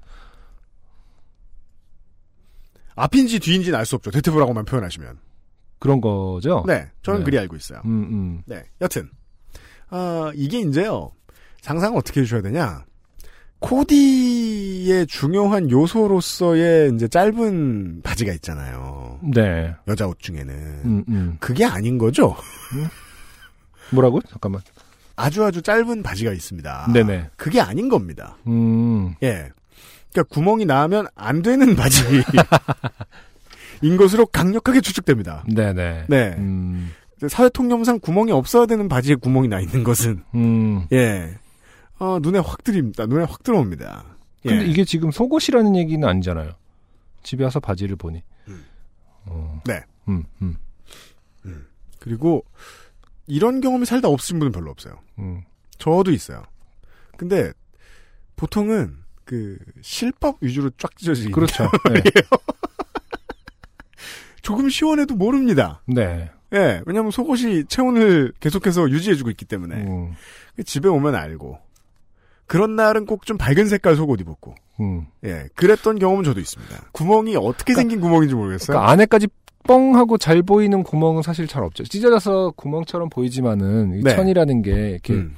[2.95, 4.11] 앞인지 뒤인지는 알 수 없죠.
[4.11, 5.19] 대퇴부라고만 표현하시면.
[5.79, 6.63] 그런 거죠?
[6.67, 6.89] 네.
[7.01, 7.25] 저는 네.
[7.25, 7.81] 그리 알고 있어요.
[7.85, 8.43] 음, 음.
[8.45, 8.63] 네.
[8.81, 9.09] 여튼.
[9.89, 11.11] 아, 이게 이제요.
[11.61, 12.85] 상상을 어떻게 해주셔야 되냐.
[13.59, 19.19] 코디의 중요한 요소로서의 이제 짧은 바지가 있잖아요.
[19.33, 19.75] 네.
[19.87, 20.53] 여자 옷 중에는.
[20.85, 21.37] 음, 음.
[21.39, 22.35] 그게 아닌 거죠?
[23.91, 24.21] 뭐라고?
[24.21, 24.61] 잠깐만.
[25.17, 26.91] 아주 아주 짧은 바지가 있습니다.
[26.93, 27.31] 네네.
[27.35, 28.37] 그게 아닌 겁니다.
[28.47, 29.15] 음.
[29.21, 29.49] 예.
[30.13, 32.01] 그러니까 구멍이 나면 안 되는 바지.
[33.81, 35.43] 인 것으로 강력하게 추측됩니다.
[35.53, 36.05] 네네.
[36.07, 36.35] 네.
[36.37, 36.91] 음.
[37.27, 40.87] 사회 통념상 구멍이 없어야 되는 바지에 구멍이 나 있는 것은 음.
[40.91, 41.37] 예.
[41.99, 43.05] 어, 눈에 확 들입니다.
[43.05, 44.05] 눈에 확 들어옵니다.
[44.45, 44.49] 예.
[44.49, 46.53] 근데 이게 지금 속옷이라는 얘기는 아니잖아요.
[47.23, 48.23] 집에 와서 바지를 보니.
[48.47, 48.65] 음.
[49.25, 49.61] 어.
[49.65, 49.81] 네.
[50.07, 50.55] 음, 음,
[51.99, 52.43] 그리고
[53.27, 54.99] 이런 경험이 살다 없으신 분은 별로 없어요.
[55.19, 55.43] 음.
[55.77, 56.41] 저도 있어요.
[57.17, 57.51] 근데
[58.35, 61.69] 보통은 그 실밥 위주로 쫙 찢어지는 그렇죠.
[61.93, 62.01] 네.
[64.41, 65.83] 조금 시원해도 모릅니다.
[65.85, 66.31] 네.
[66.53, 70.13] 예, 왜냐면 속옷이 체온을 계속해서 유지해주고 있기 때문에 음.
[70.65, 71.57] 집에 오면 알고
[72.47, 75.05] 그런 날은 꼭 좀 밝은 색깔 속옷 입었고 음.
[75.25, 76.75] 예, 그랬던 경험은 저도 있습니다.
[76.93, 78.67] 구멍이 어떻게 생긴 구멍인지 모르겠어요.
[78.75, 79.27] 그러니까 안에까지
[79.67, 81.83] 뻥 하고 잘 보이는 구멍은 사실 잘 없죠.
[81.83, 84.15] 찢어져서 구멍처럼 보이지만은 이 네.
[84.15, 85.35] 천이라는 게 이렇게, 음,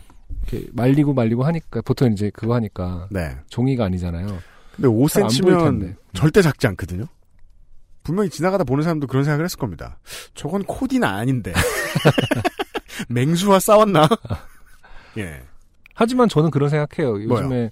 [0.48, 3.36] 이렇게 말리고 말리고 하니까 보통 이제 그거 하니까 네.
[3.50, 4.28] 종이가 아니잖아요.
[4.28, 5.96] 근데 잘안 보일 5cm면 텐데.
[6.14, 7.06] 절대 작지 않거든요.
[8.04, 10.00] 분명히 지나가다 보는 사람도 그런 생각을 했을 겁니다.
[10.34, 11.54] 저건 코디는 아닌데.
[13.10, 14.08] 맹수와 싸웠나?
[15.18, 15.42] 예.
[15.94, 17.14] 하지만 저는 그런 생각해요.
[17.28, 17.44] 뭐요?
[17.44, 17.72] 요즘에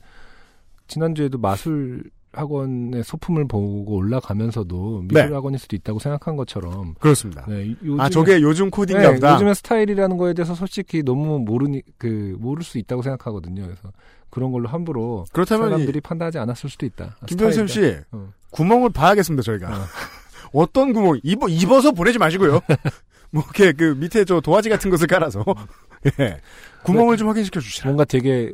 [0.87, 5.33] 지난주에도 마술 학원의 소품을 보고 올라가면서도 미술 네.
[5.33, 7.45] 학원일 수도 있다고 생각한 것처럼 그렇습니다.
[7.47, 9.33] 네, 요즘에, 아, 저게 요즘 코디인가 네, 보다.
[9.33, 13.63] 요즘에 스타일이라는 거에 대해서 솔직히 너무 모르니 그 모를 수 있다고 생각하거든요.
[13.63, 13.91] 그래서
[14.29, 17.15] 그런 걸로 함부로 그렇다면 이 사람들이 판단하지 않았을 수도 있다.
[17.27, 17.67] 스타일이다.
[17.67, 18.31] 씨, 어.
[18.51, 19.67] 구멍을 봐야겠습니다, 저희가.
[19.69, 19.85] 어.
[20.53, 22.59] 어떤 구멍, 입어, 입어서 보내지 마시고요.
[23.31, 25.43] 뭐, 이렇게 그 밑에 저 도화지 같은 것을 깔아서.
[26.19, 26.37] 예.
[26.83, 27.85] 구멍을 좀 확인시켜 주시라.
[27.87, 28.51] 뭔가 되게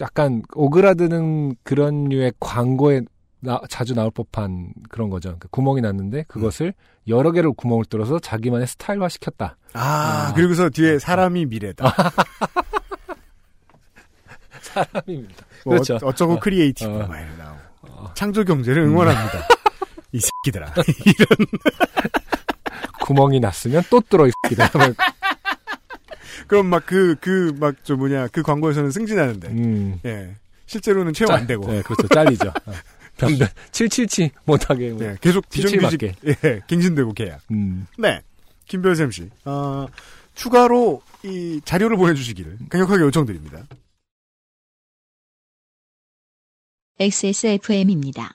[0.00, 3.02] 약간 오그라드는 그런 류의 광고에
[3.40, 5.28] 나- 자주 나올 법한 그런 거죠.
[5.30, 6.74] 그러니까 구멍이 났는데 그것을
[7.08, 9.56] 여러 개를 구멍을 뚫어서 자기만의 스타일화 시켰다.
[9.72, 10.34] 아, 아.
[10.34, 11.94] 그리고서 뒤에 사람이 미래다.
[14.60, 15.46] 사람입니다.
[15.64, 15.94] 뭐 그렇죠.
[15.94, 16.38] 어, 어쩌고 어.
[16.40, 16.90] creative.
[16.90, 17.08] 어.
[17.88, 18.14] 나오고.
[18.14, 19.38] 창조 경제를 응원합니다.
[20.12, 20.72] 이 새- 끼들아.
[23.06, 24.70] 구멍이 났으면 또 뚫어 있기다.
[26.46, 30.00] 그럼 막 그 그 막 저 뭐냐 그 광고에서는 승진하는데 음.
[30.04, 30.34] 예
[30.66, 32.08] 실제로는 채용 안 되고 네, 그렇죠.
[32.08, 32.48] 잘리죠.
[32.66, 32.72] 어.
[33.18, 34.90] 변변 777 못하게.
[34.90, 35.04] 뭐.
[35.04, 37.40] 예, 계속 비정규직 예 갱신되고 계약.
[37.50, 37.86] 음.
[37.98, 38.20] 네
[38.66, 39.86] 김별샘 씨 어,
[40.34, 43.64] 추가로 이 자료를 보내주시기를 강력하게 요청드립니다.
[46.98, 48.34] XSFM입니다.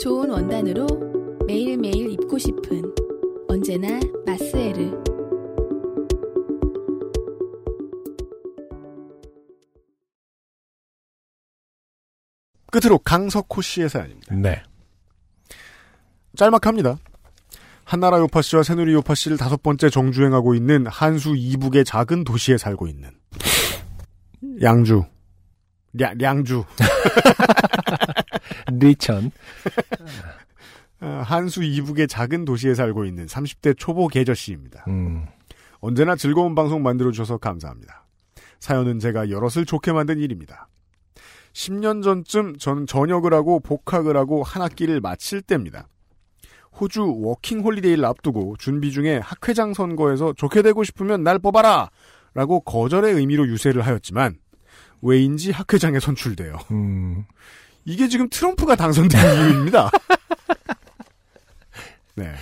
[0.00, 0.86] 좋은 원단으로
[1.46, 2.82] 매일매일 입고 싶은
[3.48, 4.90] 언제나 마스에르.
[12.72, 14.34] 끝으로 강석호 씨의 사연입니다.
[14.36, 14.62] 네.
[16.34, 16.96] 짤막합니다.
[17.84, 22.86] 한나라 요파 씨와 새누리 요파 씨를 다섯 번째 정주행하고 있는 한수 이북의 작은 도시에 살고
[22.86, 23.10] 있는
[24.62, 25.04] 양주.
[25.92, 26.64] 량, 량주.
[28.72, 29.30] 리천.
[31.02, 34.84] 어, 한수 이북의 작은 도시에 살고 있는 30대 초보 개저씨입니다.
[34.88, 35.26] 음.
[35.80, 38.06] 언제나 즐거운 방송 만들어주셔서 감사합니다.
[38.58, 40.68] 사연은 제가 여럿을 좆되게 만든 일입니다.
[41.54, 45.88] 10년 전쯤 저는 전역을 하고 복학을 하고 한 학기를 마칠 때입니다.
[46.78, 51.90] 호주 워킹 홀리데이를 앞두고 준비 중에 학회장 선거에서 좆되고 싶으면 날 뽑아라!
[52.32, 54.36] 라고 거절의 의미로 유세를 하였지만
[55.02, 56.58] 왜인지 학회장에 선출돼요.
[56.70, 57.24] 음.
[57.84, 59.20] 이게 지금 트럼프가 당선된
[59.50, 59.90] 이유입니다.
[62.14, 62.32] 네.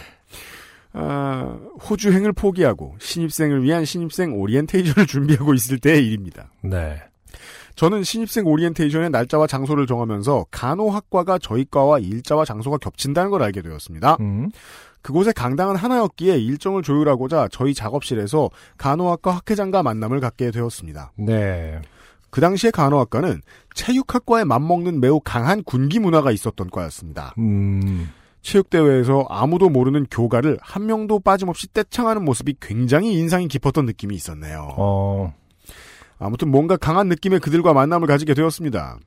[0.92, 1.56] 아,
[1.88, 6.50] 호주행을 포기하고 신입생을 위한 신입생 오리엔테이션을 준비하고 있을 때의 일입니다.
[6.62, 7.00] 네.
[7.76, 14.16] 저는 신입생 오리엔테이션의 날짜와 장소를 정하면서 간호학과가 저희 과와 일자와 장소가 겹친다는 걸 알게 되었습니다.
[14.18, 14.50] 음.
[15.00, 21.12] 그곳에 강당은 하나였기에 일정을 조율하고자 저희 작업실에서 간호학과 학회장과 만남을 갖게 되었습니다.
[21.16, 21.80] 네.
[22.30, 23.42] 그 당시에 간호학과는
[23.74, 27.34] 체육학과에 맞먹는 매우 강한 군기 문화가 있었던 과였습니다.
[27.38, 28.10] 음.
[28.42, 34.74] 체육대회에서 아무도 모르는 교가를 한 명도 빠짐없이 떼창하는 모습이 굉장히 인상이 깊었던 느낌이 있었네요.
[34.76, 35.34] 어.
[36.18, 38.98] 아무튼 뭔가 강한 느낌의 그들과 만남을 가지게 되었습니다.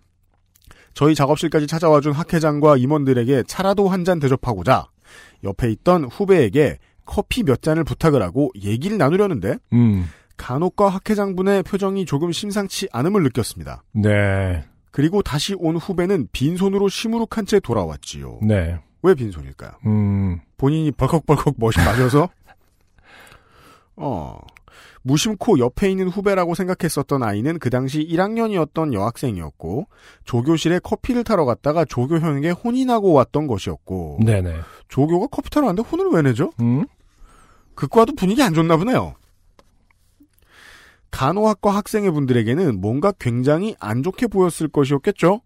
[0.94, 4.88] 저희 작업실까지 찾아와준 학회장과 임원들에게 차라도 한 잔 대접하고자
[5.44, 10.06] 옆에 있던 후배에게 커피 몇 잔을 부탁을 하고 얘기를 나누려는데 음.
[10.42, 13.84] 간호과 학회장분의 표정이 조금 심상치 않음을 느꼈습니다.
[13.94, 14.64] 네.
[14.90, 18.40] 그리고 다시 온 후배는 빈손으로 시무룩한 채 돌아왔지요.
[18.42, 18.80] 네.
[19.04, 19.72] 왜 빈손일까요?
[19.86, 20.40] 음.
[20.58, 22.28] 본인이 벌컥벌컥 멋이 맞아서?
[23.96, 24.40] 어.
[25.04, 29.88] 무심코 옆에 있는 후배라고 생각했었던 아이는 그 당시 1학년이었던 여학생이었고,
[30.26, 34.56] 조교실에 커피를 타러 갔다가 조교 형에게 혼이 나고 왔던 것이었고, 네네.
[34.90, 36.52] 조교가 커피 타러 왔는데 혼을 왜 내죠?
[36.62, 36.86] 음.
[37.74, 39.16] 그 과도 분위기 안 좋나 보네요.
[41.12, 45.42] 간호학과 학생의 분들에게는 뭔가 굉장히 안 좋게 보였을 것이었겠죠?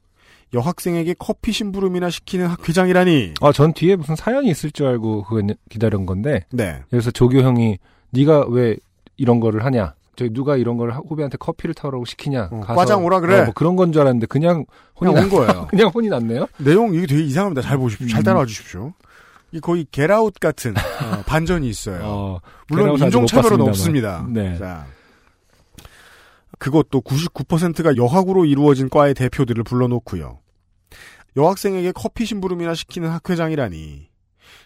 [0.53, 3.33] 여학생에게 커피 심부름이나 시키는 학회장이라니.
[3.41, 6.81] 아, 전 뒤에 무슨 사연이 있을 줄 알고 그거 기다린 건데, 네.
[6.89, 7.77] 그래서 조교 형이
[8.11, 8.77] 네가 왜
[9.17, 9.95] 이런 거를 하냐?
[10.15, 12.49] 저기 누가 이런 걸 후배한테 커피를 타오라고 시키냐?
[12.51, 13.39] 어, 과장 오라 그래.
[13.41, 14.65] 어, 뭐 그런 건 줄 알았는데 그냥
[15.01, 15.67] 혼이 그냥 온 나, 거예요.
[15.71, 16.47] 그냥 혼이 났네요.
[16.59, 17.61] 내용 이게 되게 이상합니다.
[17.61, 18.07] 잘 보십시오.
[18.07, 18.23] 잘 음.
[18.23, 18.93] 따라와 주십시오.
[19.51, 21.99] 이 거의 Get Out 같은 어, 반전이 있어요.
[22.03, 22.39] 어,
[22.69, 24.25] 물론 인종차별은 못 없습니다.
[24.29, 24.57] 네.
[24.57, 24.85] 자,
[26.59, 30.39] 그것도 99%가 여학으로 이루어진 과의 대표들을 불러놓고요.
[31.37, 34.09] 여학생에게 커피 심부름이나 시키는 학회장이라니.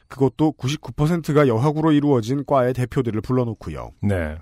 [0.08, 3.92] 그것도 99%가 여학으로 이루어진 과의 대표들을 불러놓고요.
[4.02, 4.38] 네.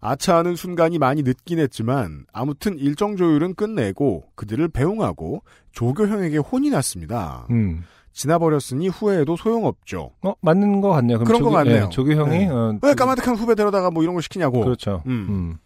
[0.00, 7.46] 아차하는 순간이 많이 늦긴 했지만 아무튼 일정 조율은 끝내고 그들을 배웅하고 조교형에게 혼이 났습니다.
[7.50, 7.84] 음.
[8.12, 10.10] 지나버렸으니 후회해도 소용없죠.
[10.22, 11.18] 어, 맞는 거 같네요.
[11.18, 11.84] 그럼 그런 조교, 거 같네요.
[11.84, 12.48] 예, 조교 형이 네.
[12.48, 14.64] 어, 왜 까마득한 후배 데려다가 뭐 이런 거 시키냐고.
[14.64, 15.02] 그렇죠.
[15.06, 15.26] 음.
[15.30, 15.58] 음.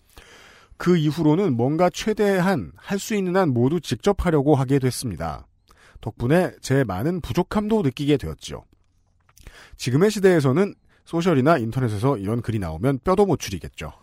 [0.78, 5.47] 그 이후로는 뭔가 최대한 할 수 있는 한 모두 직접 하려고 하게 됐습니다.
[6.01, 8.65] 덕분에 제 많은 부족함도 느끼게 되었죠.
[9.77, 10.74] 지금의 시대에서는
[11.05, 13.93] 소셜이나 인터넷에서 이런 글이 나오면 뼈도 못 추리겠죠.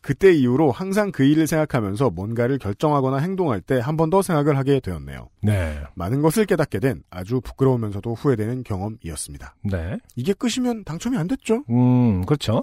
[0.00, 4.80] 그때 이후로 항상 그 일을 생각하면서 뭔가를 결정하거나 행동할 때 한 번 더 생각을 하게
[4.80, 5.28] 되었네요.
[5.42, 5.82] 네.
[5.94, 9.54] 많은 것을 깨닫게 된 아주 부끄러우면서도 후회되는 경험이었습니다.
[9.64, 9.98] 네.
[10.16, 11.62] 이게 끝이면 당첨이 안 됐죠?
[11.68, 12.62] 음, 그렇죠.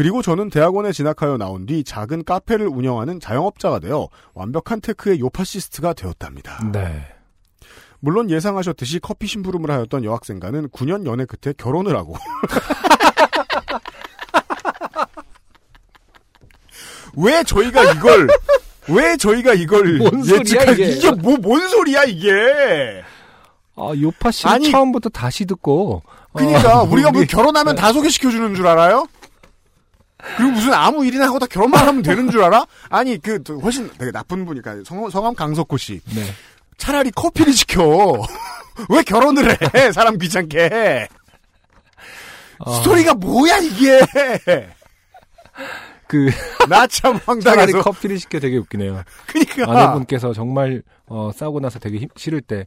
[0.00, 6.70] 그리고 저는 대학원에 진학하여 나온 뒤 작은 카페를 운영하는 자영업자가 되어 완벽한 테크의 요파시스트가 되었답니다.
[6.72, 7.04] 네.
[7.98, 12.16] 물론 예상하셨듯이 커피 심부름을 하였던 여학생과는 9년 연애 끝에 결혼을 하고
[17.16, 18.26] 왜 저희가 이걸
[18.88, 20.92] 왜 저희가 이걸 예측할 이게?
[20.92, 23.02] 이게 뭐 뭔 소리야 이게
[23.76, 26.02] 아, 요파 아니- 처음부터 다시 듣고.
[26.32, 29.06] 그러니까 어, 우리가 뭐 우리- 결혼하면 다 소개시켜 주는 줄 알아요?
[30.36, 32.66] 그리고 무슨 아무 일이나 하고 다 결혼만 하면 되는 줄 알아?
[32.88, 36.22] 아니 그 훨씬 되게 나쁜 분이니까 성, 성함 강석호 씨 네.
[36.78, 38.14] 차라리 커피를 시켜
[38.88, 41.08] 왜 결혼을 해 사람 귀찮게
[42.58, 44.00] 어, 스토리가 뭐야 이게
[46.06, 46.28] 그,
[46.68, 49.04] 나참 차라리 황당해서 커피를 시켜 되게 웃기네요.
[49.26, 52.66] 그러니까 아내분께서 정말, 어, 싸우고 나서 되게 힘, 싫을 때,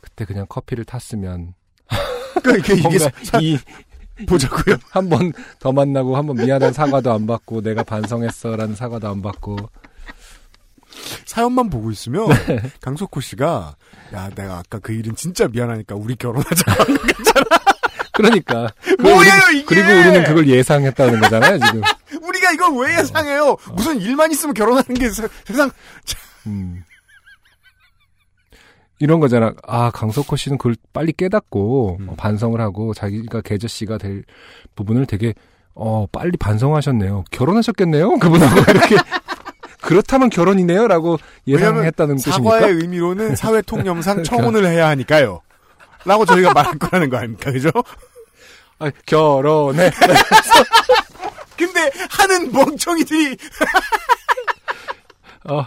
[0.00, 1.54] 그때 그냥 커피를 탔으면.
[2.42, 3.10] 그러니까 이게, 사-
[3.40, 3.56] 이,
[4.26, 9.22] 보자고요 한 번 더 만나고, 한 번 미안한 사과도 안 받고, 내가 반성했어라는 사과도 안
[9.22, 9.56] 받고.
[11.24, 12.60] 사연만 보고 있으면 네.
[12.82, 13.76] 강석호 씨가
[14.14, 16.64] 야 내가 아까 그 일은 진짜 미안하니까 우리 결혼하자
[18.12, 18.68] 그러니까.
[18.84, 19.64] 그리고 뭐예요, 우리- 이게?
[19.66, 21.80] 그리고 우리는 그걸 예상했다는 거잖아요, 지금.
[22.22, 25.70] 우리가 이걸 왜 예상해요 무슨 일만 있으면 결혼하는 게 세- 세상
[26.46, 26.84] 음.
[29.02, 29.52] 이런 거잖아.
[29.66, 32.08] 아, 강석호 씨는 그걸 빨리 깨닫고 음.
[32.10, 34.22] 어, 반성을 하고 자기가 계저 씨가 될
[34.76, 35.34] 부분을 되게
[35.74, 37.24] 어, 빨리 반성하셨네요.
[37.32, 38.18] 결혼하셨겠네요?
[38.20, 38.96] 그분하고 이렇게
[39.82, 42.80] 그렇다면 결혼이네요 라고 왜냐면 예상했다는 사과의 뜻입니까?
[42.80, 44.36] 의미로는 사회 통념상 그러니까.
[44.36, 45.40] 청혼을 해야 하니까요.
[46.04, 47.50] 라고 저희가 말할 거라는 거 아닙니까?
[47.50, 47.70] 그죠?
[48.78, 49.90] 아, 결혼해.
[51.56, 53.36] 근데 하는 멍청이들이
[55.50, 55.64] 어,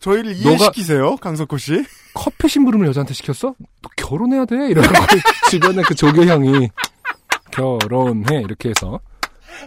[0.00, 1.84] 저희를 이해시키세요, 강석호 씨.
[2.14, 3.54] 커피 심부름을 여자한테 시켰어?
[3.82, 4.68] 너 결혼해야 돼?
[4.68, 4.88] 이러고
[5.50, 6.70] 주변에 그 조교 형이
[7.52, 9.00] 결혼해 이렇게 해서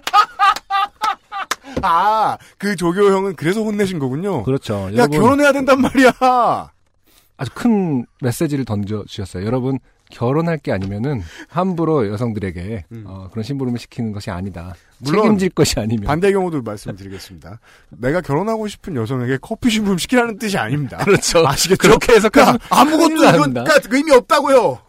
[1.82, 4.44] 아, 그 조교 형은 그래서 혼내신 거군요.
[4.44, 4.90] 그렇죠.
[4.96, 6.12] 야, 결혼해야 된단 말이야.
[7.38, 9.46] 아주 큰 메시지를 던져 주셨어요.
[9.46, 9.80] 여러분
[10.14, 13.04] 결혼할 게 아니면은 함부로 여성들에게 음.
[13.08, 14.76] 어, 그런 심부름을 시키는 것이 아니다.
[15.00, 17.60] 물론 책임질 것이 아니면 반대 경우도 말씀드리겠습니다.
[17.90, 20.98] 내가 결혼하고 싶은 여성에게 커피 심부름 시키라는 뜻이 아닙니다.
[20.98, 21.46] 그렇죠.
[21.46, 21.78] 아시겠죠?
[21.82, 23.54] 그렇게 해석하면 그러니까 아무것도 이건.
[23.54, 24.80] 그러니까 그 의미 없다고요.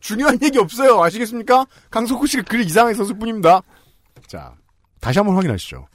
[0.00, 1.02] 중요한 얘기 없어요.
[1.02, 1.66] 아시겠습니까?
[1.90, 3.62] 강석호 씨가 글 이상했었을 뿐입니다.
[4.26, 4.52] 자,
[5.00, 5.86] 다시 한번 확인하시죠.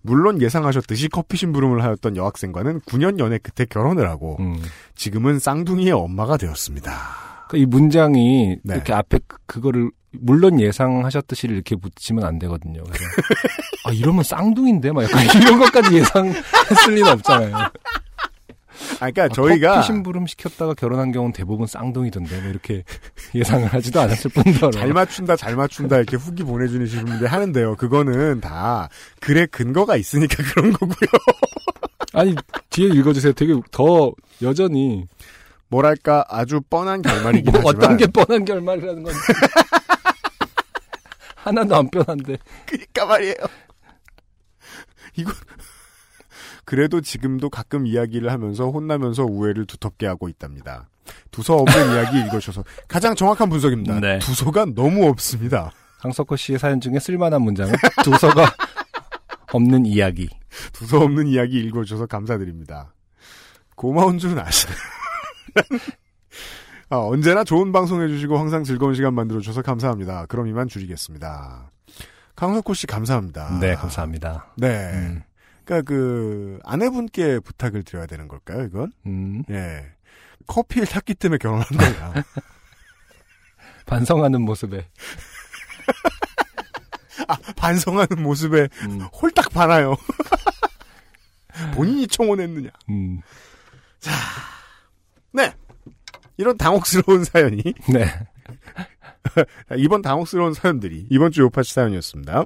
[0.00, 4.58] 물론 예상하셨듯이 커피 심부름을 하였던 여학생과는 9년 연애 끝에 결혼을 하고 음.
[4.94, 7.27] 지금은 쌍둥이의 엄마가 되었습니다.
[7.48, 8.74] 그이 문장이 네.
[8.74, 12.82] 이렇게 앞에 그- 그거를 물론 예상하셨듯이를 이렇게 붙이면 안 되거든요.
[12.84, 13.04] 그래서
[13.86, 17.56] 아 이러면 쌍둥인데 막 약간 이런 것까지 예상했을 리는 없잖아요.
[17.56, 17.70] 아,
[19.10, 22.84] 그러니까 아, 저희가 심부름 시켰다가 결혼한 경우는 대부분 쌍둥이던데 뭐 이렇게
[23.34, 27.74] 예상을 하지도 않았을 뿐더러 잘 맞춘다, 잘 맞춘다 이렇게 후기 보내주시는 분들 하는데요.
[27.76, 28.88] 그거는 다
[29.20, 31.08] 글에 근거가 있으니까 그런 거고요.
[32.14, 32.34] 아니
[32.70, 33.32] 뒤에 읽어주세요.
[33.32, 34.12] 되게 더
[34.42, 35.04] 여전히
[35.68, 39.18] 뭐랄까 아주 뻔한 결말이긴 뭐 하지만 어떤 게 뻔한 결말이라는 건지
[41.36, 42.36] 하나도 안 뻔한데
[42.66, 43.34] 그니까 말이에요.
[45.16, 45.32] 이거
[46.64, 50.88] 그래도 지금도 가끔 이야기를 하면서 혼나면서 우애를 두텁게 하고 있답니다.
[51.30, 54.00] 두서 없는 이야기 읽어주셔서 가장 정확한 분석입니다.
[54.00, 54.18] 네.
[54.18, 55.72] 두서가 너무 없습니다.
[56.00, 57.74] 강석호 씨의 사연 중에 쓸만한 문장은
[58.04, 58.52] 두서가
[59.52, 60.28] 없는 이야기.
[60.72, 62.94] 두서 없는 이야기 읽어주셔서 감사드립니다.
[63.74, 64.72] 고마운 줄은 아시네.
[66.90, 70.26] 아, 언제나 좋은 방송 해주시고 항상 즐거운 시간 만들어주셔서 감사합니다.
[70.26, 71.70] 그럼 이만 줄이겠습니다.
[72.36, 73.58] 강석호 씨 감사합니다.
[73.60, 74.52] 네, 감사합니다.
[74.56, 74.90] 네.
[74.92, 75.22] 음,
[75.64, 78.92] 그러니까 그 아내분께 부탁을 드려야 되는 걸까요, 이건?
[79.06, 79.84] 음, 예.
[80.46, 82.14] 커피를 탔기 때문에 결혼한 거야.
[83.86, 84.86] 반성하는 모습에
[87.26, 89.96] 아, 반성하는 모습에 음, 홀딱 반하요.
[91.74, 92.68] 본인이 청혼했느냐.
[92.90, 93.20] 음,
[95.38, 95.54] 네.
[96.36, 98.06] 이런 당혹스러운 사연이 네.
[99.78, 102.44] 이번 당혹스러운 사연들이 이번 주 요파시 사연이었습니다.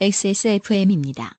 [0.00, 1.38] XSFM입니다.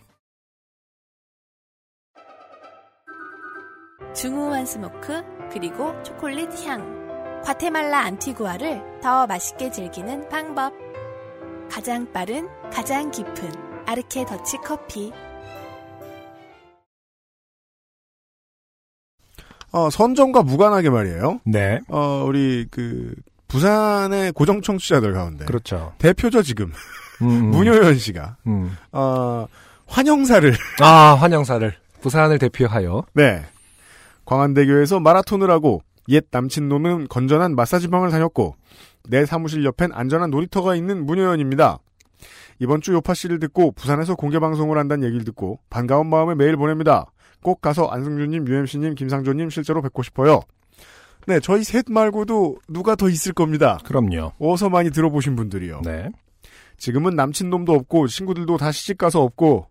[4.13, 7.01] 중후한 스모크 그리고 초콜릿 향.
[7.43, 10.73] 과테말라 안티구아를 더 맛있게 즐기는 방법.
[11.69, 13.49] 가장 빠른, 가장 깊은
[13.87, 15.11] 아르케 더치 커피.
[19.71, 21.39] 어, 선정과 무관하게 말이에요.
[21.45, 21.79] 네.
[21.87, 23.15] 어, 우리 그
[23.47, 25.93] 부산의 고정 청취자들 가운데 그렇죠.
[25.97, 26.71] 대표죠 지금
[27.21, 27.51] 음, 음.
[27.51, 28.77] 문효연 씨가 음.
[28.91, 29.47] 어,
[29.87, 33.45] 환영사를 아, 환영사를 부산을 대표하여 네
[34.31, 38.55] 광안대교에서 마라톤을 하고 옛 남친놈은 건전한 마사지방을 다녔고
[39.09, 41.79] 내 사무실 옆엔 안전한 놀이터가 있는 문효연입니다.
[42.59, 47.07] 이번 주 요파 씨를 듣고 부산에서 공개 방송을 한다는 얘기를 듣고 반가운 마음에 메일 보냅니다.
[47.43, 50.39] 꼭 가서 안승준님, UMC님, 김상조님 실제로 뵙고 싶어요.
[51.27, 53.79] 네, 저희 셋 말고도 누가 더 있을 겁니다.
[53.83, 54.31] 그럼요.
[54.39, 55.81] 어서 많이 들어보신 분들이요.
[55.83, 56.09] 네.
[56.77, 59.67] 지금은 남친놈도 없고 친구들도 다 시집가서 없고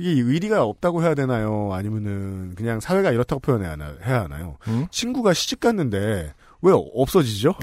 [0.00, 1.74] 그게 의리가 없다고 해야 되나요?
[1.74, 4.56] 아니면은 그냥 사회가 이렇다고 표현해야 하나, 해야 하나요?
[4.68, 4.86] 음?
[4.90, 6.32] 친구가 시집 갔는데
[6.62, 7.54] 왜 없어지죠?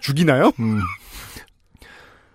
[0.00, 0.52] 죽이나요?
[0.60, 0.80] 음.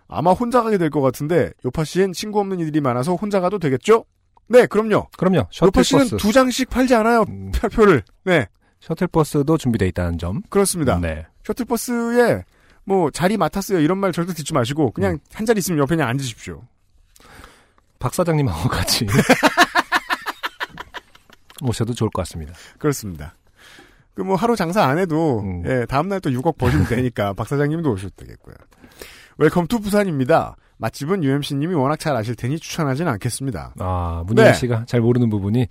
[0.08, 4.06] 아마 혼자 가게 될 것 같은데 요파 씨엔 친구 없는 이들이 많아서 혼자 가도 되겠죠?
[4.48, 5.08] 네, 그럼요.
[5.18, 5.48] 그럼요.
[5.62, 6.18] 요파 씨는.
[6.18, 7.26] 두 장씩 팔지 않아요.
[7.30, 8.02] 음, 표- 표를.
[8.24, 8.48] 네,
[8.80, 10.42] 셔틀버스도 준비되어 있다는 점.
[10.50, 11.00] 그렇습니다.
[11.00, 11.26] 네.
[11.44, 12.44] 셔틀버스에
[12.86, 15.20] 뭐 자리 맡았어요 이런 말 절대 듣지 마시고 그냥 음.
[15.34, 16.62] 한 자리 있으면 옆에 그냥 앉으십시오.
[18.00, 19.08] 박 사장님하고 같이
[21.62, 22.54] 오셔도 좋을 것 같습니다.
[22.78, 23.36] 그렇습니다.
[24.14, 25.64] 그 뭐 하루 장사 안 해도 음.
[25.66, 28.56] 예, 다음 날 또 6억 버시면 되니까 박 사장님도 오셔도 되겠고요.
[29.38, 30.56] Welcome to 부산입니다.
[30.78, 33.74] 맛집은 UMC님이 워낙 잘 아실 테니 추천하진 않겠습니다.
[33.80, 34.54] 아, 문희연 네.
[34.54, 35.68] 씨가 잘 모르는 부분이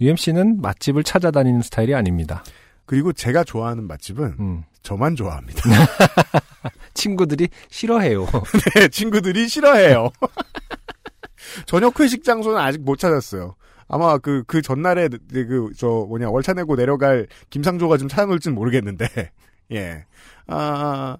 [0.00, 2.44] UMC는 맛집을 찾아다니는 스타일이 아닙니다.
[2.86, 4.64] 그리고 제가 좋아하는 맛집은 음.
[4.88, 5.62] 저만 좋아합니다.
[6.94, 8.26] 친구들이 싫어해요.
[8.74, 10.10] 네, 친구들이 싫어해요.
[11.66, 13.54] 저녁 회식 장소는 아직 못 찾았어요.
[13.86, 19.30] 아마 그, 그 전날에, 그, 저, 뭐냐, 월차 내고 내려갈 김상조가 좀 찾아놓을진 모르겠는데,
[19.72, 20.06] 예.
[20.46, 21.18] 아,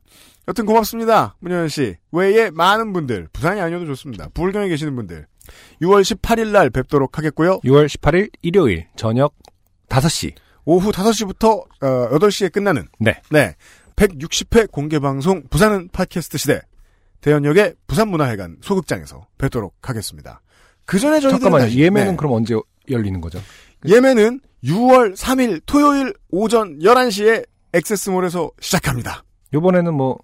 [0.48, 1.36] 여튼 고맙습니다.
[1.40, 1.96] 문현 씨.
[2.10, 4.30] 외에 많은 분들, 부산이 아니어도 좋습니다.
[4.32, 5.26] 부울경에 계시는 분들,
[5.82, 7.60] 6월 18일 날 뵙도록 하겠고요.
[7.60, 9.34] 6월 18일 일요일 저녁
[9.90, 10.47] 5시.
[10.68, 13.22] 오후 5시부터, 어, 8시에 끝나는, 네.
[13.30, 13.54] 네.
[13.96, 16.60] 160회 공개방송 부산은 팟캐스트 시대.
[17.22, 20.42] 대연역의 부산문화회관 소극장에서 뵙도록 하겠습니다.
[20.84, 21.70] 그 전에 저희들 잠깐만요.
[21.72, 22.16] 예매는 네.
[22.18, 22.54] 그럼 언제
[22.90, 23.40] 열리는 거죠?
[23.86, 29.24] 예매는 6월 3일 토요일 오전 11시에 액세스몰에서 시작합니다.
[29.54, 30.18] 요번에는 뭐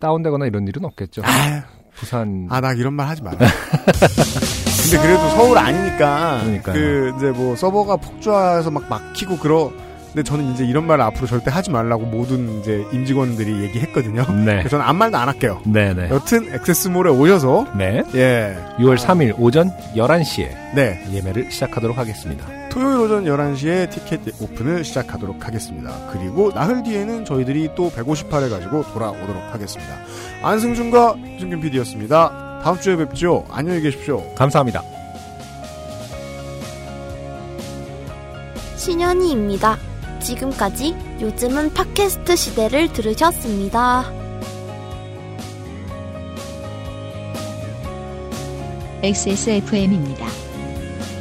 [0.00, 1.22] 다운되거나 이런 일은 없겠죠.
[1.24, 1.64] 아,
[1.94, 3.38] 부산 아, 나 이런 말 하지 마라.
[4.90, 6.74] 근데 그래도 서울 아니니까 그러니까요.
[6.74, 9.70] 그 이제 뭐 서버가 폭주해서 막 막히고 그러
[10.16, 14.24] 근데 저는 이제 이런 말을 앞으로 절대 하지 말라고 모든 이제 임직원들이 얘기했거든요.
[14.46, 14.52] 네.
[14.56, 15.60] 그래서 저는 아무 말도 안 할게요.
[15.66, 16.08] 네 네.
[16.10, 18.02] 여튼 액세스몰에 오셔서 네.
[18.14, 18.56] 예.
[18.78, 21.04] 6월 3일 오전 11시에 네.
[21.12, 22.46] 예매를 시작하도록 하겠습니다.
[22.70, 25.92] 토요일 오전 11시에 티켓 오픈을 시작하도록 하겠습니다.
[26.12, 29.96] 그리고 나흘 뒤에는 저희들이 또 158회 가지고 돌아오도록 하겠습니다.
[30.42, 32.45] 안승준과 유승균 PD였습니다.
[32.62, 33.44] 다음 주에 뵙죠.
[33.50, 34.22] 안녕히 계십시오.
[34.34, 34.82] 감사합니다.
[38.76, 39.78] 신현이입니다.
[40.20, 44.04] 지금까지 요즘은 팟캐스트 시대를 들으셨습니다.
[49.02, 50.26] XSFM입니다.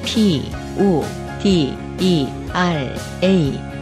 [0.03, 1.03] P, O,
[1.41, 3.74] D, E, R, A.